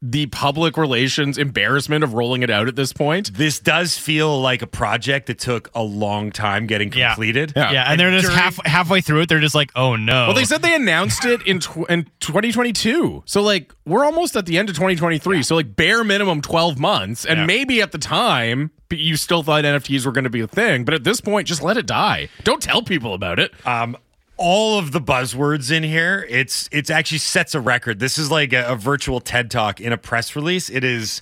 the 0.00 0.26
public 0.26 0.76
relations 0.76 1.38
embarrassment 1.38 2.04
of 2.04 2.14
rolling 2.14 2.42
it 2.44 2.50
out 2.50 2.68
at 2.68 2.76
this 2.76 2.92
point? 2.92 3.34
this 3.34 3.58
does 3.58 3.98
feel 3.98 4.40
like 4.40 4.62
a 4.62 4.66
project 4.66 5.26
that 5.26 5.38
took 5.38 5.70
a 5.74 5.82
long 5.82 6.30
time 6.30 6.66
getting 6.66 6.92
Yeah. 6.92 7.08
completed. 7.14 7.52
Yeah. 7.56 7.72
Yeah, 7.72 7.90
and 7.90 7.98
they're 8.00 8.10
just 8.12 8.26
during- 8.26 8.38
half 8.38 8.64
halfway 8.64 9.00
through 9.00 9.22
it. 9.22 9.28
They're 9.28 9.40
just 9.40 9.54
like, 9.56 9.70
oh 9.74 9.96
no. 9.96 10.26
Well, 10.26 10.34
they 10.34 10.44
said 10.44 10.62
they 10.62 10.74
announced 10.74 11.24
it 11.24 11.42
in 11.46 11.58
tw- 11.60 11.88
in 11.90 12.06
2022. 12.20 13.22
So 13.26 13.42
like 13.42 13.72
we're 13.86 14.04
almost 14.04 14.36
at 14.36 14.46
the 14.46 14.56
end 14.58 14.68
of 14.68 14.76
2023. 14.76 15.42
So 15.42 15.56
like 15.56 15.74
bare 15.76 16.04
minimum 16.04 16.40
12 16.42 16.78
months 16.78 17.24
and 17.24 17.40
Yeah. 17.40 17.46
maybe 17.46 17.82
at 17.82 17.92
the 17.92 17.98
time 17.98 18.70
but 18.88 18.96
you 18.96 19.16
still 19.16 19.42
thought 19.42 19.64
NFTs 19.64 20.06
were 20.06 20.12
going 20.12 20.24
to 20.24 20.30
be 20.30 20.40
a 20.40 20.46
thing, 20.46 20.82
but 20.84 20.94
at 20.94 21.04
this 21.04 21.20
point 21.20 21.46
just 21.46 21.62
let 21.62 21.76
it 21.76 21.84
die. 21.84 22.30
Don't 22.44 22.62
tell 22.62 22.80
people 22.82 23.12
about 23.12 23.38
it. 23.38 23.52
um, 23.66 23.96
all 24.38 24.78
of 24.78 24.92
the 24.92 25.00
buzzwords 25.00 25.70
in 25.70 25.82
here. 25.82 26.26
It's 26.30 26.68
it's 26.72 26.90
actually 26.90 27.18
sets 27.18 27.54
a 27.54 27.60
record. 27.60 27.98
This 27.98 28.16
is 28.16 28.30
like 28.30 28.52
a, 28.52 28.72
a 28.72 28.76
virtual 28.76 29.20
TED 29.20 29.50
talk 29.50 29.80
in 29.80 29.92
a 29.92 29.98
press 29.98 30.34
release. 30.34 30.70
It 30.70 30.84
is. 30.84 31.20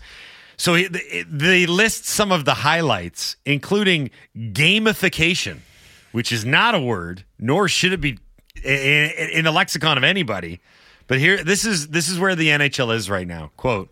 So 0.58 0.78
they 0.78 1.66
list 1.66 2.06
some 2.06 2.32
of 2.32 2.46
the 2.46 2.54
highlights, 2.54 3.36
including 3.44 4.10
gamification, 4.34 5.58
which 6.12 6.32
is 6.32 6.46
not 6.46 6.74
a 6.74 6.80
word, 6.80 7.24
nor 7.38 7.68
should 7.68 7.92
it 7.92 8.00
be 8.00 8.18
in, 8.64 9.10
in 9.10 9.44
the 9.44 9.52
lexicon 9.52 9.98
of 9.98 10.04
anybody. 10.04 10.60
But 11.08 11.18
here, 11.18 11.44
this 11.44 11.64
is 11.64 11.88
this 11.88 12.08
is 12.08 12.18
where 12.18 12.34
the 12.34 12.48
NHL 12.48 12.94
is 12.94 13.10
right 13.10 13.26
now. 13.26 13.50
Quote. 13.56 13.90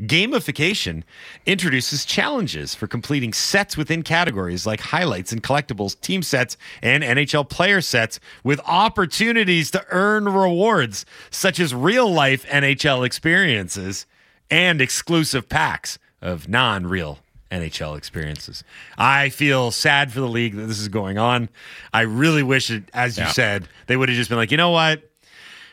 Gamification 0.00 1.02
introduces 1.46 2.04
challenges 2.04 2.74
for 2.74 2.86
completing 2.86 3.32
sets 3.32 3.76
within 3.76 4.02
categories 4.02 4.66
like 4.66 4.80
highlights 4.80 5.32
and 5.32 5.42
collectibles, 5.42 6.00
team 6.00 6.22
sets, 6.22 6.56
and 6.82 7.02
NHL 7.02 7.48
player 7.48 7.80
sets 7.80 8.20
with 8.44 8.60
opportunities 8.66 9.70
to 9.72 9.84
earn 9.90 10.26
rewards 10.26 11.06
such 11.30 11.58
as 11.60 11.74
real 11.74 12.10
life 12.10 12.46
NHL 12.46 13.04
experiences 13.06 14.06
and 14.50 14.80
exclusive 14.80 15.48
packs 15.48 15.98
of 16.22 16.48
non 16.48 16.86
real 16.86 17.18
NHL 17.50 17.96
experiences. 17.96 18.64
I 18.98 19.28
feel 19.28 19.70
sad 19.70 20.12
for 20.12 20.20
the 20.20 20.28
league 20.28 20.56
that 20.56 20.66
this 20.66 20.78
is 20.80 20.88
going 20.88 21.16
on. 21.18 21.48
I 21.94 22.02
really 22.02 22.42
wish 22.42 22.70
it, 22.70 22.84
as 22.92 23.16
you 23.16 23.24
Yeah. 23.24 23.30
said, 23.32 23.68
they 23.86 23.96
would 23.96 24.08
have 24.08 24.16
just 24.16 24.28
been 24.28 24.38
like, 24.38 24.50
you 24.50 24.56
know 24.56 24.70
what? 24.70 25.02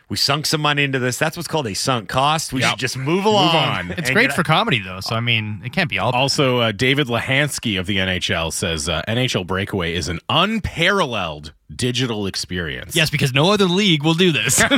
We 0.09 0.17
sunk 0.17 0.45
some 0.45 0.61
money 0.61 0.83
into 0.83 0.99
this. 0.99 1.17
That's 1.17 1.35
what's 1.37 1.47
called 1.47 1.65
a 1.67 1.73
sunk 1.73 2.07
cost. 2.09 2.53
We 2.53 2.61
Yep. 2.61 2.69
should 2.71 2.79
just 2.79 2.97
move 2.97 3.25
along. 3.25 3.55
on. 3.55 3.91
it's 3.97 4.09
great 4.11 4.27
get- 4.27 4.35
for 4.35 4.43
comedy 4.43 4.79
though. 4.79 4.99
So 4.99 5.15
I 5.15 5.19
mean, 5.21 5.61
it 5.65 5.71
can't 5.73 5.89
be 5.89 5.97
all. 5.99 6.11
Also, 6.11 6.59
uh, 6.59 6.71
David 6.71 7.07
Lehanski 7.07 7.79
of 7.79 7.85
the 7.87 7.97
NHL 7.97 8.51
says 8.51 8.87
uh, 8.89 9.01
NHL 9.07 9.45
Breakaway 9.47 9.93
is 9.95 10.09
an 10.09 10.19
unparalleled 10.29 11.53
digital 11.75 12.27
experience. 12.27 12.95
yes, 12.95 13.09
because 13.09 13.33
no 13.33 13.51
other 13.51 13.65
league 13.65 14.03
will 14.03 14.13
do 14.13 14.31
this. 14.31 14.59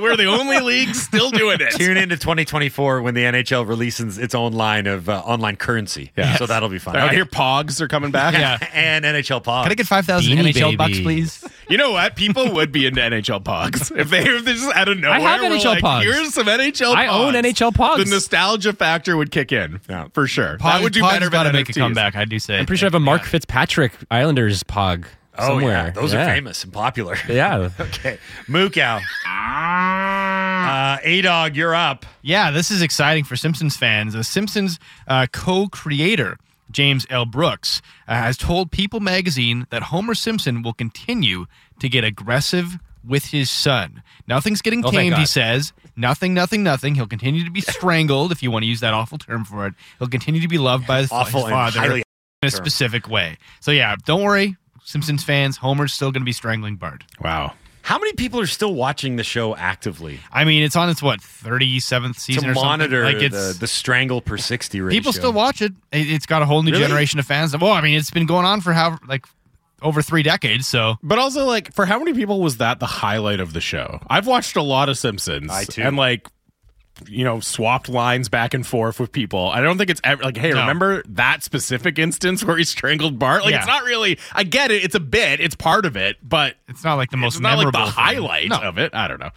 we're 0.00 0.16
the 0.16 0.26
only 0.26 0.60
league 0.60 0.94
still 0.94 1.30
doing 1.30 1.58
it. 1.60 1.72
Tune 1.72 1.96
into 1.96 2.16
2024 2.16 3.02
when 3.02 3.14
the 3.14 3.22
NHL 3.22 3.66
releases 3.66 4.18
its 4.18 4.34
own 4.34 4.52
line 4.52 4.86
of 4.86 5.08
uh, 5.08 5.20
online 5.20 5.56
currency. 5.56 6.12
Yes. 6.16 6.38
So 6.38 6.46
that'll 6.46 6.68
be 6.68 6.78
fun. 6.78 6.96
I 6.96 7.12
hear 7.14 7.24
Pogs 7.24 7.80
are 7.80 7.88
coming 7.88 8.10
back. 8.10 8.34
Yeah. 8.34 8.58
and 8.74 9.04
NHL 9.04 9.42
Pogs. 9.42 9.64
Can 9.64 9.72
I 9.72 9.74
get 9.74 9.86
five 9.86 10.06
thousand 10.06 10.36
Beanie 10.36 10.52
NHL 10.52 10.76
bucks, 10.76 11.00
please? 11.00 11.44
You 11.68 11.78
know 11.78 11.92
what? 11.92 12.16
People 12.16 12.52
would 12.52 12.72
be 12.72 12.86
into 12.86 13.00
NHL 13.00 13.42
Pogs 13.42 13.96
if 13.96 14.10
they 14.10 14.20
if 14.20 14.44
they 14.44 14.52
just 14.54 14.74
out 14.74 14.88
of 14.88 14.98
nowhere. 14.98 15.18
I 15.18 15.20
have 15.20 15.40
NHL 15.40 15.64
like, 15.64 15.82
Pogs. 15.82 16.02
Here's 16.02 16.34
some 16.34 16.46
NHL. 16.46 16.94
I 16.94 17.06
own 17.06 17.34
NHL 17.34 17.72
Pogs. 17.72 18.04
The 18.04 18.10
nostalgia 18.10 18.72
factor 18.72 19.16
would 19.16 19.30
kick 19.30 19.52
in. 19.52 19.80
Yeah. 19.88 20.08
for 20.12 20.26
sure. 20.26 20.58
that 20.58 20.60
Pogs- 20.60 20.82
would 20.82 20.92
do 20.92 21.02
Pogs 21.02 21.10
better. 21.10 21.30
got 21.30 21.44
to 21.44 21.48
than 21.48 21.56
make 21.56 21.68
a 21.68 21.72
comeback. 21.72 22.16
I 22.16 22.24
do 22.24 22.38
say. 22.38 22.58
I'm 22.58 22.66
pretty 22.66 22.80
sure 22.80 22.86
I 22.86 22.88
have 22.88 22.94
a 22.94 23.00
Mark 23.00 23.22
Fitzpatrick 23.22 23.92
Islanders 24.10 24.62
pog 24.62 25.06
oh, 25.38 25.46
somewhere. 25.48 25.86
yeah. 25.86 25.90
Those 25.90 26.12
Yeah. 26.12 26.22
are 26.30 26.34
famous 26.34 26.64
and 26.64 26.72
popular. 26.72 27.16
Yeah. 27.28 27.70
okay. 27.80 28.18
Mookow. 28.48 29.00
Uh, 29.26 30.98
A 31.02 31.20
Dog, 31.22 31.56
you're 31.56 31.74
up. 31.74 32.06
Yeah, 32.22 32.50
this 32.50 32.70
is 32.70 32.82
exciting 32.82 33.24
for 33.24 33.36
Simpsons 33.36 33.76
fans. 33.76 34.12
The 34.14 34.24
Simpsons 34.24 34.78
uh, 35.08 35.26
co-creator 35.32 36.38
James 36.70 37.06
L. 37.10 37.24
Brooks 37.26 37.82
uh, 38.08 38.14
has 38.14 38.36
told 38.36 38.70
People 38.70 39.00
magazine 39.00 39.66
that 39.70 39.84
Homer 39.84 40.14
Simpson 40.14 40.62
will 40.62 40.72
continue 40.72 41.46
to 41.80 41.88
get 41.88 42.04
aggressive 42.04 42.78
with 43.06 43.26
his 43.26 43.50
son. 43.50 44.02
Nothing's 44.26 44.62
getting 44.62 44.84
Oh, 44.84 44.90
tamed, 44.90 45.16
he 45.16 45.26
says. 45.26 45.72
Nothing, 45.96 46.32
nothing, 46.34 46.62
nothing. 46.62 46.94
He'll 46.94 47.06
continue 47.06 47.44
to 47.44 47.50
be 47.50 47.60
strangled, 47.76 48.32
if 48.32 48.42
you 48.42 48.50
want 48.50 48.62
to 48.62 48.66
use 48.68 48.80
that 48.80 48.94
awful 48.94 49.18
term 49.18 49.44
for 49.44 49.66
it. 49.66 49.74
He'll 49.98 50.08
continue 50.08 50.40
to 50.40 50.48
be 50.48 50.58
loved 50.58 50.86
by 50.86 51.00
his, 51.02 51.12
Awful 51.12 51.40
his 51.40 51.44
and 51.44 51.52
father 51.52 51.78
highly 51.80 51.98
in 52.42 52.46
a 52.48 52.50
term. 52.50 52.56
specific 52.56 53.08
way. 53.08 53.36
So 53.60 53.70
yeah, 53.70 53.94
don't 54.06 54.22
worry, 54.22 54.56
Simpsons 54.84 55.24
fans. 55.24 55.56
Homer's 55.56 55.92
still 55.92 56.12
going 56.12 56.20
to 56.22 56.26
be 56.26 56.32
strangling 56.32 56.76
Bart. 56.76 57.04
Wow. 57.20 57.54
How 57.82 57.98
many 57.98 58.12
people 58.14 58.40
are 58.40 58.46
still 58.46 58.74
watching 58.74 59.16
the 59.16 59.24
show 59.24 59.54
actively 59.56 60.18
I 60.32 60.44
mean, 60.44 60.62
it's 60.62 60.74
on 60.76 60.88
its 60.88 61.02
what 61.02 61.20
thirty 61.20 61.80
seventh 61.80 62.18
season 62.18 62.44
to 62.44 62.50
or 62.50 62.54
something. 62.54 62.66
monitor 62.68 63.04
Like 63.04 63.18
the, 63.18 63.24
it's 63.26 63.58
the 63.58 63.66
strangle 63.66 64.22
per 64.22 64.38
60 64.38 64.80
ratio? 64.80 64.98
people 64.98 65.12
still 65.12 65.32
watch 65.34 65.60
it. 65.60 65.72
It- 65.92 66.08
It's 66.10 66.24
got 66.26 66.40
a 66.40 66.46
whole 66.46 66.62
new 66.62 66.70
Really? 66.72 66.84
generation 66.84 67.18
of 67.18 67.26
fans. 67.26 67.54
Well, 67.56 67.72
I 67.72 67.82
mean, 67.82 67.98
it's 67.98 68.10
been 68.10 68.24
going 68.26 68.46
on 68.46 68.62
for 68.62 68.72
how 68.72 68.98
like 69.06 69.26
over 69.82 70.00
three 70.00 70.22
decades. 70.22 70.66
So 70.66 70.96
But 71.02 71.18
also, 71.18 71.44
like, 71.44 71.74
for 71.74 71.84
how 71.84 71.98
many 71.98 72.14
people 72.14 72.40
was 72.40 72.56
that 72.56 72.80
the 72.80 72.86
highlight 72.86 73.38
of 73.40 73.52
the 73.52 73.60
show? 73.60 74.00
I've 74.08 74.26
watched 74.26 74.56
a 74.56 74.62
lot 74.62 74.88
of 74.88 74.96
Simpsons. 74.96 75.50
I, 75.50 75.64
too. 75.64 75.82
And, 75.82 75.96
like, 75.98 76.26
you 77.08 77.24
know, 77.24 77.40
swapped 77.40 77.88
lines 77.88 78.28
back 78.28 78.54
and 78.54 78.66
forth 78.66 79.00
with 79.00 79.10
people. 79.12 79.48
I 79.50 79.60
don't 79.60 79.78
think 79.78 79.90
it's 79.90 80.00
ever, 80.04 80.22
like, 80.22 80.36
hey, 80.36 80.50
No. 80.50 80.60
remember 80.60 81.02
that 81.08 81.42
specific 81.42 81.98
instance 81.98 82.44
where 82.44 82.56
he 82.56 82.64
strangled 82.64 83.18
Bart? 83.18 83.42
Like, 83.42 83.50
Yeah. 83.52 83.58
it's 83.58 83.66
not 83.66 83.84
really, 83.84 84.18
I 84.32 84.44
get 84.44 84.70
it. 84.70 84.84
It's 84.84 84.94
a 84.94 85.00
bit, 85.00 85.40
it's 85.40 85.56
part 85.56 85.86
of 85.86 85.96
it, 85.96 86.16
but 86.22 86.54
it's 86.68 86.84
not 86.84 86.94
like 86.94 87.10
the 87.10 87.16
most 87.16 87.34
it's 87.34 87.40
not 87.40 87.58
like 87.58 87.72
the 87.72 87.78
thing. 87.78 87.86
highlight 87.88 88.48
No. 88.50 88.58
of 88.58 88.78
it. 88.78 88.94
I 88.94 89.08
don't 89.08 89.18
know. 89.20 89.30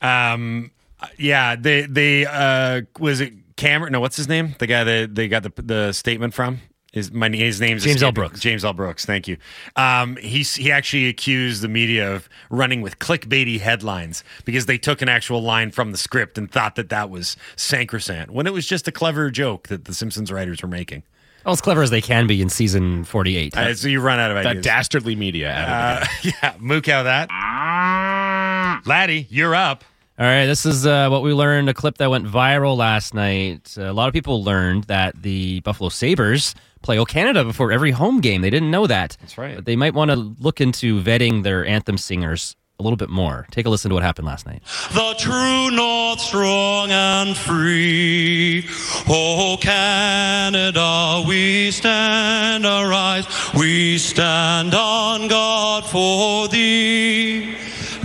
Um, 0.00 0.70
yeah, 1.18 1.56
they 1.56 1.82
they 1.82 2.26
uh 2.26 2.82
was 2.98 3.20
it 3.20 3.32
Cameron? 3.56 3.92
No, 3.92 4.00
what's 4.00 4.16
his 4.16 4.28
name? 4.28 4.54
The 4.58 4.66
guy 4.66 4.84
that 4.84 5.14
they 5.14 5.28
got 5.28 5.42
the 5.44 5.52
the 5.62 5.92
statement 5.92 6.34
from. 6.34 6.60
His 6.92 7.10
my 7.10 7.30
his 7.30 7.58
name's 7.58 7.84
James 7.84 8.02
L. 8.02 8.12
Brooks. 8.12 8.38
James 8.38 8.66
L. 8.66 8.74
Brooks. 8.74 9.06
Thank 9.06 9.26
you. 9.26 9.38
Um, 9.76 10.16
he's 10.16 10.54
he 10.54 10.70
actually 10.70 11.08
accused 11.08 11.62
the 11.62 11.68
media 11.68 12.14
of 12.14 12.28
running 12.50 12.82
with 12.82 12.98
clickbaity 12.98 13.60
headlines 13.60 14.22
because 14.44 14.66
they 14.66 14.76
took 14.76 15.00
an 15.00 15.08
actual 15.08 15.42
line 15.42 15.70
from 15.70 15.92
the 15.92 15.96
script 15.96 16.36
and 16.36 16.52
thought 16.52 16.76
that 16.76 16.90
that 16.90 17.08
was 17.08 17.36
sacrosanct 17.56 18.30
when 18.30 18.46
it 18.46 18.52
was 18.52 18.66
just 18.66 18.86
a 18.86 18.92
clever 18.92 19.30
joke 19.30 19.68
that 19.68 19.86
the 19.86 19.94
Simpsons 19.94 20.30
writers 20.30 20.60
were 20.60 20.68
making. 20.68 21.02
Well, 21.46 21.52
as 21.54 21.62
clever 21.62 21.82
as 21.82 21.90
they 21.90 22.02
can 22.02 22.26
be 22.26 22.40
in 22.40 22.50
season 22.50 23.04
48. 23.04 23.56
Uh, 23.56 23.74
so 23.74 23.88
you 23.88 24.00
run 24.00 24.20
out 24.20 24.30
of 24.30 24.36
ideas. 24.36 24.56
That 24.56 24.62
dastardly 24.62 25.16
media. 25.16 25.50
added 25.50 26.06
uh, 26.06 26.10
yeah, 26.22 26.52
Mookow 26.58 27.04
that. 27.04 28.82
Laddie, 28.86 29.26
you're 29.28 29.54
up. 29.54 29.82
All 30.22 30.28
right, 30.28 30.46
this 30.46 30.64
is 30.64 30.86
uh, 30.86 31.08
what 31.08 31.24
we 31.24 31.32
learned 31.32 31.68
a 31.68 31.74
clip 31.74 31.98
that 31.98 32.08
went 32.08 32.28
viral 32.28 32.76
last 32.76 33.12
night. 33.12 33.76
a 33.76 33.92
lot 33.92 34.06
of 34.06 34.14
people 34.14 34.44
learned 34.44 34.84
that 34.84 35.20
the 35.20 35.58
Buffalo 35.62 35.88
Sabres 35.88 36.54
play 36.80 36.96
O 36.96 37.04
Canada 37.04 37.42
before 37.42 37.72
every 37.72 37.90
home 37.90 38.20
game. 38.20 38.40
They 38.40 38.48
didn't 38.48 38.70
know 38.70 38.86
that. 38.86 39.16
That's 39.20 39.36
right. 39.36 39.56
But 39.56 39.64
they 39.64 39.74
might 39.74 39.94
want 39.94 40.12
to 40.12 40.16
look 40.38 40.60
into 40.60 41.02
vetting 41.02 41.42
their 41.42 41.66
anthem 41.66 41.98
singers 41.98 42.54
a 42.78 42.84
little 42.84 42.96
bit 42.96 43.08
more. 43.08 43.48
Take 43.50 43.66
a 43.66 43.68
listen 43.68 43.88
to 43.88 43.96
what 43.96 44.04
happened 44.04 44.28
last 44.28 44.46
night. 44.46 44.62
The 44.92 45.16
true 45.18 45.72
north, 45.72 46.20
strong 46.20 46.92
and 46.92 47.36
free. 47.36 48.68
Oh, 49.08 49.56
Canada, 49.60 51.24
we 51.26 51.72
stand, 51.72 52.64
arise. 52.64 53.26
We 53.54 53.98
stand 53.98 54.72
on 54.72 55.26
God 55.26 55.84
for 55.84 56.46
thee. 56.46 57.56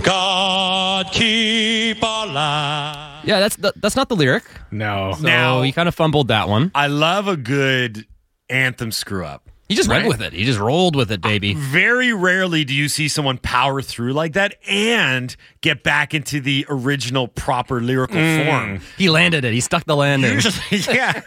God 0.08 1.12
keep 1.12 2.02
our 2.02 2.26
land. 2.26 3.28
Yeah, 3.28 3.40
that's 3.40 3.56
that's 3.56 3.94
not 3.94 4.08
the 4.08 4.16
lyric. 4.16 4.42
No. 4.70 5.12
So 5.18 5.22
Now- 5.26 5.60
he 5.60 5.70
kind 5.70 5.86
of 5.86 5.94
fumbled 5.94 6.28
that 6.28 6.48
one. 6.48 6.70
I 6.74 6.86
love 6.86 7.28
a 7.28 7.36
good 7.36 8.06
anthem 8.48 8.90
screw 8.90 9.26
up. 9.26 9.50
He 9.68 9.74
just 9.74 9.88
went 9.90 10.08
with 10.08 10.22
it. 10.22 10.32
He 10.32 10.44
just 10.44 10.58
rolled 10.58 10.96
with 10.96 11.12
it, 11.12 11.20
baby. 11.20 11.54
Uh, 11.54 11.58
very 11.58 12.14
rarely 12.14 12.64
do 12.64 12.72
you 12.72 12.88
see 12.88 13.06
someone 13.06 13.36
power 13.36 13.82
through 13.82 14.14
like 14.14 14.32
that 14.32 14.54
and 14.66 15.36
get 15.60 15.82
back 15.82 16.14
into 16.14 16.40
the 16.40 16.64
original 16.70 17.28
proper 17.28 17.82
lyrical 17.82 18.16
mm. 18.16 18.46
form. 18.46 18.80
He 18.96 19.10
landed 19.10 19.44
it. 19.44 19.52
He 19.52 19.60
stuck 19.60 19.84
the 19.84 19.94
landing. 19.94 20.32
Usually, 20.32 20.78
yeah. 20.96 21.20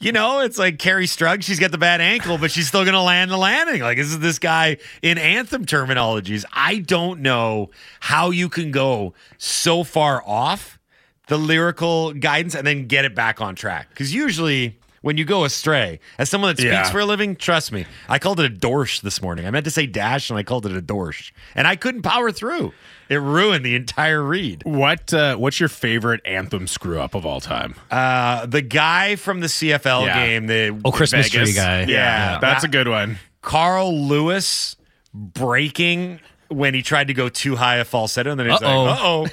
You 0.00 0.10
know, 0.10 0.40
it's 0.40 0.58
like 0.58 0.78
Kerri 0.78 1.04
Strug. 1.04 1.44
She's 1.44 1.60
got 1.60 1.70
the 1.70 1.78
bad 1.78 2.00
ankle, 2.00 2.36
but 2.36 2.50
she's 2.50 2.66
still 2.66 2.82
going 2.82 2.94
to 2.94 3.00
land 3.00 3.30
the 3.30 3.36
landing. 3.36 3.80
Like, 3.80 3.96
this 3.96 4.08
is 4.08 4.18
this 4.18 4.40
guy 4.40 4.78
in 5.00 5.16
anthem 5.16 5.64
terminologies. 5.64 6.44
I 6.52 6.78
don't 6.78 7.20
know 7.20 7.70
how 8.00 8.30
you 8.30 8.48
can 8.48 8.72
go 8.72 9.14
so 9.38 9.84
far 9.84 10.20
off 10.26 10.80
the 11.28 11.38
lyrical 11.38 12.12
guidance 12.12 12.56
and 12.56 12.66
then 12.66 12.86
get 12.86 13.04
it 13.04 13.14
back 13.14 13.40
on 13.40 13.54
track. 13.54 13.90
Because 13.90 14.12
usually, 14.12 14.78
when 15.04 15.18
you 15.18 15.24
go 15.26 15.44
astray, 15.44 16.00
as 16.18 16.30
someone 16.30 16.48
that 16.50 16.56
speaks 16.56 16.72
Yeah. 16.72 16.90
for 16.90 17.00
a 17.00 17.04
living, 17.04 17.36
trust 17.36 17.70
me, 17.72 17.84
I 18.08 18.18
called 18.18 18.40
it 18.40 18.46
a 18.50 18.54
dorsh 18.54 19.02
this 19.02 19.20
morning. 19.20 19.46
I 19.46 19.50
meant 19.50 19.66
to 19.66 19.70
say 19.70 19.86
dash 19.86 20.30
and 20.30 20.38
I 20.38 20.42
called 20.42 20.64
it 20.64 20.74
a 20.74 20.80
dorsh. 20.80 21.30
And 21.54 21.66
I 21.68 21.76
couldn't 21.76 22.00
power 22.02 22.32
through. 22.32 22.72
It 23.10 23.16
ruined 23.16 23.66
the 23.66 23.74
entire 23.74 24.22
read. 24.22 24.62
What 24.64 25.12
uh, 25.12 25.36
what's 25.36 25.60
your 25.60 25.68
favorite 25.68 26.22
anthem 26.24 26.66
screw 26.66 26.98
up 27.00 27.14
of 27.14 27.26
all 27.26 27.42
time? 27.42 27.74
Uh, 27.90 28.46
the 28.46 28.62
guy 28.62 29.16
from 29.16 29.40
the 29.40 29.46
CFL 29.48 30.06
Yeah. 30.06 30.26
game, 30.26 30.46
the 30.46 30.80
Oh, 30.86 30.90
Christmas 30.90 31.28
tree 31.28 31.40
Vegas. 31.40 31.54
guy. 31.56 31.82
Yeah. 31.82 32.38
that's 32.40 32.64
a 32.64 32.68
good 32.68 32.88
one. 32.88 33.18
Carl 33.42 33.94
Lewis 34.08 34.74
breaking 35.12 36.20
when 36.48 36.72
he 36.72 36.80
tried 36.80 37.08
to 37.08 37.14
go 37.14 37.28
too 37.28 37.56
high 37.56 37.76
a 37.76 37.84
falsetto, 37.84 38.30
and 38.30 38.40
then 38.40 38.48
he's 38.48 38.62
Uh-oh. 38.62 38.82
like, 38.84 38.98
"Uh 38.98 39.02
oh." 39.04 39.26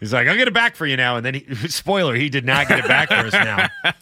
He's 0.00 0.12
like, 0.12 0.26
"I'll 0.26 0.36
get 0.36 0.48
it 0.48 0.54
back 0.54 0.74
for 0.74 0.86
you 0.86 0.96
now," 0.96 1.16
and 1.16 1.24
then 1.24 1.34
he, 1.34 1.54
spoiler, 1.68 2.14
he 2.16 2.28
did 2.28 2.44
not 2.44 2.66
get 2.68 2.80
it 2.80 2.88
back 2.88 3.08
for 3.10 3.14
us 3.14 3.32
now. 3.32 3.68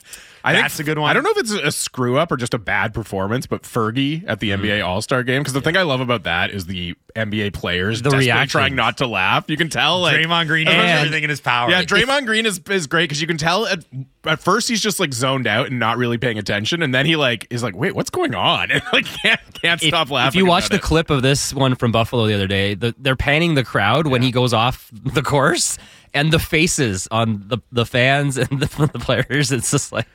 I 0.45 0.55
That's 0.55 0.81
a 0.81 0.85
good 0.85 0.99
one. 0.99 1.09
I 1.09 1.13
don't 1.13 1.23
know 1.23 1.31
if 1.31 1.39
it's 1.39 1.53
a 1.53 1.71
screw 1.71 2.19
up 2.19 2.33
or 2.33 2.37
just 2.37 2.53
a 2.55 2.59
bad 2.59 2.93
performance, 2.95 3.47
but 3.47 3.63
Fergie 3.63 4.25
at 4.27 4.41
the 4.41 4.51
Mm-hmm. 4.51 4.65
NBA 4.65 4.85
All 4.87 5.01
Star 5.03 5.23
game 5.23 5.41
because 5.41 5.53
the 5.53 5.61
thing 5.61 5.77
I 5.77 5.83
love 5.83 6.01
about 6.01 6.25
that 6.25 6.51
is 6.51 6.67
the 6.67 6.95
NBA 7.15 7.53
players 7.53 7.99
The 8.01 8.05
desperately 8.11 8.27
reaction. 8.27 8.49
trying 8.49 8.75
not 8.75 8.97
to 8.99 9.07
laugh. 9.07 9.45
You 9.49 9.57
can 9.57 9.69
tell 9.69 10.01
like 10.01 10.17
Draymond 10.17 10.47
Green 10.49 10.67
does 10.67 10.75
And- 10.75 10.89
everything 11.01 11.25
in 11.25 11.31
his 11.31 11.41
power. 11.41 11.71
Yeah, 11.71 11.83
Draymond 11.85 12.27
Green 12.27 12.45
is 12.47 12.61
is 12.71 12.87
great 12.87 13.05
because 13.05 13.21
you 13.21 13.27
can 13.27 13.37
tell 13.39 13.67
at 13.67 13.85
at 14.25 14.41
first 14.41 14.69
he's 14.69 14.81
just 14.81 14.99
like 14.99 15.13
zoned 15.13 15.47
out 15.47 15.67
and 15.69 15.79
not 15.79 15.97
really 15.97 16.19
paying 16.19 16.39
attention, 16.39 16.83
and 16.83 16.93
then 16.95 17.07
he 17.07 17.17
like 17.17 17.47
is 17.51 17.63
like, 17.63 17.77
wait, 17.77 17.95
what's 17.95 18.11
going 18.11 18.35
on? 18.35 18.71
And 18.73 18.83
like 18.93 19.05
can't 19.05 19.41
can't 19.61 19.81
If, 19.83 19.89
stop 19.89 20.11
laughing. 20.11 20.29
if 20.29 20.35
you 20.35 20.47
watch 20.47 20.69
the 20.71 20.77
it. 20.77 20.83
clip 20.83 21.11
of 21.11 21.23
this 21.23 21.55
one 21.55 21.75
from 21.77 21.93
Buffalo 21.93 22.27
the 22.27 22.35
other 22.35 22.47
day, 22.49 22.75
the, 22.75 22.95
they're 22.99 23.15
panning 23.17 23.55
the 23.55 23.65
crowd 23.65 24.07
when 24.09 24.23
he 24.23 24.31
goes 24.33 24.53
off 24.53 24.91
the 24.93 25.23
course, 25.23 25.79
and 26.15 26.33
the 26.33 26.39
faces 26.39 27.07
on 27.11 27.45
the 27.47 27.59
the 27.71 27.87
fans 27.87 28.37
and 28.39 28.49
the, 28.61 28.87
the 28.93 28.99
players. 28.99 29.53
It's 29.53 29.71
just 29.71 29.93
like, 29.93 30.07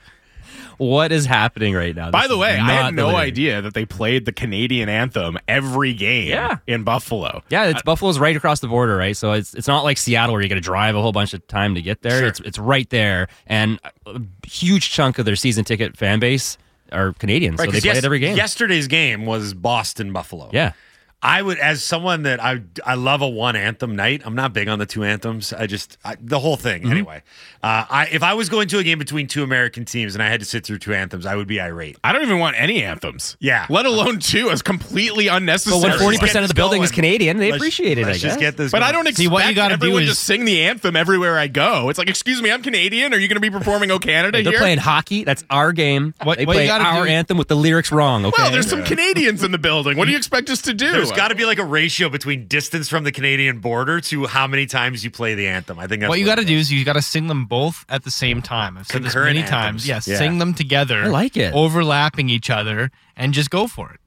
what 0.78 1.12
is 1.12 1.26
happening 1.26 1.74
right 1.74 1.96
now? 1.96 2.12
By 2.12 2.22
This 2.24 2.30
the 2.30 2.38
way, 2.38 2.52
I 2.58 2.72
had 2.72 2.94
no 2.96 3.04
delivering. 3.08 3.26
idea 3.28 3.62
that 3.62 3.74
they 3.74 3.86
played 3.86 4.26
the 4.26 4.32
Canadian 4.32 4.90
anthem 4.90 5.38
every 5.48 5.94
game 5.94 6.30
Yeah. 6.30 6.58
in 6.68 6.84
Buffalo. 6.84 7.44
Yeah, 7.50 7.66
it's 7.66 7.80
uh, 7.80 7.84
Buffalo's 7.86 8.20
right 8.20 8.36
across 8.36 8.60
the 8.60 8.68
border, 8.68 8.96
right? 8.96 9.16
So 9.18 9.32
it's 9.34 9.54
it's 9.54 9.68
not 9.68 9.84
like 9.84 9.98
Seattle 9.98 10.34
where 10.34 10.42
you 10.42 10.50
got 10.50 10.56
to 10.56 10.62
drive 10.62 10.96
a 10.96 11.02
whole 11.02 11.12
bunch 11.12 11.34
of 11.34 11.46
time 11.48 11.76
to 11.76 11.82
get 11.82 12.02
there. 12.02 12.20
Sure. 12.20 12.28
It's 12.28 12.40
it's 12.42 12.60
right 12.60 12.90
there, 12.90 13.28
and 13.48 13.80
a 14.06 14.22
huge 14.46 14.92
chunk 14.92 15.20
of 15.20 15.26
their 15.26 15.36
season 15.36 15.64
ticket 15.66 15.98
fan 15.98 16.20
base 16.20 16.58
are 16.92 17.12
Canadians, 17.14 17.58
so 17.60 17.66
they 17.66 17.72
'cause 17.72 17.82
play 17.82 17.90
yes- 17.90 17.98
it 17.98 18.06
every 18.06 18.20
game. 18.20 18.38
Yesterday's 18.38 18.88
game 18.88 19.26
was 19.26 19.54
Boston 19.54 20.14
Buffalo. 20.14 20.50
Yeah, 20.54 20.72
I 21.20 21.42
would, 21.42 21.58
as 21.58 21.84
someone 21.84 22.24
that 22.24 22.40
I 22.44 22.62
I 22.86 22.94
love 22.94 23.22
a 23.24 23.28
one 23.28 23.56
anthem 23.56 23.96
night. 23.96 24.22
I'm 24.24 24.36
not 24.36 24.54
big 24.54 24.68
on 24.68 24.78
the 24.78 24.86
two 24.86 25.04
anthems. 25.04 25.52
I 25.52 25.66
just 25.66 25.98
I, 26.06 26.16
the 26.22 26.40
whole 26.40 26.58
thing 26.58 26.84
Mm-hmm. 26.84 26.92
anyway. 26.92 27.24
Uh, 27.64 27.86
I 27.90 28.08
if 28.12 28.22
I 28.22 28.36
was 28.36 28.50
going 28.50 28.68
to 28.68 28.78
a 28.78 28.84
game 28.84 29.00
between 29.00 29.26
two 29.26 29.42
American 29.42 29.84
teams 29.84 30.14
and 30.14 30.22
I 30.22 30.30
had 30.30 30.42
to 30.42 30.46
sit 30.46 30.64
through 30.64 30.78
two 30.78 30.94
anthems, 30.94 31.26
I 31.26 31.36
would 31.36 31.48
be 31.48 31.60
irate. 31.60 31.98
I 32.04 32.14
don't 32.14 32.22
even 32.22 32.38
want 32.38 32.56
any 32.60 32.84
anthems. 32.84 33.36
Yeah. 33.40 33.66
Let 33.68 33.88
alone 33.88 34.20
two 34.20 34.52
as 34.52 34.62
completely 34.62 35.28
unnecessary. 35.28 35.82
but 35.82 35.90
when 35.90 36.00
forty 36.00 36.18
percent 36.20 36.44
of 36.44 36.50
the 36.50 36.54
building 36.54 36.84
is. 36.84 36.92
Canadian, 36.92 37.38
they 37.38 37.52
Let's- 37.52 37.62
appreciate 37.64 37.98
it. 37.98 38.06
Let's 38.06 38.20
I 38.24 38.28
just 38.28 38.40
get 38.40 38.56
this. 38.56 38.72
But 38.72 38.84
I 38.84 38.92
don't 38.92 39.08
expect 39.08 39.18
See, 39.18 39.28
what 39.28 39.48
you 39.48 39.56
gotta 39.56 39.76
do 39.76 39.86
everyone 39.88 40.04
to 40.04 40.10
is- 40.10 40.20
sing 40.20 40.46
the 40.46 40.66
anthem 40.66 40.96
everywhere 40.96 41.40
I 41.40 41.48
go. 41.48 41.90
It's 41.90 41.98
like, 41.98 42.10
excuse 42.10 42.44
me, 42.44 42.52
I'm 42.52 42.62
Canadian. 42.62 43.12
Are 43.14 43.18
you 43.18 43.28
going 43.28 43.36
to 43.38 43.42
be 43.42 43.50
performing 43.50 43.90
"O 43.90 43.98
Canada" 43.98 44.44
They're 44.44 44.52
here? 44.52 44.60
playing 44.60 44.78
hockey. 44.78 45.24
That's 45.24 45.44
our 45.50 45.72
game. 45.74 46.14
What- 46.24 46.38
they 46.38 46.46
what 46.46 46.54
you 46.58 46.60
play 46.60 46.68
gotta 46.68 46.84
our 46.84 47.06
do- 47.06 47.12
anthem 47.12 47.38
with 47.40 47.48
the 47.48 47.56
lyrics 47.56 47.92
wrong. 47.92 48.24
Okay. 48.24 48.36
well, 48.42 48.52
there's 48.52 48.70
some 48.70 48.84
Canadians 48.84 49.44
in 49.44 49.52
the 49.52 49.58
building. 49.58 49.98
What 49.98 50.06
do 50.06 50.12
you 50.12 50.18
expect 50.18 50.52
us 50.52 50.62
to 50.64 50.74
do? 50.76 50.92
There's 50.92 51.07
got 51.16 51.30
to 51.30 51.36
be 51.36 51.46
like 51.46 51.60
a 51.60 51.66
ratio 51.66 52.10
between 52.10 52.48
distance 52.48 52.90
from 52.90 53.04
the 53.04 53.12
Canadian 53.12 53.60
border 53.60 54.02
to 54.02 54.26
how 54.26 54.48
many 54.48 54.66
times 54.66 55.04
you 55.04 55.12
play 55.12 55.36
the 55.36 55.48
anthem. 55.48 55.80
I 55.80 55.88
think 55.88 56.02
that's 56.02 56.10
what 56.10 56.20
you 56.20 56.26
got 56.26 56.36
got 56.38 56.42
to 56.42 56.48
do 56.48 56.56
is 56.58 56.72
you 56.72 56.84
got 56.86 56.94
to 56.94 57.02
sing 57.02 57.28
them 57.28 57.46
both 57.46 57.86
at 57.90 58.04
the 58.04 58.12
same 58.12 58.42
time. 58.42 58.78
I've 58.78 58.88
said 58.88 59.04
this 59.04 59.14
Concurrent 59.14 59.36
many 59.38 59.48
times. 59.48 59.88
Yes, 59.88 60.08
Yeah. 60.08 60.18
sing 60.18 60.38
them 60.40 60.54
together. 60.54 61.04
I 61.04 61.08
like 61.08 61.38
it. 61.38 61.54
Overlapping 61.54 62.30
each 62.30 62.50
other 62.50 62.92
and 63.16 63.34
just 63.34 63.50
go 63.50 63.68
for 63.68 63.92
it. 63.92 64.00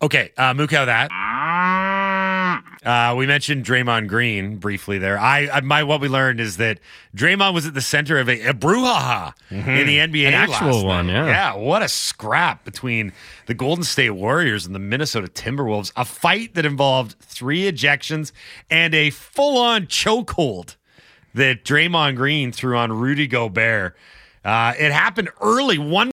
Okay, 0.00 0.30
uh, 0.36 0.52
Mukau, 0.54 0.86
that. 0.86 1.10
Uh, 2.84 3.14
we 3.16 3.26
mentioned 3.26 3.64
Draymond 3.64 4.08
Green 4.08 4.56
briefly 4.56 4.98
there. 4.98 5.18
I, 5.18 5.48
I 5.48 5.60
my 5.60 5.84
what 5.84 6.00
we 6.00 6.08
learned 6.08 6.40
is 6.40 6.56
that 6.56 6.80
Draymond 7.16 7.54
was 7.54 7.66
at 7.66 7.74
the 7.74 7.80
center 7.80 8.18
of 8.18 8.28
a, 8.28 8.48
a 8.48 8.52
brouhaha 8.52 9.34
in 9.50 9.86
the 9.86 9.98
NBA. 9.98 10.28
An 10.28 10.34
actual 10.34 10.68
last 10.68 10.84
one, 10.84 11.06
night. 11.06 11.12
yeah. 11.12 11.26
yeah. 11.26 11.54
What 11.54 11.82
a 11.82 11.88
scrap 11.88 12.64
between 12.64 13.12
the 13.46 13.54
Golden 13.54 13.84
State 13.84 14.10
Warriors 14.10 14.66
and 14.66 14.74
the 14.74 14.78
Minnesota 14.80 15.28
Timberwolves. 15.28 15.92
A 15.96 16.04
fight 16.04 16.54
that 16.54 16.66
involved 16.66 17.16
three 17.20 17.70
ejections 17.70 18.32
and 18.70 18.94
a 18.94 19.10
full-on 19.10 19.86
chokehold 19.86 20.76
that 21.34 21.64
Draymond 21.64 22.16
Green 22.16 22.52
threw 22.52 22.76
on 22.76 22.92
Rudy 22.92 23.26
Gobert. 23.26 23.96
Uh, 24.44 24.74
it 24.78 24.92
happened 24.92 25.30
early, 25.40 25.78
one 25.78 26.10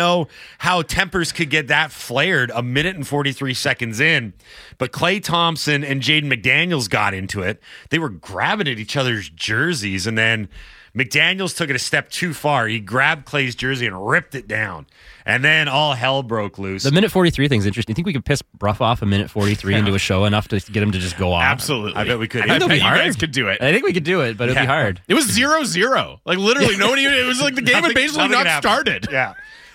know 0.00 0.28
how 0.58 0.82
tempers 0.82 1.32
could 1.32 1.50
get 1.50 1.68
that 1.68 1.92
flared 1.92 2.50
a 2.54 2.62
minute 2.62 2.96
and 2.96 3.06
43 3.06 3.54
seconds 3.54 4.00
in. 4.00 4.32
But 4.78 4.92
Klay 4.92 5.22
Thompson 5.22 5.84
and 5.84 6.00
Jaden 6.00 6.32
McDaniels 6.32 6.88
got 6.88 7.14
into 7.14 7.42
it. 7.42 7.60
They 7.90 7.98
were 7.98 8.08
grabbing 8.08 8.68
at 8.68 8.78
each 8.78 8.96
other's 8.96 9.28
jerseys, 9.28 10.06
and 10.06 10.16
then 10.16 10.48
McDaniels 10.96 11.56
took 11.56 11.70
it 11.70 11.76
a 11.76 11.80
step 11.80 12.10
too 12.10 12.34
far. 12.34 12.66
He 12.66 12.80
grabbed 12.80 13.26
Klay's 13.26 13.54
jersey 13.54 13.86
and 13.86 14.08
ripped 14.08 14.34
it 14.34 14.48
down. 14.48 14.86
And 15.24 15.44
then 15.44 15.68
all 15.68 15.92
hell 15.92 16.22
broke 16.22 16.58
loose. 16.58 16.82
The 16.82 16.90
minute 16.90 17.10
43 17.12 17.46
thing's 17.46 17.66
interesting. 17.66 17.92
You 17.92 17.94
think 17.94 18.06
we 18.06 18.12
could 18.12 18.24
piss 18.24 18.42
Bruff 18.42 18.80
off 18.80 19.02
a 19.02 19.06
minute 19.06 19.30
43 19.30 19.74
into 19.76 19.94
a 19.94 19.98
show 19.98 20.24
enough 20.24 20.48
to 20.48 20.58
get 20.58 20.82
him 20.82 20.90
to 20.90 20.98
just 20.98 21.16
go 21.16 21.32
off? 21.32 21.42
Absolutely. 21.42 21.94
I 21.94 22.04
bet 22.04 22.18
we 22.18 22.26
could. 22.26 22.48
I, 22.48 22.54
I 22.54 22.56
it'll 22.56 22.68
bet 22.68 22.78
you 22.78 22.84
guys 22.84 23.16
could 23.16 23.30
do 23.30 23.48
it. 23.48 23.62
I 23.62 23.70
think 23.72 23.84
we 23.84 23.92
could 23.92 24.04
do 24.04 24.22
it, 24.22 24.36
but 24.36 24.48
it'd 24.48 24.60
be 24.60 24.66
hard. 24.66 25.00
It 25.06 25.14
was 25.14 25.26
zero 25.30 25.62
zero. 25.62 26.20
Like 26.24 26.38
literally, 26.38 26.76
nobody. 26.76 27.04
It 27.04 27.26
was 27.26 27.40
like 27.40 27.54
the 27.54 27.62
game 27.62 27.82
had 27.84 27.94
basically 27.94 28.28
not 28.28 28.60
started. 28.60 29.06
Yeah. 29.10 29.34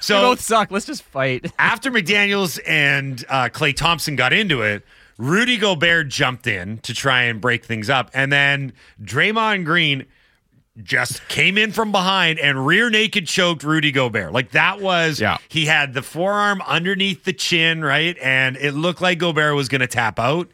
We 0.10 0.16
So 0.16 0.22
both 0.22 0.42
suck. 0.42 0.72
Let's 0.72 0.86
just 0.86 1.04
fight. 1.04 1.52
after 1.60 1.92
McDaniels 1.92 2.60
and 2.66 3.24
uh, 3.30 3.50
Klay 3.50 3.76
Thompson 3.76 4.16
got 4.16 4.34
into 4.34 4.62
it, 4.62 4.84
Rudy 5.18 5.58
Gobert 5.58 6.10
jumped 6.10 6.46
in 6.48 6.80
to 6.80 6.94
try 6.94 7.24
and 7.24 7.40
break 7.40 7.64
things 7.66 7.90
up, 7.90 8.12
and 8.14 8.32
then 8.32 8.74
Draymond 9.02 9.64
Green 9.66 10.06
just 10.84 11.26
came 11.30 11.58
in 11.58 11.72
from 11.72 11.94
behind 11.94 12.38
and 12.38 12.68
rear 12.68 12.90
naked 12.90 13.26
choked 13.28 13.64
Rudy 13.64 13.94
Gobert. 13.94 14.34
Like 14.34 14.52
that 14.52 14.82
was 14.82 15.22
Yeah. 15.22 15.38
he 15.48 15.66
had 15.66 15.94
the 15.94 16.02
forearm 16.02 16.62
underneath 16.68 17.24
the 17.24 17.32
chin, 17.32 17.82
right? 17.82 18.18
And 18.22 18.58
it 18.58 18.74
looked 18.74 19.00
like 19.00 19.18
Gobert 19.20 19.56
was 19.56 19.70
going 19.70 19.80
to 19.80 19.88
tap 19.88 20.20
out. 20.20 20.50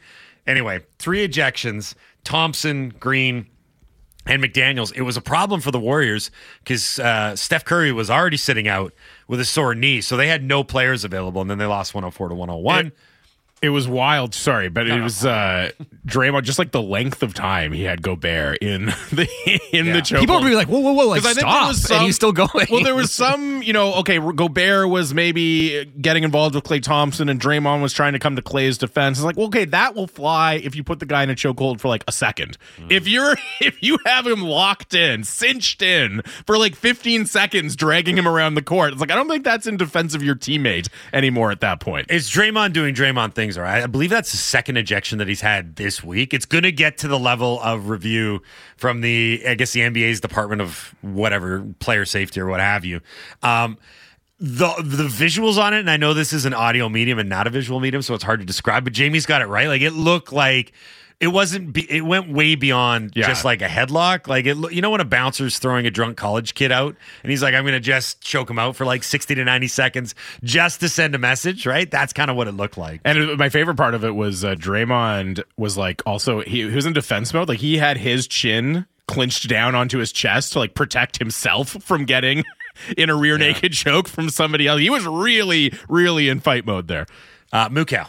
Anyway, 0.45 0.81
three 0.99 1.27
ejections, 1.27 1.95
Thompson, 2.23 2.89
Green, 2.99 3.47
and 4.27 4.43
McDaniels. 4.43 4.93
It 4.95 5.01
was 5.01 5.17
a 5.17 5.21
problem 5.21 5.59
for 5.59 5.71
the 5.71 5.79
Warriors 5.79 6.29
because 6.59 6.99
uh, 6.99 7.35
Steph 7.35 7.65
Curry 7.65 7.91
was 7.91 8.11
already 8.11 8.37
sitting 8.37 8.67
out 8.67 8.93
with 9.31 9.39
a 9.39 9.45
sore 9.45 9.73
knee, 9.73 10.01
so 10.01 10.17
they 10.17 10.27
had 10.27 10.43
no 10.43 10.61
players 10.61 11.05
available, 11.05 11.39
and 11.39 11.49
then 11.49 11.57
they 11.57 11.65
lost 11.65 11.93
104 11.95 12.27
to 12.27 12.35
101. 12.35 12.87
It- 12.87 12.93
It 13.61 13.69
was 13.69 13.87
wild. 13.87 14.33
Sorry, 14.33 14.69
but 14.69 14.87
it 14.87 15.01
was 15.01 15.23
uh, 15.23 15.69
Draymond. 16.07 16.43
Just 16.43 16.57
like 16.57 16.71
the 16.71 16.81
length 16.81 17.21
of 17.21 17.33
time 17.35 17.71
he 17.73 17.83
had 17.83 18.01
Gobert 18.01 18.57
in 18.59 18.85
the 19.11 19.27
in 19.71 19.85
Yeah. 19.85 19.93
the 19.93 20.01
choke. 20.01 20.19
People 20.19 20.39
would 20.39 20.47
be 20.49 20.55
like, 20.55 20.67
whoa, 20.67 20.79
whoa, 20.79 20.93
whoa, 20.93 21.07
like, 21.07 21.21
'Cause 21.21 21.31
I 21.31 21.33
think 21.35 21.45
there 21.45 21.51
stop. 21.53 21.67
was 21.67 21.91
and 21.91 22.01
he's 22.01 22.15
still 22.15 22.31
going. 22.31 22.49
Well, 22.71 22.83
there 22.83 22.95
was 22.95 23.13
some, 23.13 23.61
you 23.61 23.71
know, 23.73 23.93
okay, 23.95 24.17
Gobert 24.17 24.89
was 24.89 25.13
maybe 25.13 25.85
getting 26.01 26.23
involved 26.23 26.55
with 26.55 26.63
Klay 26.63 26.81
Thompson 26.81 27.29
and 27.29 27.39
Draymond 27.39 27.83
was 27.83 27.93
trying 27.93 28.13
to 28.13 28.19
come 28.19 28.35
to 28.35 28.41
Klay's 28.41 28.79
defense. 28.79 29.19
It's 29.19 29.25
like, 29.25 29.37
well, 29.37 29.45
okay, 29.47 29.65
that 29.65 29.93
will 29.93 30.07
fly 30.07 30.55
if 30.55 30.75
you 30.75 30.83
put 30.83 30.99
the 30.99 31.05
guy 31.05 31.21
in 31.21 31.29
a 31.29 31.35
chokehold 31.35 31.79
for 31.79 31.87
like 31.87 32.03
a 32.07 32.11
second. 32.11 32.57
If 32.89 33.07
you're 33.07 33.35
if 33.61 33.81
you 33.83 33.99
have 34.07 34.25
him 34.25 34.41
locked 34.41 34.95
in, 34.95 35.23
cinched 35.23 35.83
in 35.83 36.21
for 36.47 36.57
like 36.57 36.75
15 36.75 37.27
seconds, 37.27 37.75
dragging 37.75 38.17
him 38.17 38.27
around 38.27 38.55
the 38.55 38.63
court, 38.63 38.93
it's 38.93 39.01
like 39.01 39.11
I 39.11 39.15
don't 39.15 39.27
think 39.29 39.43
that's 39.43 39.67
in 39.67 39.77
defense 39.77 40.15
of 40.15 40.23
your 40.23 40.33
teammate 40.35 40.87
anymore 41.13 41.51
at 41.51 41.59
that 41.61 41.79
point. 41.79 42.09
Is 42.09 42.27
Draymond 42.29 42.73
doing 42.73 42.95
Draymond 42.95 43.33
things? 43.35 43.50
All 43.57 43.63
right. 43.63 43.83
I 43.83 43.87
believe 43.87 44.09
that's 44.09 44.31
the 44.31 44.37
second 44.37 44.77
ejection 44.77 45.17
that 45.19 45.27
he's 45.27 45.41
had 45.41 45.75
this 45.75 46.03
week. 46.03 46.33
It's 46.33 46.45
going 46.45 46.63
to 46.63 46.71
get 46.71 46.97
to 46.99 47.07
the 47.07 47.19
level 47.19 47.59
of 47.61 47.89
review 47.89 48.41
from 48.77 49.01
the, 49.01 49.43
I 49.47 49.55
guess, 49.55 49.73
the 49.73 49.81
NBA's 49.81 50.19
Department 50.19 50.61
of 50.61 50.95
whatever, 51.01 51.65
player 51.79 52.05
safety 52.05 52.39
or 52.39 52.47
what 52.47 52.59
have 52.59 52.85
you. 52.85 53.01
Um, 53.43 53.77
the 54.39 54.73
the 54.83 55.03
visuals 55.03 55.59
on 55.59 55.75
it, 55.75 55.81
and 55.81 55.89
I 55.89 55.97
know 55.97 56.15
this 56.15 56.33
is 56.33 56.45
an 56.45 56.55
audio 56.55 56.89
medium 56.89 57.19
and 57.19 57.29
not 57.29 57.45
a 57.45 57.51
visual 57.51 57.79
medium, 57.79 58.01
so 58.01 58.15
it's 58.15 58.23
hard 58.23 58.39
to 58.39 58.45
describe. 58.45 58.83
But 58.83 58.93
Jamie's 58.93 59.27
got 59.27 59.43
it 59.43 59.45
right. 59.45 59.67
Like 59.67 59.83
it 59.83 59.93
looked 59.93 60.33
like 60.33 60.73
it 61.21 61.27
wasn't. 61.27 61.71
Be, 61.71 61.89
it 61.89 62.01
went 62.01 62.29
way 62.29 62.55
beyond 62.55 63.11
Yeah. 63.15 63.27
just 63.27 63.45
like 63.45 63.61
a 63.61 63.67
headlock. 63.67 64.27
Like 64.27 64.45
it, 64.45 64.57
you 64.73 64.81
know 64.81 64.89
when 64.89 64.99
a 65.01 65.05
bouncer's 65.05 65.59
throwing 65.59 65.85
a 65.85 65.91
drunk 65.91 66.17
college 66.17 66.53
kid 66.55 66.71
out, 66.71 66.95
and 67.23 67.29
he's 67.29 67.41
like, 67.43 67.53
"I'm 67.53 67.63
going 67.63 67.73
to 67.73 67.79
just 67.79 68.21
choke 68.21 68.49
him 68.49 68.59
out 68.59 68.75
for 68.75 68.85
like 68.85 69.03
60 69.03 69.35
to 69.35 69.43
90 69.45 69.67
seconds 69.67 70.15
just 70.43 70.79
to 70.81 70.89
send 70.89 71.15
a 71.15 71.19
message." 71.19 71.65
Right? 71.65 71.89
That's 71.89 72.11
kind 72.11 72.29
of 72.29 72.35
what 72.35 72.47
it 72.47 72.53
looked 72.53 72.77
like. 72.77 73.01
And 73.05 73.17
it- 73.17 73.37
my 73.37 73.49
favorite 73.49 73.77
part 73.77 73.93
of 73.93 74.03
it 74.03 74.15
was 74.15 74.43
uh, 74.43 74.55
Draymond 74.55 75.43
was 75.57 75.77
like 75.77 76.01
also 76.05 76.41
he, 76.41 76.67
he 76.67 76.75
was 76.75 76.85
in 76.85 76.93
defense 76.93 77.33
mode. 77.33 77.47
Like 77.47 77.59
he 77.59 77.77
had 77.77 77.97
his 77.97 78.27
chin 78.27 78.85
clinched 79.07 79.47
down 79.47 79.75
onto 79.75 79.97
his 79.99 80.11
chest 80.11 80.53
to 80.53 80.59
like 80.59 80.73
protect 80.73 81.19
himself 81.19 81.69
from 81.83 82.05
getting 82.05 82.43
in 82.97 83.09
a 83.09 83.15
rear 83.15 83.37
naked 83.37 83.73
choke 83.73 84.07
from 84.07 84.29
somebody 84.29 84.67
else. 84.67 84.79
He 84.79 84.89
was 84.89 85.05
really, 85.05 85.73
really 85.89 86.29
in 86.29 86.39
fight 86.39 86.65
mode 86.65 86.87
there. 86.87 87.05
Uh, 87.53 87.69
Mukau. 87.69 88.07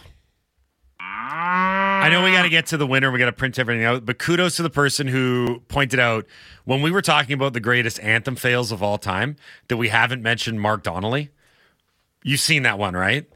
I 2.02 2.08
know 2.10 2.22
we 2.24 2.32
got 2.32 2.42
to 2.42 2.48
get 2.48 2.66
to 2.66 2.76
the 2.76 2.86
winner. 2.86 3.10
We 3.10 3.18
got 3.18 3.26
to 3.26 3.32
print 3.32 3.58
everything 3.58 3.84
out. 3.84 4.04
But 4.04 4.18
kudos 4.18 4.56
to 4.56 4.62
the 4.62 4.70
person 4.70 5.06
who 5.06 5.62
pointed 5.68 6.00
out 6.00 6.26
when 6.64 6.82
we 6.82 6.90
were 6.90 7.02
talking 7.02 7.34
about 7.34 7.52
the 7.52 7.60
greatest 7.60 8.00
anthem 8.00 8.36
fails 8.36 8.72
of 8.72 8.82
all 8.82 8.98
time 8.98 9.36
that 9.68 9.76
we 9.76 9.88
haven't 9.88 10.22
mentioned 10.22 10.60
Mark 10.60 10.82
Donnelly. 10.82 11.30
You've 12.24 12.40
seen 12.40 12.62
that 12.64 12.78
one, 12.78 12.94
right? 12.94 13.26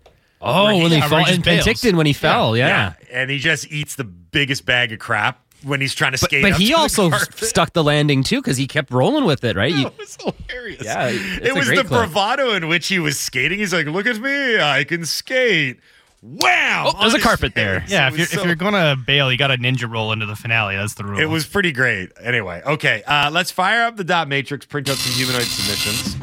Oh, 0.40 0.66
when 0.66 0.90
he 0.92 1.00
fell 1.00 1.26
in 1.26 1.42
Penticton 1.42 1.96
when 1.96 2.06
he 2.06 2.12
fell, 2.12 2.56
yeah. 2.56 2.92
And 3.10 3.30
he 3.30 3.38
just 3.38 3.70
eats 3.72 3.96
the 3.96 4.04
biggest 4.04 4.66
bag 4.66 4.92
of 4.92 4.98
crap 4.98 5.42
when 5.64 5.80
he's 5.80 5.94
trying 5.94 6.12
to 6.12 6.18
skate. 6.18 6.42
but 6.42 6.52
up 6.52 6.58
he 6.58 6.66
to 6.66 6.72
the 6.74 6.78
also 6.78 7.08
carpet. 7.10 7.38
stuck 7.38 7.72
the 7.72 7.82
landing 7.82 8.22
too 8.22 8.40
because 8.42 8.56
he 8.58 8.66
kept 8.66 8.92
rolling 8.92 9.24
with 9.24 9.42
it, 9.42 9.56
right? 9.56 9.72
You- 9.74 9.86
It 9.86 9.98
was 9.98 10.16
hilarious. 10.20 10.84
Yeah, 10.84 11.08
it 11.08 11.54
was 11.54 11.66
the 11.66 11.76
clip. 11.76 11.88
bravado 11.88 12.52
in 12.52 12.68
which 12.68 12.86
he 12.88 12.98
was 12.98 13.18
skating. 13.18 13.58
He's 13.58 13.72
like, 13.72 13.86
"Look 13.86 14.06
at 14.06 14.18
me, 14.20 14.60
I 14.60 14.84
can 14.84 15.04
skate." 15.06 15.80
Wow! 16.22 16.92
Oh, 16.96 17.00
there's 17.02 17.14
a 17.14 17.20
carpet 17.20 17.54
there. 17.54 17.84
Yeah, 17.88 18.06
It 18.08 18.12
if 18.12 18.18
you're 18.18 18.26
so- 18.26 18.40
if 18.40 18.46
you're 18.46 18.54
gonna 18.56 18.96
bail, 18.96 19.30
you 19.30 19.38
got 19.38 19.48
to 19.48 19.58
ninja 19.58 19.88
roll 19.90 20.12
into 20.12 20.26
the 20.26 20.34
finale. 20.36 20.76
That's 20.76 20.94
the 20.94 21.04
rule. 21.04 21.20
It 21.20 21.26
was 21.26 21.46
pretty 21.46 21.72
great. 21.72 22.10
Anyway, 22.20 22.62
okay, 22.66 23.02
uh, 23.06 23.30
let's 23.30 23.50
fire 23.50 23.84
up 23.84 23.96
the 23.96 24.04
dot 24.04 24.26
matrix, 24.28 24.66
print 24.66 24.88
out 24.88 24.96
some 24.96 25.12
humanoid 25.12 25.42
submissions. 25.46 26.16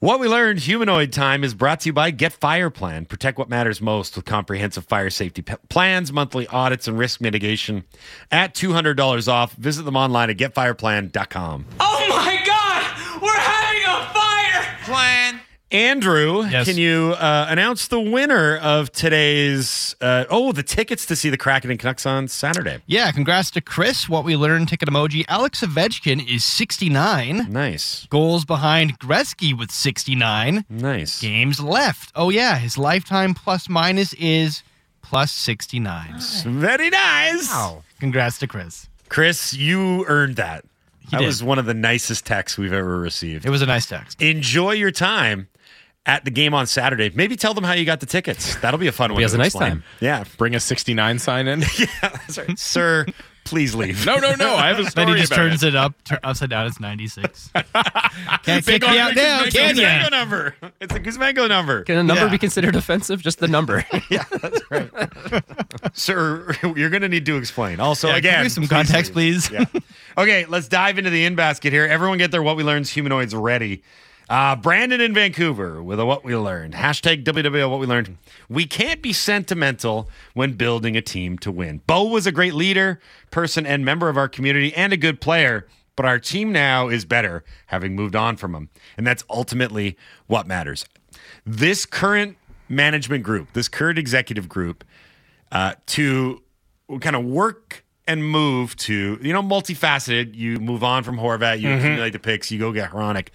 What 0.00 0.18
we 0.18 0.26
learned, 0.26 0.58
humanoid 0.58 1.12
time, 1.12 1.44
is 1.44 1.54
brought 1.54 1.80
to 1.80 1.88
you 1.88 1.92
by 1.92 2.10
Get 2.10 2.32
Fire 2.32 2.70
Plan. 2.70 3.04
Protect 3.06 3.38
what 3.38 3.48
matters 3.48 3.80
most 3.80 4.16
with 4.16 4.24
comprehensive 4.24 4.84
fire 4.84 5.10
safety 5.10 5.42
p- 5.42 5.54
plans, 5.68 6.12
monthly 6.12 6.48
audits, 6.48 6.88
and 6.88 6.98
risk 6.98 7.20
mitigation. 7.20 7.84
At 8.32 8.52
$200 8.52 9.28
off, 9.28 9.52
visit 9.54 9.84
them 9.84 9.96
online 9.96 10.28
at 10.28 10.36
getfireplan.com. 10.38 11.66
Oh 11.78 12.06
my 12.08 12.42
god! 12.44 13.22
We're 13.22 13.32
having 13.32 13.82
a 13.84 14.12
fire! 14.12 14.76
Plan. 14.82 15.21
Andrew, 15.72 16.44
Yes. 16.44 16.66
can 16.66 16.76
you 16.76 17.14
uh, 17.18 17.46
announce 17.48 17.88
the 17.88 17.98
winner 17.98 18.58
of 18.58 18.92
today's? 18.92 19.96
Uh, 20.02 20.26
oh, 20.28 20.52
the 20.52 20.62
tickets 20.62 21.06
to 21.06 21.16
see 21.16 21.30
the 21.30 21.38
Kraken 21.38 21.70
and 21.70 21.80
Canucks 21.80 22.04
on 22.04 22.28
Saturday. 22.28 22.80
yeah, 22.86 23.10
congrats 23.10 23.50
to 23.52 23.62
Chris. 23.62 24.06
What 24.08 24.22
we 24.24 24.36
learned 24.36 24.68
ticket 24.68 24.88
emoji. 24.90 25.24
Alex 25.28 25.62
Ovechkin 25.62 26.28
is 26.28 26.44
69. 26.44 27.50
Nice, 27.50 28.06
Goals 28.10 28.44
behind 28.44 28.98
Gretzky 28.98 29.56
with 29.58 29.70
69. 29.70 30.66
nice. 30.68 31.20
Games 31.22 31.58
left. 31.58 32.12
Oh 32.14 32.28
yeah, 32.28 32.58
his 32.58 32.76
lifetime 32.76 33.32
plus 33.32 33.68
minus 33.68 34.12
is 34.14 34.62
plus 35.00 35.32
69. 35.32 36.16
Very 36.44 36.90
nice. 36.90 37.48
Wow. 37.50 37.82
Congrats 37.98 38.38
to 38.40 38.46
Chris. 38.46 38.88
Chris, 39.08 39.54
you 39.54 40.04
earned 40.06 40.36
that. 40.36 40.64
that 41.10 41.20
did. 41.20 41.26
was 41.26 41.42
one 41.42 41.58
of 41.58 41.64
the 41.64 41.74
nicest 41.74 42.26
texts 42.26 42.58
we've 42.58 42.72
ever 42.74 42.98
received. 42.98 43.46
It 43.46 43.50
was 43.50 43.62
a 43.62 43.66
nice 43.66 43.86
text. 43.86 44.20
Enjoy 44.20 44.72
your 44.72 44.90
time 44.90 45.48
at 46.06 46.24
the 46.24 46.30
game 46.30 46.52
on 46.54 46.66
Saturday. 46.66 47.10
Maybe 47.14 47.36
tell 47.36 47.54
them 47.54 47.64
how 47.64 47.74
you 47.74 47.84
got 47.84 48.00
the 48.00 48.06
tickets. 48.06 48.56
That'll 48.56 48.78
be 48.78 48.88
a 48.88 48.92
fun 48.92 49.12
one. 49.12 49.22
has 49.22 49.32
to 49.32 49.36
a 49.36 49.38
nice 49.38 49.46
explain. 49.48 49.70
time. 49.70 49.84
Yeah, 50.00 50.24
Bring 50.36 50.54
a 50.54 50.60
69 50.60 51.18
sign 51.20 51.46
in. 51.48 51.60
that's 52.02 52.38
right. 52.38 52.58
Sir, 52.58 53.06
please 53.44 53.74
leave. 53.76 54.04
no, 54.04 54.16
no, 54.16 54.34
no. 54.34 54.56
I 54.56 54.68
have 54.68 54.80
a 54.80 54.90
story 54.90 55.06
Then 55.06 55.14
he 55.14 55.20
just 55.20 55.32
about 55.32 55.42
turns 55.42 55.62
it. 55.62 55.68
it, 55.68 55.76
up 55.76 55.94
tur- 56.02 56.18
upside 56.24 56.50
down. 56.50 56.66
It's 56.66 56.80
96. 56.80 57.50
Can't 58.42 58.66
Big 58.66 58.82
kick 58.82 58.90
me 58.90 58.98
out 58.98 59.14
the 59.14 59.22
now, 59.22 59.44
Kuzmenko 59.44 59.52
can 59.52 59.74
Kuzmenko 59.76 60.02
ya? 60.02 60.08
number. 60.08 60.56
It's 60.80 60.94
a 60.94 61.00
Kuzmenko 61.00 61.48
number. 61.48 61.84
Can 61.84 61.98
a 61.98 62.02
number 62.02 62.24
Yeah. 62.24 62.30
be 62.30 62.38
considered 62.38 62.74
offensive? 62.74 63.22
Just 63.22 63.38
the 63.38 63.48
number. 63.48 63.84
Yeah, 64.10 64.24
that's 64.30 64.60
right. 64.70 64.90
Sir, 65.94 66.52
you're 66.76 66.90
going 66.90 67.02
to 67.02 67.08
need 67.08 67.26
to 67.26 67.36
explain. 67.36 67.80
Also, 67.80 68.08
Yeah, 68.08 68.14
can 68.14 68.18
again, 68.18 68.38
we 68.40 68.42
have 68.44 68.52
some 68.52 68.62
please 68.64 68.68
context, 68.70 69.14
leave. 69.14 69.48
please? 69.48 69.50
Yeah. 69.74 69.80
Okay, 70.18 70.46
let's 70.46 70.68
dive 70.68 70.98
into 70.98 71.10
the 71.10 71.24
in 71.24 71.34
basket 71.36 71.72
here. 71.72 71.86
Everyone 71.86 72.18
get 72.18 72.30
their 72.30 72.42
What 72.42 72.56
We 72.56 72.62
Learned 72.64 72.86
humanoids 72.88 73.34
ready. 73.34 73.82
Uh, 74.32 74.56
Brandon 74.56 74.98
in 74.98 75.12
Vancouver 75.12 75.82
with 75.82 76.00
a 76.00 76.06
What 76.06 76.24
We 76.24 76.34
Learned. 76.34 76.72
Hashtag 76.72 77.22
WWL 77.22 77.68
What 77.68 77.80
We 77.80 77.86
Learned. 77.86 78.16
We 78.48 78.64
can't 78.64 79.02
be 79.02 79.12
sentimental 79.12 80.08
when 80.32 80.54
building 80.54 80.96
a 80.96 81.02
team 81.02 81.36
to 81.40 81.52
win. 81.52 81.82
Bo 81.86 82.04
was 82.04 82.26
a 82.26 82.32
great 82.32 82.54
leader, 82.54 82.98
person, 83.30 83.66
and 83.66 83.84
member 83.84 84.08
of 84.08 84.16
our 84.16 84.30
community 84.30 84.74
and 84.74 84.90
a 84.90 84.96
good 84.96 85.20
player, 85.20 85.68
but 85.96 86.06
our 86.06 86.18
team 86.18 86.50
now 86.50 86.88
is 86.88 87.04
better 87.04 87.44
having 87.66 87.94
moved 87.94 88.16
on 88.16 88.38
from 88.38 88.54
him. 88.54 88.70
And 88.96 89.06
that's 89.06 89.22
ultimately 89.28 89.98
what 90.28 90.46
matters. 90.46 90.86
This 91.44 91.84
current 91.84 92.38
management 92.70 93.24
group, 93.24 93.52
this 93.52 93.68
current 93.68 93.98
executive 93.98 94.48
group, 94.48 94.82
uh, 95.50 95.74
to 95.88 96.42
kind 97.02 97.16
of 97.16 97.26
work 97.26 97.81
and 98.06 98.24
move 98.24 98.76
to, 98.76 99.18
you 99.22 99.32
know, 99.32 99.42
multifaceted. 99.42 100.34
You 100.34 100.58
move 100.58 100.82
on 100.82 101.04
from 101.04 101.16
Horvat, 101.16 101.60
you 101.60 101.68
mm-hmm. 101.68 101.78
accumulate 101.78 102.10
the 102.10 102.18
picks, 102.18 102.50
you 102.50 102.58
go 102.58 102.72
get 102.72 102.90
Hronek. 102.90 103.28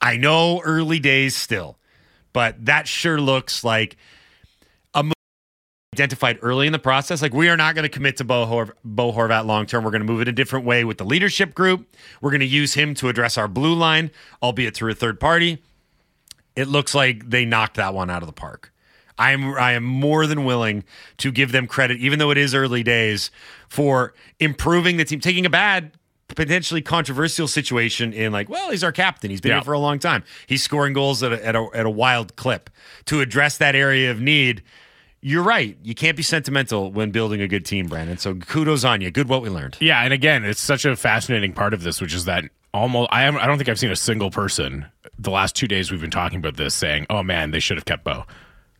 I 0.00 0.16
know 0.16 0.60
early 0.62 0.98
days 0.98 1.34
still, 1.36 1.78
but 2.32 2.64
that 2.64 2.88
sure 2.88 3.20
looks 3.20 3.64
like 3.64 3.96
a 4.94 5.02
move 5.02 5.14
identified 5.94 6.38
early 6.42 6.66
in 6.66 6.72
the 6.72 6.78
process. 6.78 7.22
Like 7.22 7.32
we 7.32 7.48
are 7.48 7.56
not 7.56 7.74
going 7.74 7.84
to 7.84 7.88
commit 7.88 8.16
to 8.18 8.24
Bo, 8.24 8.46
Hor- 8.46 8.76
Bo 8.84 9.12
Horvat 9.12 9.46
long 9.46 9.66
term. 9.66 9.84
We're 9.84 9.90
going 9.90 10.02
to 10.02 10.10
move 10.10 10.20
it 10.20 10.28
a 10.28 10.32
different 10.32 10.66
way 10.66 10.84
with 10.84 10.98
the 10.98 11.04
leadership 11.04 11.54
group. 11.54 11.86
We're 12.20 12.30
going 12.30 12.40
to 12.40 12.46
use 12.46 12.74
him 12.74 12.94
to 12.96 13.08
address 13.08 13.38
our 13.38 13.48
blue 13.48 13.74
line, 13.74 14.10
albeit 14.42 14.74
through 14.74 14.92
a 14.92 14.94
third 14.94 15.20
party. 15.20 15.62
It 16.56 16.68
looks 16.68 16.94
like 16.94 17.30
they 17.30 17.44
knocked 17.44 17.76
that 17.76 17.94
one 17.94 18.10
out 18.10 18.22
of 18.22 18.26
the 18.26 18.32
park. 18.32 18.72
I 19.18 19.32
am 19.32 19.54
I 19.54 19.72
am 19.72 19.84
more 19.84 20.26
than 20.26 20.44
willing 20.44 20.84
to 21.18 21.30
give 21.30 21.52
them 21.52 21.66
credit, 21.66 21.98
even 22.00 22.18
though 22.18 22.30
it 22.30 22.38
is 22.38 22.54
early 22.54 22.82
days, 22.82 23.30
for 23.68 24.14
improving 24.40 24.96
the 24.96 25.04
team, 25.04 25.20
taking 25.20 25.46
a 25.46 25.50
bad, 25.50 25.92
potentially 26.28 26.82
controversial 26.82 27.46
situation 27.46 28.12
in 28.12 28.32
like, 28.32 28.48
well, 28.48 28.70
he's 28.70 28.82
our 28.82 28.90
captain. 28.92 29.30
He's 29.30 29.40
been 29.40 29.50
Yeah. 29.50 29.56
here 29.58 29.64
for 29.64 29.72
a 29.72 29.78
long 29.78 29.98
time. 29.98 30.24
He's 30.46 30.62
scoring 30.62 30.92
goals 30.94 31.22
at 31.22 31.32
a, 31.32 31.46
at 31.46 31.54
a 31.54 31.68
at 31.74 31.86
a 31.86 31.90
wild 31.90 32.34
clip 32.36 32.70
to 33.06 33.20
address 33.20 33.58
that 33.58 33.74
area 33.76 34.10
of 34.10 34.20
need. 34.20 34.62
You're 35.20 35.42
right. 35.44 35.78
You 35.82 35.94
can't 35.94 36.16
be 36.18 36.22
sentimental 36.22 36.92
when 36.92 37.10
building 37.10 37.40
a 37.40 37.48
good 37.48 37.64
team, 37.64 37.86
Brandon. 37.86 38.18
So 38.18 38.34
kudos 38.34 38.84
on 38.84 39.00
you. 39.00 39.10
Good 39.10 39.28
what 39.28 39.40
we 39.42 39.48
learned. 39.48 39.78
Yeah, 39.80 40.02
and 40.02 40.12
again, 40.12 40.44
it's 40.44 40.60
such 40.60 40.84
a 40.84 40.96
fascinating 40.96 41.52
part 41.54 41.72
of 41.72 41.82
this, 41.82 41.98
which 42.00 42.12
is 42.12 42.26
that 42.26 42.44
almost 42.74 43.08
I 43.12 43.26
I 43.28 43.46
don't 43.46 43.56
think 43.58 43.68
I've 43.70 43.78
seen 43.78 43.90
a 43.92 43.96
single 43.96 44.30
person 44.30 44.86
the 45.18 45.30
last 45.30 45.54
two 45.54 45.68
days 45.68 45.90
we've 45.92 46.00
been 46.00 46.10
talking 46.10 46.38
about 46.38 46.56
this 46.56 46.74
saying, 46.74 47.06
"Oh 47.08 47.22
man, 47.22 47.52
they 47.52 47.60
should 47.60 47.76
have 47.76 47.84
kept 47.86 48.02
Bo." 48.04 48.24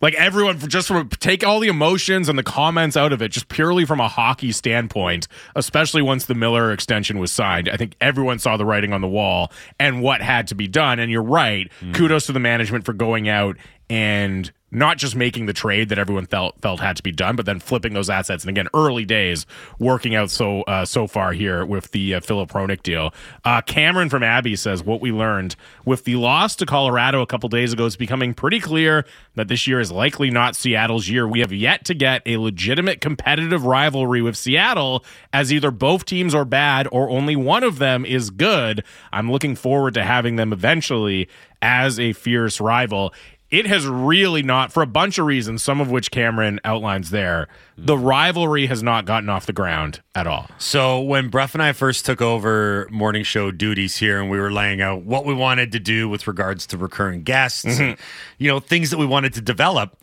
Like 0.05 0.17
everyone, 0.17 0.59
just 0.59 0.89
from 0.89 1.09
take 1.09 1.47
all 1.47 1.61
the 1.61 1.69
emotions 1.69 2.29
and 2.29 2.39
the 2.39 2.43
comments 2.43 2.95
out 2.95 3.15
of 3.15 3.23
it, 3.23 3.31
just 3.31 3.49
purely 3.49 3.87
from 3.87 4.01
a 4.01 4.09
hockey 4.09 4.53
standpoint, 4.53 5.29
especially 5.57 6.03
once 6.03 6.27
the 6.27 6.35
Miller 6.35 6.73
extension 6.73 7.19
was 7.19 7.33
signed. 7.33 7.71
I 7.71 7.79
think 7.79 7.97
everyone 8.03 8.39
saw 8.39 8.59
the 8.59 8.67
writing 8.67 8.93
on 8.93 9.01
the 9.01 9.09
wall 9.09 9.51
and 9.81 10.03
what 10.03 10.21
had 10.21 10.49
to 10.49 10.55
be 10.55 10.69
done. 10.69 10.99
And 10.99 11.11
you're 11.11 11.23
right. 11.23 11.73
Mm. 11.81 11.95
Kudos 11.95 12.27
to 12.27 12.33
the 12.33 12.39
management 12.39 12.85
for 12.85 12.93
going 12.93 13.31
out 13.31 13.57
and 13.95 14.51
not 14.73 14.99
just 14.99 15.15
making 15.15 15.47
the 15.47 15.53
trade 15.53 15.89
that 15.89 16.01
everyone 16.01 16.27
felt 16.27 16.61
felt 16.61 16.81
had 16.81 16.97
to 16.97 17.03
be 17.05 17.13
done, 17.13 17.37
but 17.37 17.47
then 17.47 17.61
flipping 17.61 17.95
those 17.95 18.11
assets. 18.11 18.43
And 18.43 18.51
again, 18.51 18.67
early 18.75 19.05
days 19.05 19.47
working 19.79 20.17
out 20.17 20.31
so 20.31 20.63
uh, 20.63 20.85
so 20.85 21.07
far 21.07 21.33
here 21.33 21.65
with 21.65 21.93
the 21.93 22.17
uh, 22.17 22.21
Filip 22.21 22.51
Hronek 22.51 22.83
deal. 22.83 23.15
Uh, 23.45 23.61
Cameron 23.61 24.11
from 24.11 24.25
Abbey 24.25 24.57
says 24.57 24.83
what 24.83 25.01
we 25.01 25.13
learned 25.13 25.55
with 25.85 26.03
the 26.03 26.17
loss 26.17 26.57
to 26.57 26.67
Colorado 26.67 27.23
a 27.23 27.27
couple 27.27 27.49
days 27.49 27.73
ago. 27.73 27.87
It's 27.87 27.95
becoming 27.95 28.35
pretty 28.35 28.59
clear 28.59 29.07
that 29.37 29.47
this 29.47 29.65
year 29.69 29.79
is 29.79 29.93
likely 29.93 30.29
not 30.29 30.57
Seattle's 30.57 31.09
year. 31.09 31.29
We 31.29 31.39
have 31.39 31.53
yet 31.53 31.85
to 31.85 31.95
get 31.95 32.23
a 32.27 32.39
legitimate 32.39 33.01
competitive 33.01 33.65
rivalry 33.65 34.23
with 34.23 34.37
Seattle, 34.37 35.05
as 35.33 35.53
either 35.53 35.71
both 35.71 36.05
teams 36.05 36.35
are 36.35 36.45
bad 36.45 36.89
or 36.91 37.11
only 37.11 37.37
one 37.37 37.63
of 37.63 37.79
them 37.79 38.05
is 38.05 38.31
good. 38.31 38.83
I'm 39.13 39.31
looking 39.31 39.55
forward 39.55 39.95
to 39.95 40.03
having 40.03 40.35
them 40.35 40.53
eventually 40.53 41.29
as 41.63 41.99
a 41.99 42.13
fierce 42.13 42.61
rival 42.61 43.15
it 43.59 43.67
has 43.67 43.87
really 43.87 44.43
not 44.43 44.73
for 44.73 44.83
a 44.83 44.87
bunch 44.87 45.19
of 45.19 45.27
reasons 45.27 45.63
some 45.63 45.81
of 45.81 45.91
which 45.91 46.11
cameron 46.11 46.61
outlines 46.65 47.11
there 47.11 47.47
the 47.77 47.97
rivalry 47.97 48.67
has 48.67 48.83
not 48.83 49.05
gotten 49.05 49.29
off 49.29 49.47
the 49.47 49.53
ground 49.53 50.01
at 50.15 50.27
all 50.27 50.49
So 50.59 51.01
when 51.01 51.29
Bruff 51.29 51.55
and 51.55 51.63
I 51.63 51.73
first 51.73 52.07
took 52.07 52.21
over 52.23 52.89
morning 52.91 53.25
show 53.25 53.51
duties 53.51 53.97
here, 53.97 54.21
and 54.21 54.31
we 54.31 54.39
were 54.39 54.51
laying 54.53 54.81
out 54.81 55.03
what 55.03 55.25
we 55.25 55.35
wanted 55.35 55.73
to 55.73 55.81
do 55.81 56.09
with 56.09 56.27
regards 56.27 56.67
to 56.69 56.79
recurring 56.79 57.23
guests, 57.23 57.65
and, 57.65 57.75
mm-hmm. 57.75 58.01
you 58.39 58.49
know, 58.49 58.61
things 58.61 58.91
that 58.91 58.99
we 58.99 59.07
wanted 59.07 59.35
to 59.35 59.41
develop, 59.41 59.99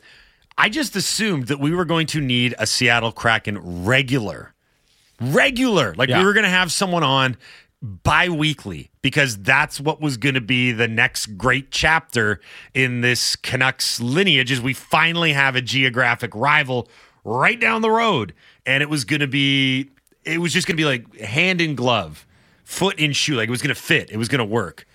I 0.57 0.69
just 0.69 0.95
assumed 0.95 1.47
that 1.47 1.59
we 1.59 1.71
were 1.71 1.85
going 1.85 2.07
to 2.07 2.21
need 2.21 2.53
a 2.59 2.67
Seattle 2.67 3.11
Kraken 3.11 3.85
regular, 3.85 4.53
regular. 5.19 5.93
Like 5.95 6.09
Yeah. 6.09 6.19
we 6.19 6.25
were 6.25 6.33
going 6.33 6.43
to 6.43 6.49
have 6.49 6.71
someone 6.71 7.03
on 7.03 7.37
bi-weekly 7.81 8.91
because 9.01 9.37
that's 9.37 9.79
what 9.79 9.99
was 9.99 10.17
going 10.17 10.35
to 10.35 10.41
be 10.41 10.71
the 10.71 10.87
next 10.87 11.37
great 11.37 11.71
chapter 11.71 12.39
in 12.73 13.01
this 13.01 13.35
Canucks 13.35 13.99
lineage 13.99 14.51
is 14.51 14.61
we 14.61 14.73
finally 14.73 15.33
have 15.33 15.55
a 15.55 15.61
geographic 15.61 16.33
rival 16.35 16.87
right 17.23 17.59
down 17.59 17.81
the 17.81 17.91
road, 17.91 18.33
and 18.65 18.83
it 18.83 18.89
was 18.89 19.03
going 19.03 19.19
to 19.19 19.27
be, 19.27 19.89
it 20.23 20.39
was 20.39 20.53
just 20.53 20.67
going 20.67 20.77
to 20.77 20.81
be 20.81 20.85
like 20.85 21.17
hand 21.19 21.59
in 21.61 21.75
glove, 21.75 22.25
foot 22.63 22.99
in 22.99 23.13
shoe, 23.13 23.35
like 23.35 23.47
it 23.47 23.51
was 23.51 23.61
going 23.61 23.73
to 23.73 23.81
fit, 23.81 24.11
it 24.11 24.17
was 24.17 24.27
going 24.27 24.39
to 24.39 24.45
work. 24.45 24.85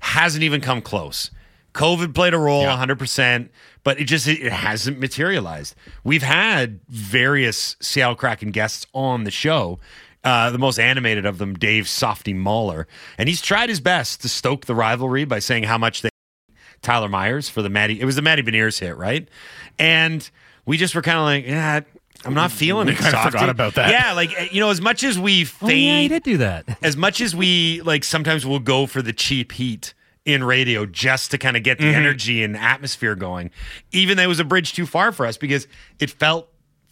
Hasn't 0.00 0.42
even 0.42 0.62
come 0.62 0.80
close. 0.80 1.30
COVID 1.74 2.14
played 2.14 2.34
a 2.34 2.38
role, 2.38 2.64
100%, 2.64 3.48
but 3.84 4.00
it 4.00 4.04
just 4.04 4.26
it 4.26 4.50
hasn't 4.50 4.98
materialized. 4.98 5.74
We've 6.02 6.22
had 6.22 6.80
various 6.88 7.76
Seattle 7.80 8.16
Kraken 8.16 8.50
guests 8.50 8.86
on 8.92 9.24
the 9.24 9.30
show. 9.30 9.78
Uh, 10.22 10.50
the 10.50 10.58
most 10.58 10.78
animated 10.78 11.24
of 11.24 11.38
them, 11.38 11.54
Dave 11.54 11.88
Softy 11.88 12.34
Mahler, 12.34 12.86
and 13.16 13.26
he's 13.28 13.40
tried 13.40 13.70
his 13.70 13.80
best 13.80 14.20
to 14.20 14.28
stoke 14.28 14.66
the 14.66 14.74
rivalry 14.74 15.24
by 15.24 15.38
saying 15.38 15.62
how 15.64 15.78
much 15.78 16.02
they 16.02 16.10
Tyler 16.82 17.08
Myers 17.08 17.48
for 17.48 17.62
the 17.62 17.70
Matty. 17.70 18.00
It 18.00 18.04
was 18.04 18.16
the 18.16 18.22
Matty 18.22 18.42
Beniers 18.42 18.78
hit, 18.78 18.96
right? 18.98 19.26
And 19.78 20.28
we 20.66 20.76
just 20.76 20.94
were 20.94 21.00
kind 21.02 21.16
of 21.18 21.24
like, 21.24 21.46
yeah, 21.46 21.80
I'm 22.26 22.34
not 22.34 22.50
feeling 22.52 22.86
We 22.86 22.92
it. 22.92 22.98
kinda 22.98 23.22
forgot 23.22 23.48
about 23.48 23.74
that. 23.76 23.90
Yeah, 23.90 24.12
like 24.12 24.52
you 24.52 24.60
know, 24.60 24.68
as 24.68 24.80
much 24.82 25.02
as 25.04 25.18
we 25.18 25.46
Oh, 25.62 25.68
yeah, 25.68 26.00
he 26.00 26.08
did 26.08 26.22
do 26.22 26.36
that. 26.38 26.66
as 26.82 26.96
much 26.98 27.22
as 27.22 27.34
we 27.34 27.80
like, 27.82 28.04
sometimes 28.04 28.44
we'll 28.44 28.58
go 28.58 28.84
for 28.86 29.00
the 29.00 29.14
cheap 29.14 29.52
heat 29.52 29.94
in 30.26 30.44
radio 30.44 30.84
just 30.84 31.30
to 31.30 31.38
kind 31.38 31.56
of 31.56 31.62
get 31.62 31.78
the 31.78 31.84
Mm-hmm. 31.84 31.94
energy 31.96 32.42
and 32.42 32.58
atmosphere 32.58 33.14
going. 33.14 33.50
Even 33.92 34.18
though 34.18 34.22
it 34.24 34.26
was 34.28 34.38
a 34.40 34.44
bridge 34.44 34.74
too 34.74 34.84
far 34.84 35.12
for 35.12 35.24
us 35.24 35.38
because 35.38 35.66
it 35.98 36.10
felt 36.10 36.49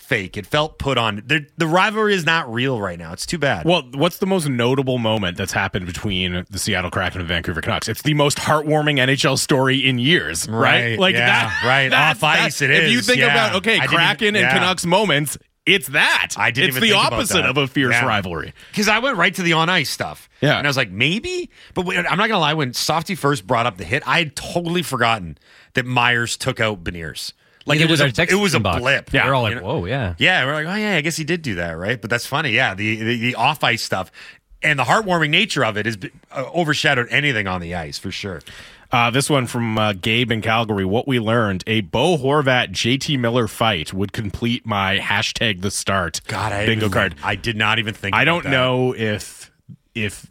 fake. 0.08 0.36
It 0.36 0.46
felt 0.46 0.78
put 0.78 0.96
on. 0.98 1.22
The, 1.26 1.46
the 1.58 1.66
rivalry 1.66 2.14
is 2.14 2.24
not 2.24 2.52
real 2.52 2.80
right 2.80 2.98
now. 2.98 3.12
It's 3.12 3.26
too 3.26 3.38
bad. 3.38 3.66
Well, 3.66 3.82
what's 3.94 4.18
the 4.18 4.26
most 4.26 4.48
notable 4.48 4.98
moment 4.98 5.36
that's 5.36 5.52
happened 5.52 5.86
between 5.86 6.44
the 6.48 6.58
Seattle 6.58 6.90
Kraken 6.90 7.20
and 7.20 7.28
Vancouver 7.28 7.60
Canucks? 7.60 7.88
It's 7.88 8.02
the 8.02 8.14
most 8.14 8.38
heartwarming 8.38 8.98
NHL 8.98 9.38
story 9.38 9.86
in 9.86 9.98
years, 9.98 10.48
right? 10.48 10.58
Right, 10.90 10.98
Like 10.98 11.14
yeah, 11.14 11.26
that, 11.26 11.62
right. 11.64 11.88
that's- 11.90 12.16
Off 12.16 12.24
ice 12.24 12.58
that's- 12.58 12.62
it 12.62 12.84
If 12.84 12.90
you 12.90 13.00
think 13.02 13.18
yeah. 13.18 13.26
about 13.26 13.54
okay, 13.56 13.78
I 13.78 13.86
Kraken 13.86 14.28
even- 14.28 14.36
and 14.36 14.42
yeah. 14.44 14.54
Canucks 14.54 14.86
moments, 14.86 15.36
it's 15.66 15.88
that. 15.88 16.28
I 16.38 16.50
didn't 16.50 16.70
It's 16.70 16.80
the 16.80 16.94
opposite 16.94 17.44
of 17.44 17.58
a 17.58 17.66
fierce 17.66 17.92
Yeah. 17.92 18.06
rivalry. 18.06 18.54
Because 18.70 18.88
I 18.88 19.00
went 19.00 19.18
right 19.18 19.34
to 19.34 19.42
the 19.42 19.52
on 19.52 19.68
ice 19.68 19.90
stuff. 19.90 20.26
Yeah. 20.40 20.56
And 20.56 20.66
I 20.66 20.70
was 20.70 20.78
like, 20.78 20.90
maybe? 20.90 21.50
But 21.74 21.84
wait, 21.84 21.98
I'm 21.98 22.04
not 22.04 22.16
going 22.16 22.30
to 22.30 22.38
lie. 22.38 22.54
When 22.54 22.72
Softy 22.72 23.14
first 23.14 23.46
brought 23.46 23.66
up 23.66 23.76
the 23.76 23.84
hit, 23.84 24.02
I 24.06 24.18
had 24.20 24.34
totally 24.34 24.82
forgotten 24.82 25.36
that 25.74 25.84
Myers 25.84 26.38
took 26.38 26.58
out 26.60 26.82
Beniers. 26.82 27.34
Like, 27.66 27.78
Neither 27.80 27.88
it 27.88 27.90
was, 27.90 28.00
did 28.00 28.04
a, 28.04 28.06
our 28.08 28.12
text 28.12 28.32
it 28.32 28.36
was 28.36 28.54
a 28.54 28.58
inbox. 28.60 28.78
blip. 28.78 29.12
We're 29.12 29.34
all 29.34 29.48
You 29.48 29.54
like, 29.56 29.62
know? 29.64 29.68
whoa, 29.80 29.84
yeah. 29.86 30.14
Yeah. 30.18 30.44
We're 30.46 30.54
like, 30.54 30.66
oh, 30.66 30.74
yeah, 30.74 30.96
I 30.96 31.00
guess 31.02 31.16
he 31.16 31.24
did 31.24 31.42
do 31.42 31.56
that, 31.56 31.72
right? 31.72 32.00
But 32.00 32.10
that's 32.10 32.26
funny. 32.26 32.50
Yeah. 32.52 32.74
The, 32.74 32.96
the, 32.96 33.18
the 33.18 33.34
off 33.34 33.62
ice 33.62 33.82
stuff 33.82 34.10
and 34.62 34.78
the 34.78 34.84
heartwarming 34.84 35.30
nature 35.30 35.64
of 35.64 35.76
it 35.76 35.84
has 35.86 35.96
been, 35.96 36.12
uh, 36.32 36.44
overshadowed 36.54 37.08
anything 37.10 37.46
on 37.46 37.60
the 37.60 37.74
ice 37.74 37.98
for 37.98 38.10
sure. 38.10 38.40
Uh, 38.90 39.10
this 39.10 39.28
one 39.28 39.46
from 39.46 39.76
uh, 39.76 39.92
Gabe 39.92 40.32
in 40.32 40.40
Calgary. 40.40 40.86
What 40.86 41.06
we 41.06 41.20
learned: 41.20 41.62
a 41.66 41.82
Bo 41.82 42.16
Horvat 42.16 42.70
JT 42.70 43.18
Miller 43.18 43.46
fight 43.46 43.92
would 43.92 44.14
complete 44.14 44.64
my 44.64 44.98
hashtag 44.98 45.60
the 45.60 45.70
start. 45.70 46.22
God, 46.26 46.52
I 46.54 46.64
bingo 46.64 46.86
even- 46.86 46.92
card. 46.94 47.14
I 47.22 47.34
did 47.34 47.54
not 47.54 47.78
even 47.78 47.92
think 47.92 48.16
I 48.16 48.22
about 48.22 48.24
don't 48.24 48.44
that. 48.44 48.50
know 48.50 48.94
if 48.96 49.50
if 49.94 50.26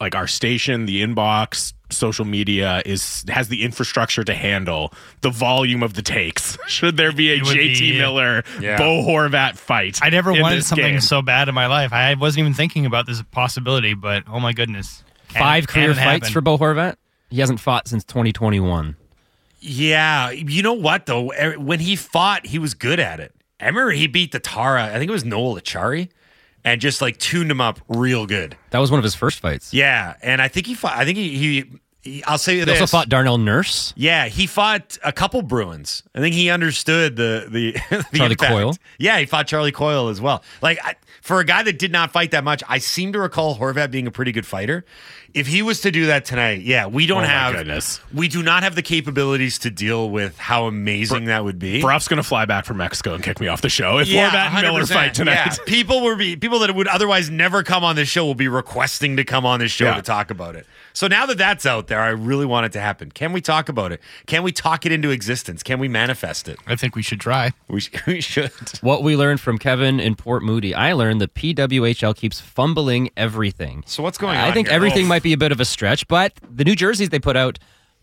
like 0.00 0.14
our 0.14 0.26
station, 0.26 0.86
the 0.86 1.02
inbox, 1.02 1.72
social 1.90 2.24
media 2.24 2.82
is 2.86 3.24
has 3.28 3.48
the 3.48 3.62
infrastructure 3.64 4.22
to 4.22 4.34
handle 4.34 4.92
the 5.22 5.30
volume 5.30 5.82
of 5.82 5.94
the 5.94 6.02
takes. 6.02 6.56
Should 6.68 6.96
there 6.96 7.12
be 7.12 7.32
a 7.32 7.40
JT 7.40 7.78
be- 7.80 7.98
Miller 7.98 8.44
Yeah. 8.60 8.78
Bo 8.78 9.02
Horvat 9.02 9.56
fight? 9.56 9.98
I 10.02 10.10
never 10.10 10.32
wanted 10.32 10.64
something 10.64 10.84
game? 10.94 11.00
so 11.00 11.22
bad 11.22 11.48
in 11.48 11.54
my 11.54 11.66
life. 11.66 11.92
I 11.92 12.14
wasn't 12.14 12.40
even 12.40 12.54
thinking 12.54 12.86
about 12.86 13.06
this 13.06 13.22
possibility, 13.32 13.94
but 13.94 14.24
oh 14.28 14.38
my 14.40 14.52
goodness. 14.52 15.02
Can- 15.30 15.40
Five 15.42 15.66
career 15.66 15.94
fights 15.94 16.26
happen? 16.28 16.32
for 16.32 16.40
Bo 16.40 16.56
Horvat. 16.58 16.96
He 17.30 17.40
hasn't 17.40 17.60
fought 17.60 17.88
since 17.88 18.04
2021. 18.04 18.96
Yeah, 19.60 20.30
you 20.30 20.62
know 20.62 20.74
what 20.74 21.06
though? 21.06 21.32
Er- 21.32 21.58
When 21.58 21.80
he 21.80 21.96
fought, 21.96 22.46
he 22.46 22.58
was 22.58 22.74
good 22.74 23.00
at 23.00 23.18
it. 23.20 23.34
I 23.60 23.66
remember 23.66 23.90
he 23.90 24.06
beat 24.06 24.30
the 24.32 24.38
Tara. 24.38 24.84
I 24.86 24.98
think 24.98 25.08
it 25.08 25.12
was 25.12 25.24
Noel 25.24 25.56
Acciari, 25.56 26.08
and 26.64 26.80
just 26.80 27.00
like 27.00 27.18
tuned 27.18 27.50
him 27.50 27.60
up 27.60 27.80
real 27.88 28.26
good. 28.26 28.56
That 28.70 28.78
was 28.78 28.90
one 28.90 28.98
of 28.98 29.04
his 29.04 29.14
first 29.14 29.40
fights. 29.40 29.72
Yeah, 29.72 30.14
and 30.22 30.40
I 30.42 30.48
think 30.48 30.66
he 30.66 30.74
fought. 30.74 30.96
I 30.96 31.04
think 31.04 31.18
he. 31.18 31.36
he, 31.36 31.60
he 31.60 31.64
I'll 32.26 32.38
say 32.38 32.58
He 32.58 32.64
this. 32.64 32.80
also 32.80 32.96
fought 32.96 33.08
Darnell 33.08 33.38
Nurse. 33.38 33.92
Yeah, 33.96 34.28
he 34.28 34.46
fought 34.46 34.96
a 35.04 35.12
couple 35.12 35.42
Bruins. 35.42 36.02
I 36.14 36.20
think 36.20 36.34
he 36.34 36.48
understood 36.48 37.16
the 37.16 37.46
the, 37.50 37.72
the 38.12 38.18
Charlie 38.18 38.32
impact. 38.32 38.52
Coyle? 38.52 38.76
Yeah, 38.98 39.18
he 39.18 39.26
fought 39.26 39.46
Charlie 39.46 39.72
Coyle 39.72 40.08
as 40.08 40.20
well. 40.20 40.42
Like 40.62 40.78
I, 40.82 40.94
for 41.22 41.40
a 41.40 41.44
guy 41.44 41.62
that 41.64 41.78
did 41.78 41.92
not 41.92 42.10
fight 42.12 42.30
that 42.30 42.44
much, 42.44 42.62
I 42.68 42.78
seem 42.78 43.12
to 43.12 43.18
recall 43.18 43.56
Horvat 43.58 43.90
being 43.90 44.06
a 44.06 44.10
pretty 44.10 44.32
good 44.32 44.46
fighter. 44.46 44.84
If 45.34 45.46
he 45.46 45.60
was 45.60 45.82
to 45.82 45.90
do 45.90 46.06
that 46.06 46.24
tonight, 46.24 46.62
yeah, 46.62 46.86
we 46.86 47.06
don't 47.06 47.24
Oh, 47.24 47.26
have. 47.26 47.54
goodness. 47.54 48.00
We 48.14 48.28
do 48.28 48.42
not 48.42 48.62
have 48.62 48.74
the 48.74 48.82
capabilities 48.82 49.58
to 49.58 49.70
deal 49.70 50.08
with 50.08 50.38
how 50.38 50.66
amazing 50.66 51.26
that 51.26 51.44
would 51.44 51.58
be. 51.58 51.82
Bruff's 51.82 52.08
gonna 52.08 52.22
fly 52.22 52.46
back 52.46 52.64
from 52.64 52.78
Mexico 52.78 53.12
and 53.14 53.22
kick 53.22 53.38
me 53.38 53.48
off 53.48 53.60
the 53.60 53.68
show 53.68 53.98
if 53.98 54.08
Yeah, 54.08 54.30
Horvat 54.30 54.54
and 54.54 54.62
Miller 54.62 54.86
fight 54.86 55.12
tonight. 55.12 55.34
Yeah. 55.34 55.54
People 55.66 56.00
will 56.00 56.16
be 56.16 56.36
people 56.36 56.60
that 56.60 56.74
would 56.74 56.88
otherwise 56.88 57.28
never 57.28 57.62
come 57.62 57.84
on 57.84 57.94
this 57.96 58.08
show 58.08 58.24
will 58.24 58.34
be 58.34 58.48
requesting 58.48 59.16
to 59.18 59.24
come 59.24 59.44
on 59.44 59.60
this 59.60 59.72
show 59.72 59.86
Yeah. 59.86 59.96
to 59.96 60.02
talk 60.02 60.30
about 60.30 60.56
it. 60.56 60.66
So 60.92 61.06
now 61.06 61.26
that 61.26 61.38
that's 61.38 61.64
out 61.66 61.86
there, 61.86 62.00
I 62.00 62.08
really 62.08 62.46
want 62.46 62.66
it 62.66 62.72
to 62.72 62.80
happen. 62.80 63.10
Can 63.10 63.32
we 63.32 63.40
talk 63.40 63.68
about 63.68 63.92
it? 63.92 64.00
Can 64.26 64.42
we 64.42 64.50
talk 64.52 64.84
it 64.86 64.92
into 64.92 65.10
existence? 65.10 65.62
Can 65.62 65.78
we 65.78 65.88
manifest 65.88 66.48
it? 66.48 66.58
I 66.66 66.74
think 66.76 66.96
we 66.96 67.02
should 67.02 67.20
try. 67.20 67.52
We, 67.68 67.80
sh- 67.80 67.90
we 68.06 68.20
should. 68.20 68.50
What 68.80 69.02
we 69.02 69.16
learned 69.16 69.40
from 69.40 69.58
Kevin 69.58 70.00
in 70.00 70.14
Port 70.16 70.42
Moody, 70.42 70.74
I 70.74 70.92
learned 70.92 71.20
the 71.20 71.28
PWHL 71.28 72.16
keeps 72.16 72.40
fumbling 72.40 73.10
everything. 73.16 73.84
So 73.86 74.02
what's 74.02 74.18
going 74.18 74.36
on? 74.36 74.44
I 74.44 74.52
think 74.52 74.68
here? 74.68 74.74
everything 74.76 75.04
Oh. 75.04 75.08
might 75.08 75.22
be 75.22 75.32
a 75.32 75.38
bit 75.38 75.52
of 75.52 75.60
a 75.60 75.64
stretch, 75.64 76.08
but 76.08 76.32
the 76.50 76.64
new 76.64 76.74
jerseys 76.74 77.10
they 77.10 77.18
put 77.20 77.36
out 77.36 77.58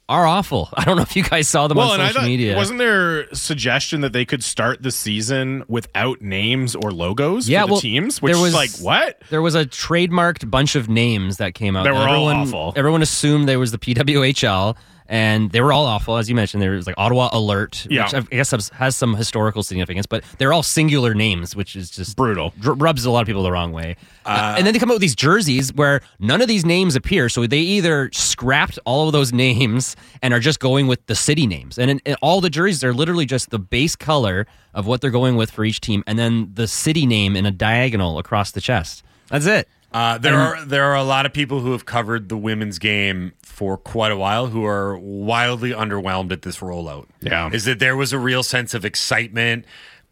are 0.07 0.25
awful. 0.25 0.69
I 0.73 0.85
don't 0.85 0.95
know 0.97 1.03
if 1.03 1.15
you 1.15 1.23
guys 1.23 1.47
saw 1.47 1.67
them 1.67 1.77
well, 1.77 1.91
on 1.91 1.99
social 1.99 2.21
thought, 2.21 2.27
media. 2.27 2.55
wasn't 2.55 2.79
there 2.79 3.33
suggestion 3.33 4.01
that 4.01 4.13
they 4.13 4.25
could 4.25 4.43
start 4.43 4.81
the 4.83 4.91
season 4.91 5.63
without 5.67 6.21
names 6.21 6.75
or 6.75 6.91
logos 6.91 7.49
yeah, 7.49 7.65
for 7.65 7.75
the 7.75 7.81
teams? 7.81 8.21
Which 8.21 8.33
there 8.33 8.41
was 8.41 8.49
is 8.49 8.55
like 8.55 8.71
what? 8.77 9.21
There 9.29 9.41
was 9.41 9.55
a 9.55 9.65
trademarked 9.65 10.49
bunch 10.49 10.75
of 10.75 10.89
names 10.89 11.37
that 11.37 11.55
came 11.55 11.75
out. 11.75 11.83
They 11.83 11.91
were 11.91 11.97
and 11.97 12.09
all 12.09 12.27
awful. 12.27 12.73
Everyone 12.75 13.01
assumed 13.01 13.47
there 13.49 13.59
was 13.59 13.71
the 13.71 13.79
PWHL, 13.79 14.75
and 15.07 15.51
they 15.51 15.61
were 15.61 15.71
all 15.71 15.85
awful, 15.85 16.17
as 16.17 16.27
you 16.29 16.35
mentioned. 16.35 16.61
There 16.63 16.71
was 16.71 16.87
like 16.87 16.95
Ottawa 16.97 17.29
Alert, 17.31 17.85
Yeah. 17.89 18.03
which 18.05 18.13
I 18.13 18.21
guess 18.35 18.51
has- 18.51 18.69
has 18.69 18.95
some 18.95 19.15
historical 19.15 19.61
significance, 19.63 20.05
but 20.05 20.23
they're 20.37 20.51
all 20.53 20.63
singular 20.63 21.13
names, 21.13 21.55
which 21.55 21.75
is 21.75 21.89
just 21.89 22.15
Brutal. 22.15 22.53
dr- 22.59 22.81
rubs 22.81 23.05
a 23.05 23.11
lot 23.11 23.21
of 23.21 23.27
people 23.27 23.43
the 23.43 23.51
wrong 23.51 23.71
way. 23.71 23.95
Uh, 24.25 24.55
and 24.57 24.65
then 24.65 24.73
they 24.73 24.79
come 24.79 24.89
out 24.89 24.95
with 24.95 25.01
these 25.01 25.15
jerseys 25.15 25.71
where 25.73 26.01
none 26.19 26.41
of 26.41 26.47
these 26.47 26.65
names 26.65 26.95
appear. 26.95 27.29
So 27.29 27.45
they 27.45 27.59
either 27.59 28.09
scrapped 28.13 28.79
all 28.85 29.07
of 29.07 29.13
those 29.13 29.31
names 29.45 29.95
and 30.21 30.33
are 30.33 30.39
just 30.39 30.59
going 30.59 30.87
with 30.87 31.05
the 31.05 31.15
city 31.15 31.45
names. 31.45 31.77
And, 31.77 31.91
in, 31.91 32.01
and 32.05 32.15
all 32.21 32.41
the 32.41 32.49
jerseys 32.49 32.83
are 32.83 32.93
literally 32.93 33.25
just 33.25 33.51
the 33.51 33.59
base 33.59 33.95
color 33.95 34.47
of 34.73 34.87
what 34.87 35.01
they're 35.01 35.11
going 35.11 35.35
with 35.35 35.51
for 35.51 35.63
each 35.63 35.79
team, 35.81 36.03
and 36.07 36.19
then 36.19 36.49
the 36.53 36.67
city 36.67 37.05
name 37.05 37.35
in 37.37 37.45
a 37.45 37.51
diagonal 37.51 38.17
across 38.19 38.51
the 38.51 38.59
chest. 38.59 39.03
That's 39.29 39.45
it. 39.45 39.67
Uh, 39.95 40.17
there 40.17 40.35
are 40.37 40.65
there 40.65 40.83
are 40.83 40.95
a 40.95 41.03
lot 41.03 41.25
of 41.25 41.31
people 41.31 41.61
who 41.61 41.71
have 41.71 41.85
covered 41.85 42.27
the 42.27 42.35
women's 42.35 42.79
game 42.79 43.31
for 43.41 43.77
quite 43.77 44.11
a 44.11 44.17
while 44.17 44.47
who 44.47 44.65
are 44.65 44.97
wildly 44.97 45.71
underwhelmed 45.71 46.33
at 46.33 46.41
this 46.41 46.57
rollout. 46.57 47.05
Yeah. 47.21 47.49
is 47.53 47.63
that 47.63 47.79
there 47.79 47.95
was 47.95 48.11
a 48.11 48.19
real 48.19 48.43
sense 48.43 48.73
of 48.73 48.83
excitement, 48.83 49.63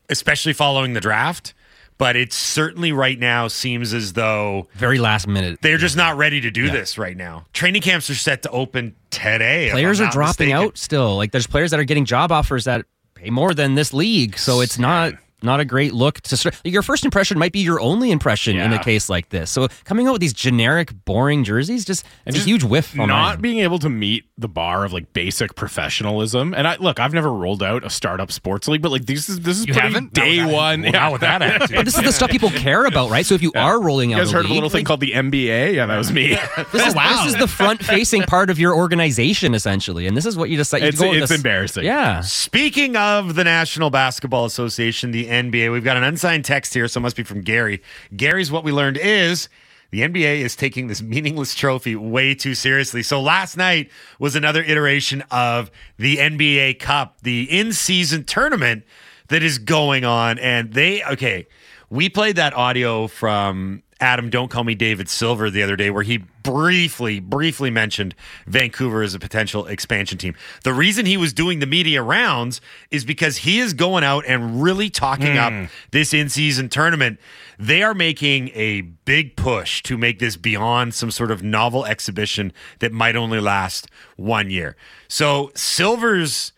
especially 0.07 0.53
following 0.53 0.93
the 0.93 1.01
draft. 1.01 1.53
But 1.97 2.15
it 2.15 2.31
certainly 2.31 2.91
right 2.93 3.19
now 3.19 3.47
seems 3.49 3.93
as 3.93 4.13
though 4.13 4.67
Very 4.73 4.99
last 4.99 5.27
minute. 5.27 5.59
they're 5.61 5.77
just 5.77 5.97
not 5.97 6.15
ready 6.17 6.39
to 6.41 6.49
do 6.49 6.69
this 6.71 6.97
right 6.97 7.15
now. 7.15 7.45
Training 7.53 7.81
camps 7.81 8.09
are 8.09 8.15
set 8.15 8.41
to 8.43 8.49
open 8.49 8.95
today. 9.11 9.69
players 9.71 9.99
are 10.01 10.09
dropping 10.09 10.47
mistaken. 10.47 10.55
out 10.69 10.77
still. 10.77 11.17
Like 11.17 11.31
there's 11.31 11.45
players 11.45 11.71
that 11.71 11.79
are 11.79 11.83
getting 11.83 12.05
job 12.05 12.31
offers 12.31 12.63
that 12.63 12.85
pay 13.15 13.29
more 13.29 13.53
than 13.53 13.75
this 13.75 13.93
league, 13.93 14.37
so 14.37 14.61
it's 14.61 14.79
not 14.79 15.13
not 15.43 15.59
a 15.59 15.65
great 15.65 15.93
look 15.93 16.21
to 16.21 16.37
start. 16.37 16.55
Your 16.63 16.81
first 16.81 17.03
impression 17.05 17.37
might 17.37 17.51
be 17.51 17.59
your 17.59 17.79
only 17.79 18.11
impression 18.11 18.57
in 18.57 18.73
a 18.73 18.83
case 18.83 19.09
like 19.09 19.29
this. 19.29 19.51
So 19.51 19.67
coming 19.83 20.07
out 20.07 20.13
with 20.13 20.21
these 20.21 20.33
generic, 20.33 20.93
boring 21.05 21.43
jerseys, 21.43 21.85
just 21.85 22.05
it's 22.25 22.35
just 22.35 22.47
a 22.47 22.49
huge 22.49 22.63
whiff. 22.63 22.97
On 22.99 23.07
not 23.07 23.37
my 23.37 23.41
being 23.41 23.59
able 23.59 23.79
to 23.79 23.89
meet 23.89 24.25
the 24.37 24.47
bar 24.47 24.85
of 24.85 24.93
like 24.93 25.13
basic 25.13 25.55
professionalism. 25.55 26.53
And 26.53 26.67
I 26.67 26.77
look, 26.77 26.99
I've 26.99 27.13
never 27.13 27.31
rolled 27.31 27.61
out 27.61 27.83
a 27.85 27.89
startup 27.89 28.31
sports 28.31 28.67
league, 28.67 28.81
but 28.81 28.91
like 28.91 29.05
this 29.05 29.29
is 29.29 29.41
this 29.41 29.59
is 29.59 29.67
You 29.67 29.73
pretty 29.73 29.87
haven't? 29.89 30.13
day 30.13 30.37
Not 30.37 30.51
one. 30.51 30.81
well, 30.83 30.91
not 30.91 31.11
with 31.11 31.21
that 31.21 31.41
attitude. 31.41 31.75
But 31.75 31.85
this 31.85 31.97
is 31.97 32.03
the 32.03 32.11
stuff 32.11 32.29
people 32.29 32.49
care 32.49 32.85
about, 32.85 33.09
right? 33.09 33.25
So 33.25 33.35
if 33.35 33.41
you 33.41 33.51
are 33.55 33.81
rolling 33.81 34.11
You 34.11 34.15
out 34.17 34.19
guys 34.19 34.31
a 34.31 34.35
heard 34.35 34.45
of 34.45 34.45
a 34.45 34.49
league, 34.49 34.55
little 34.55 34.69
thing 34.69 34.79
like, 34.79 34.85
called 34.87 34.99
the 35.01 35.11
NBA? 35.11 35.73
Yeah, 35.75 35.85
that 35.85 35.97
was 35.97 36.11
me. 36.11 36.29
this, 36.71 36.87
is, 36.87 36.95
wow. 36.95 37.23
this 37.23 37.33
is 37.33 37.39
the 37.39 37.47
front-facing 37.47 38.23
part 38.23 38.49
of 38.49 38.59
your 38.59 38.75
organization, 38.75 39.53
essentially, 39.53 40.07
and 40.07 40.15
this 40.17 40.25
is 40.25 40.37
what 40.37 40.49
you 40.49 40.57
decide. 40.57 40.81
You 40.81 40.87
It's- 40.89 41.01
go 41.01 41.11
it's 41.13 41.29
this- 41.29 41.37
embarrassing. 41.39 41.83
Yeah, 41.85 42.21
Speaking 42.21 42.95
of 42.95 43.35
the 43.35 43.43
National 43.43 43.89
Basketball 43.89 44.45
Association, 44.45 45.11
the 45.11 45.29
NBA, 45.33 45.71
we've 45.71 45.83
got 45.83 45.97
an 45.97 46.03
unsigned 46.03 46.45
text 46.45 46.73
here, 46.73 46.87
so 46.87 46.99
it 46.99 47.01
must 47.01 47.15
be 47.15 47.23
from 47.23 47.41
Gary. 47.41 47.81
Gary's 48.15 48.51
what 48.51 48.63
we 48.63 48.71
learned 48.71 48.97
is 48.97 49.49
the 49.91 50.01
NBA 50.01 50.39
is 50.39 50.55
taking 50.55 50.87
this 50.87 51.03
meaningless 51.03 51.53
trophy 51.53 51.95
way 51.95 52.33
too 52.33 52.55
seriously. 52.55 53.03
So 53.03 53.21
last 53.21 53.57
night 53.57 53.91
was 54.17 54.35
another 54.35 54.63
iteration 54.63 55.23
of 55.29 55.69
the 55.97 56.17
NBA 56.17 56.79
Cup, 56.79 57.21
the 57.21 57.43
in 57.43 57.73
season 57.73 58.23
tournament 58.23 58.85
that 59.27 59.43
is 59.43 59.59
going 59.59 60.03
on. 60.03 60.39
And 60.39 60.73
they, 60.73 61.03
okay, 61.03 61.45
we 61.91 62.09
played 62.09 62.37
that 62.37 62.55
audio 62.55 63.05
from 63.05 63.82
Adam, 63.99 64.29
don't 64.29 64.49
call 64.49 64.63
me 64.63 64.75
David 64.75 65.09
Silver 65.09 65.49
the 65.49 65.63
other 65.63 65.75
day, 65.75 65.89
where 65.89 66.03
he 66.03 66.17
briefly, 66.17 67.19
briefly 67.19 67.69
mentioned 67.69 68.15
Vancouver 68.45 69.01
as 69.01 69.15
a 69.15 69.19
potential 69.19 69.65
expansion 69.65 70.17
team. 70.17 70.35
The 70.63 70.73
reason 70.73 71.05
he 71.05 71.17
was 71.17 71.33
doing 71.33 71.59
the 71.59 71.65
media 71.65 72.01
rounds 72.01 72.61
is 72.91 73.05
because 73.05 73.37
he 73.37 73.59
is 73.59 73.73
going 73.73 74.03
out 74.03 74.25
and 74.27 74.61
really 74.61 74.89
talking 74.89 75.37
up 75.37 75.53
hmm. 75.53 75.65
this 75.91 76.13
in 76.13 76.29
season 76.29 76.69
tournament. 76.69 77.19
They 77.57 77.83
are 77.83 77.93
making 77.93 78.49
a 78.49 78.81
big 78.81 79.35
push 79.35 79.81
to 79.83 79.97
make 79.97 80.19
this 80.19 80.35
beyond 80.35 80.93
some 80.93 81.11
sort 81.11 81.31
of 81.31 81.43
novel 81.43 81.85
exhibition 81.85 82.51
that 82.79 82.91
might 82.91 83.15
only 83.15 83.39
last 83.39 83.87
one 84.17 84.49
year. 84.49 84.75
So 85.07 85.51
Silver's 85.55 86.51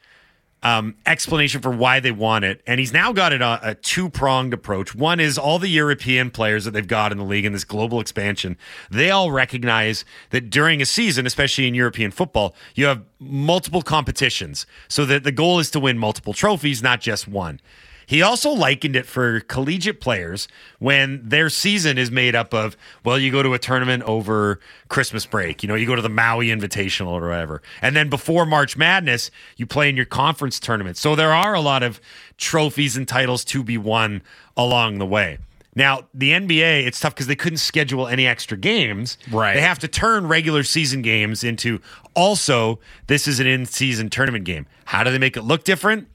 um, 0.65 0.95
explanation 1.05 1.61
for 1.61 1.69
why 1.69 1.99
they 1.99 2.11
want 2.11 2.43
it. 2.43 2.59
And 2.65 2.79
he's 2.79 2.91
now 2.91 3.13
got 3.13 3.31
it 3.31 3.41
a, 3.41 3.59
a 3.61 3.75
two 3.75 4.09
pronged 4.09 4.51
approach. 4.51 4.95
One 4.95 5.19
is 5.19 5.37
all 5.37 5.59
the 5.59 5.67
European 5.67 6.31
players 6.31 6.65
that 6.65 6.71
they've 6.71 6.87
got 6.87 7.11
in 7.11 7.19
the 7.19 7.23
league 7.23 7.45
in 7.45 7.53
this 7.53 7.63
global 7.63 7.99
expansion, 7.99 8.57
they 8.89 9.11
all 9.11 9.31
recognize 9.31 10.05
that 10.31 10.49
during 10.49 10.81
a 10.81 10.85
season, 10.87 11.27
especially 11.27 11.67
in 11.67 11.75
European 11.75 12.09
football, 12.09 12.55
you 12.73 12.87
have 12.87 13.03
multiple 13.19 13.83
competitions. 13.83 14.65
So 14.87 15.05
that 15.05 15.23
the 15.23 15.31
goal 15.31 15.59
is 15.59 15.69
to 15.71 15.79
win 15.79 15.99
multiple 15.99 16.33
trophies, 16.33 16.81
not 16.81 16.99
just 16.99 17.27
one. 17.27 17.61
He 18.05 18.21
also 18.21 18.51
likened 18.51 18.95
it 18.95 19.05
for 19.05 19.39
collegiate 19.41 19.99
players 19.99 20.47
when 20.79 21.21
their 21.23 21.49
season 21.49 21.97
is 21.97 22.11
made 22.11 22.35
up 22.35 22.53
of, 22.53 22.77
well, 23.03 23.17
you 23.17 23.31
go 23.31 23.43
to 23.43 23.53
a 23.53 23.59
tournament 23.59 24.03
over 24.03 24.59
Christmas 24.89 25.25
break, 25.25 25.63
you 25.63 25.67
know, 25.67 25.75
you 25.75 25.87
go 25.87 25.95
to 25.95 26.01
the 26.01 26.09
Maui 26.09 26.47
Invitational 26.47 27.11
or 27.11 27.27
whatever. 27.29 27.61
And 27.81 27.95
then 27.95 28.09
before 28.09 28.45
March 28.45 28.77
Madness, 28.77 29.31
you 29.57 29.65
play 29.65 29.89
in 29.89 29.95
your 29.95 30.05
conference 30.05 30.59
tournament. 30.59 30.97
So 30.97 31.15
there 31.15 31.33
are 31.33 31.53
a 31.53 31.61
lot 31.61 31.83
of 31.83 31.99
trophies 32.37 32.95
and 32.97 33.07
titles 33.07 33.43
to 33.45 33.63
be 33.63 33.77
won 33.77 34.21
along 34.55 34.99
the 34.99 35.05
way. 35.05 35.39
Now, 35.77 36.07
the 36.13 36.31
NBA, 36.31 36.87
it's 36.87 37.01
tough 37.01 37.13
because 37.13 37.27
they 37.27 37.35
couldn't 37.35 37.57
schedule 37.57 38.07
any 38.07 38.25
extra 38.25 38.57
games. 38.57 39.17
Right. 39.29 39.53
They 39.53 39.61
have 39.61 39.79
to 39.79 39.89
turn 39.89 40.25
regular 40.27 40.63
season 40.63 41.01
games 41.01 41.43
into 41.43 41.81
also, 42.13 42.79
this 43.07 43.27
is 43.27 43.41
an 43.41 43.47
in 43.47 43.65
season 43.65 44.09
tournament 44.09 44.45
game. 44.45 44.67
How 44.85 45.03
do 45.03 45.11
they 45.11 45.17
make 45.17 45.35
it 45.35 45.41
look 45.41 45.65
different? 45.65 46.07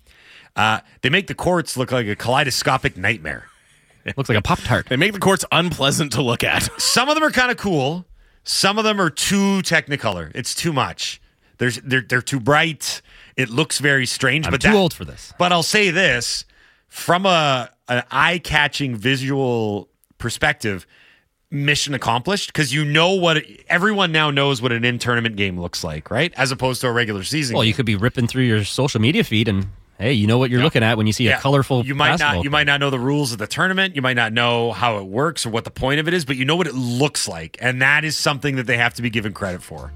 Uh, 0.56 0.80
they 1.02 1.08
make 1.10 1.26
the 1.26 1.34
courts 1.34 1.76
look 1.76 1.92
like 1.92 2.06
a 2.06 2.16
kaleidoscopic 2.16 2.96
nightmare. 2.96 3.44
It 4.04 4.16
Looks 4.16 4.28
like 4.28 4.38
a 4.38 4.42
Pop 4.42 4.60
Tart. 4.60 4.86
They 4.88 4.96
make 4.96 5.12
the 5.12 5.18
courts 5.18 5.44
unpleasant 5.52 6.12
to 6.12 6.22
look 6.22 6.42
at. 6.44 6.68
Some 6.80 7.08
of 7.08 7.14
them 7.14 7.24
are 7.24 7.30
kind 7.30 7.50
of 7.50 7.56
cool. 7.56 8.06
Some 8.44 8.78
of 8.78 8.84
them 8.84 9.00
are 9.00 9.10
too 9.10 9.60
technicolor. 9.62 10.32
It's 10.34 10.54
too 10.54 10.72
much. 10.72 11.20
There's 11.58 11.76
they're 11.82 12.00
they're 12.00 12.22
too 12.22 12.40
bright. 12.40 13.02
It 13.36 13.50
looks 13.50 13.78
very 13.78 14.06
strange. 14.06 14.46
I'm 14.46 14.50
but 14.52 14.62
too 14.62 14.68
that- 14.70 14.76
old 14.76 14.94
for 14.94 15.04
this. 15.04 15.32
But 15.38 15.52
I'll 15.52 15.62
say 15.62 15.90
this 15.90 16.44
from 16.88 17.26
a 17.26 17.70
an 17.88 18.02
eye 18.10 18.38
catching 18.38 18.96
visual 18.96 19.88
perspective. 20.18 20.86
Mission 21.52 21.94
accomplished 21.94 22.46
because 22.52 22.72
you 22.72 22.84
know 22.84 23.12
what 23.14 23.38
it- 23.38 23.64
everyone 23.68 24.12
now 24.12 24.30
knows 24.30 24.62
what 24.62 24.70
an 24.70 24.84
in 24.84 24.98
tournament 25.00 25.34
game 25.36 25.60
looks 25.60 25.82
like, 25.82 26.08
right? 26.10 26.32
As 26.36 26.52
opposed 26.52 26.80
to 26.82 26.86
a 26.86 26.92
regular 26.92 27.24
season. 27.24 27.54
Well, 27.54 27.62
game. 27.64 27.68
you 27.68 27.74
could 27.74 27.86
be 27.86 27.96
ripping 27.96 28.28
through 28.28 28.44
your 28.44 28.62
social 28.64 29.00
media 29.00 29.24
feed 29.24 29.48
and 29.48 29.66
hey, 30.00 30.12
you 30.14 30.26
know 30.26 30.38
what 30.38 30.50
you're 30.50 30.62
looking 30.62 30.82
at 30.82 30.96
when 30.96 31.06
you 31.06 31.12
see 31.12 31.28
a 31.28 31.38
colorful 31.38 31.84
you 31.84 31.94
might 31.94 32.10
basketball 32.10 32.36
not 32.36 32.44
you 32.44 32.50
might 32.50 32.66
not 32.66 32.80
know 32.80 32.90
the 32.90 32.98
rules 32.98 33.32
of 33.32 33.38
the 33.38 33.46
tournament. 33.46 33.94
You 33.94 34.02
might 34.02 34.16
not 34.16 34.32
know 34.32 34.72
how 34.72 34.98
it 34.98 35.04
works 35.04 35.46
or 35.46 35.50
what 35.50 35.64
the 35.64 35.70
point 35.70 36.00
of 36.00 36.08
it 36.08 36.14
is 36.14 36.24
but 36.24 36.36
you 36.36 36.44
know 36.44 36.56
what 36.56 36.66
it 36.66 36.74
looks 36.74 37.28
like 37.28 37.56
and 37.60 37.82
that 37.82 38.04
is 38.04 38.16
something 38.16 38.56
that 38.56 38.66
they 38.66 38.76
have 38.76 38.94
to 38.94 39.02
be 39.02 39.10
given 39.10 39.32
credit 39.32 39.62
for. 39.62 39.92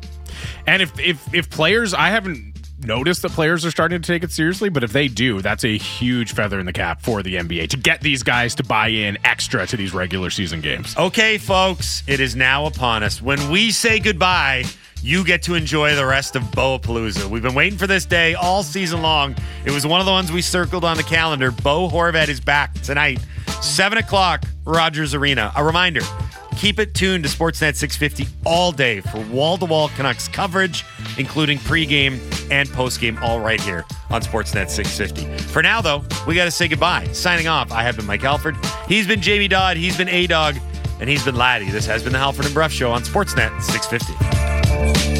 And 0.66 0.82
if 0.82 0.98
if 0.98 1.34
if 1.34 1.50
players, 1.50 1.94
I 1.94 2.08
haven't 2.08 2.52
noticed 2.84 3.22
that 3.22 3.32
players 3.32 3.64
are 3.64 3.70
starting 3.70 4.02
to 4.02 4.06
take 4.06 4.22
it 4.22 4.30
seriously, 4.30 4.68
but 4.68 4.84
if 4.84 4.92
they 4.92 5.08
do, 5.08 5.40
that's 5.40 5.64
a 5.64 5.78
huge 5.78 6.34
feather 6.34 6.58
in 6.58 6.66
the 6.66 6.72
cap 6.72 7.00
for 7.00 7.22
the 7.22 7.36
NBA 7.36 7.68
to 7.70 7.76
get 7.78 8.02
these 8.02 8.22
guys 8.22 8.54
to 8.56 8.64
buy 8.64 8.88
in 8.88 9.16
extra 9.24 9.66
to 9.66 9.76
these 9.76 9.94
regular 9.94 10.28
season 10.28 10.60
games. 10.60 10.94
okay 10.98 11.38
folks 11.38 12.02
it 12.06 12.20
is 12.20 12.36
now 12.36 12.66
upon 12.66 13.02
us. 13.02 13.22
When 13.22 13.50
we 13.50 13.70
say 13.70 14.00
goodbye 14.00 14.64
you 15.04 15.22
get 15.22 15.42
to 15.42 15.54
enjoy 15.54 15.94
the 15.94 16.06
rest 16.06 16.34
of 16.34 16.42
Boapalooza. 16.44 17.26
We've 17.26 17.42
been 17.42 17.54
waiting 17.54 17.78
for 17.78 17.86
this 17.86 18.06
day 18.06 18.32
all 18.32 18.62
season 18.62 19.02
long. 19.02 19.36
It 19.66 19.70
was 19.70 19.86
one 19.86 20.00
of 20.00 20.06
the 20.06 20.12
ones 20.12 20.32
we 20.32 20.40
circled 20.40 20.82
on 20.82 20.96
the 20.96 21.02
calendar. 21.02 21.50
Bo 21.50 21.90
Horvat 21.90 22.28
is 22.28 22.40
back 22.40 22.72
tonight, 22.80 23.20
7 23.60 23.98
o'clock, 23.98 24.44
Rogers 24.64 25.12
Arena. 25.12 25.52
A 25.56 25.62
reminder 25.62 26.00
keep 26.56 26.78
it 26.78 26.94
tuned 26.94 27.24
to 27.24 27.28
Sportsnet 27.28 27.74
650 27.74 28.26
all 28.46 28.72
day 28.72 29.00
for 29.00 29.20
wall 29.26 29.58
to 29.58 29.66
wall 29.66 29.88
Canucks 29.88 30.28
coverage, 30.28 30.84
including 31.18 31.58
pregame 31.58 32.12
and 32.50 32.66
postgame, 32.70 33.20
all 33.20 33.40
right 33.40 33.60
here 33.60 33.84
on 34.08 34.22
Sportsnet 34.22 34.70
650. 34.70 35.52
For 35.52 35.62
now, 35.62 35.82
though, 35.82 36.02
we 36.26 36.34
got 36.34 36.46
to 36.46 36.50
say 36.50 36.66
goodbye. 36.66 37.06
Signing 37.08 37.48
off, 37.48 37.72
I 37.72 37.82
have 37.82 37.96
been 37.96 38.06
Mike 38.06 38.22
Halford. 38.22 38.56
He's 38.88 39.06
been 39.06 39.20
Jamie 39.20 39.48
Dodd. 39.48 39.76
He's 39.76 39.98
been 39.98 40.08
A 40.08 40.26
Dog. 40.26 40.56
And 41.00 41.10
he's 41.10 41.24
been 41.24 41.34
Laddie. 41.34 41.70
This 41.70 41.86
has 41.86 42.02
been 42.02 42.12
the 42.12 42.18
Halford 42.18 42.46
and 42.46 42.54
Bruff 42.54 42.72
Show 42.72 42.90
on 42.92 43.02
Sportsnet 43.02 43.60
650. 43.60 44.63
Bye. 44.84 45.13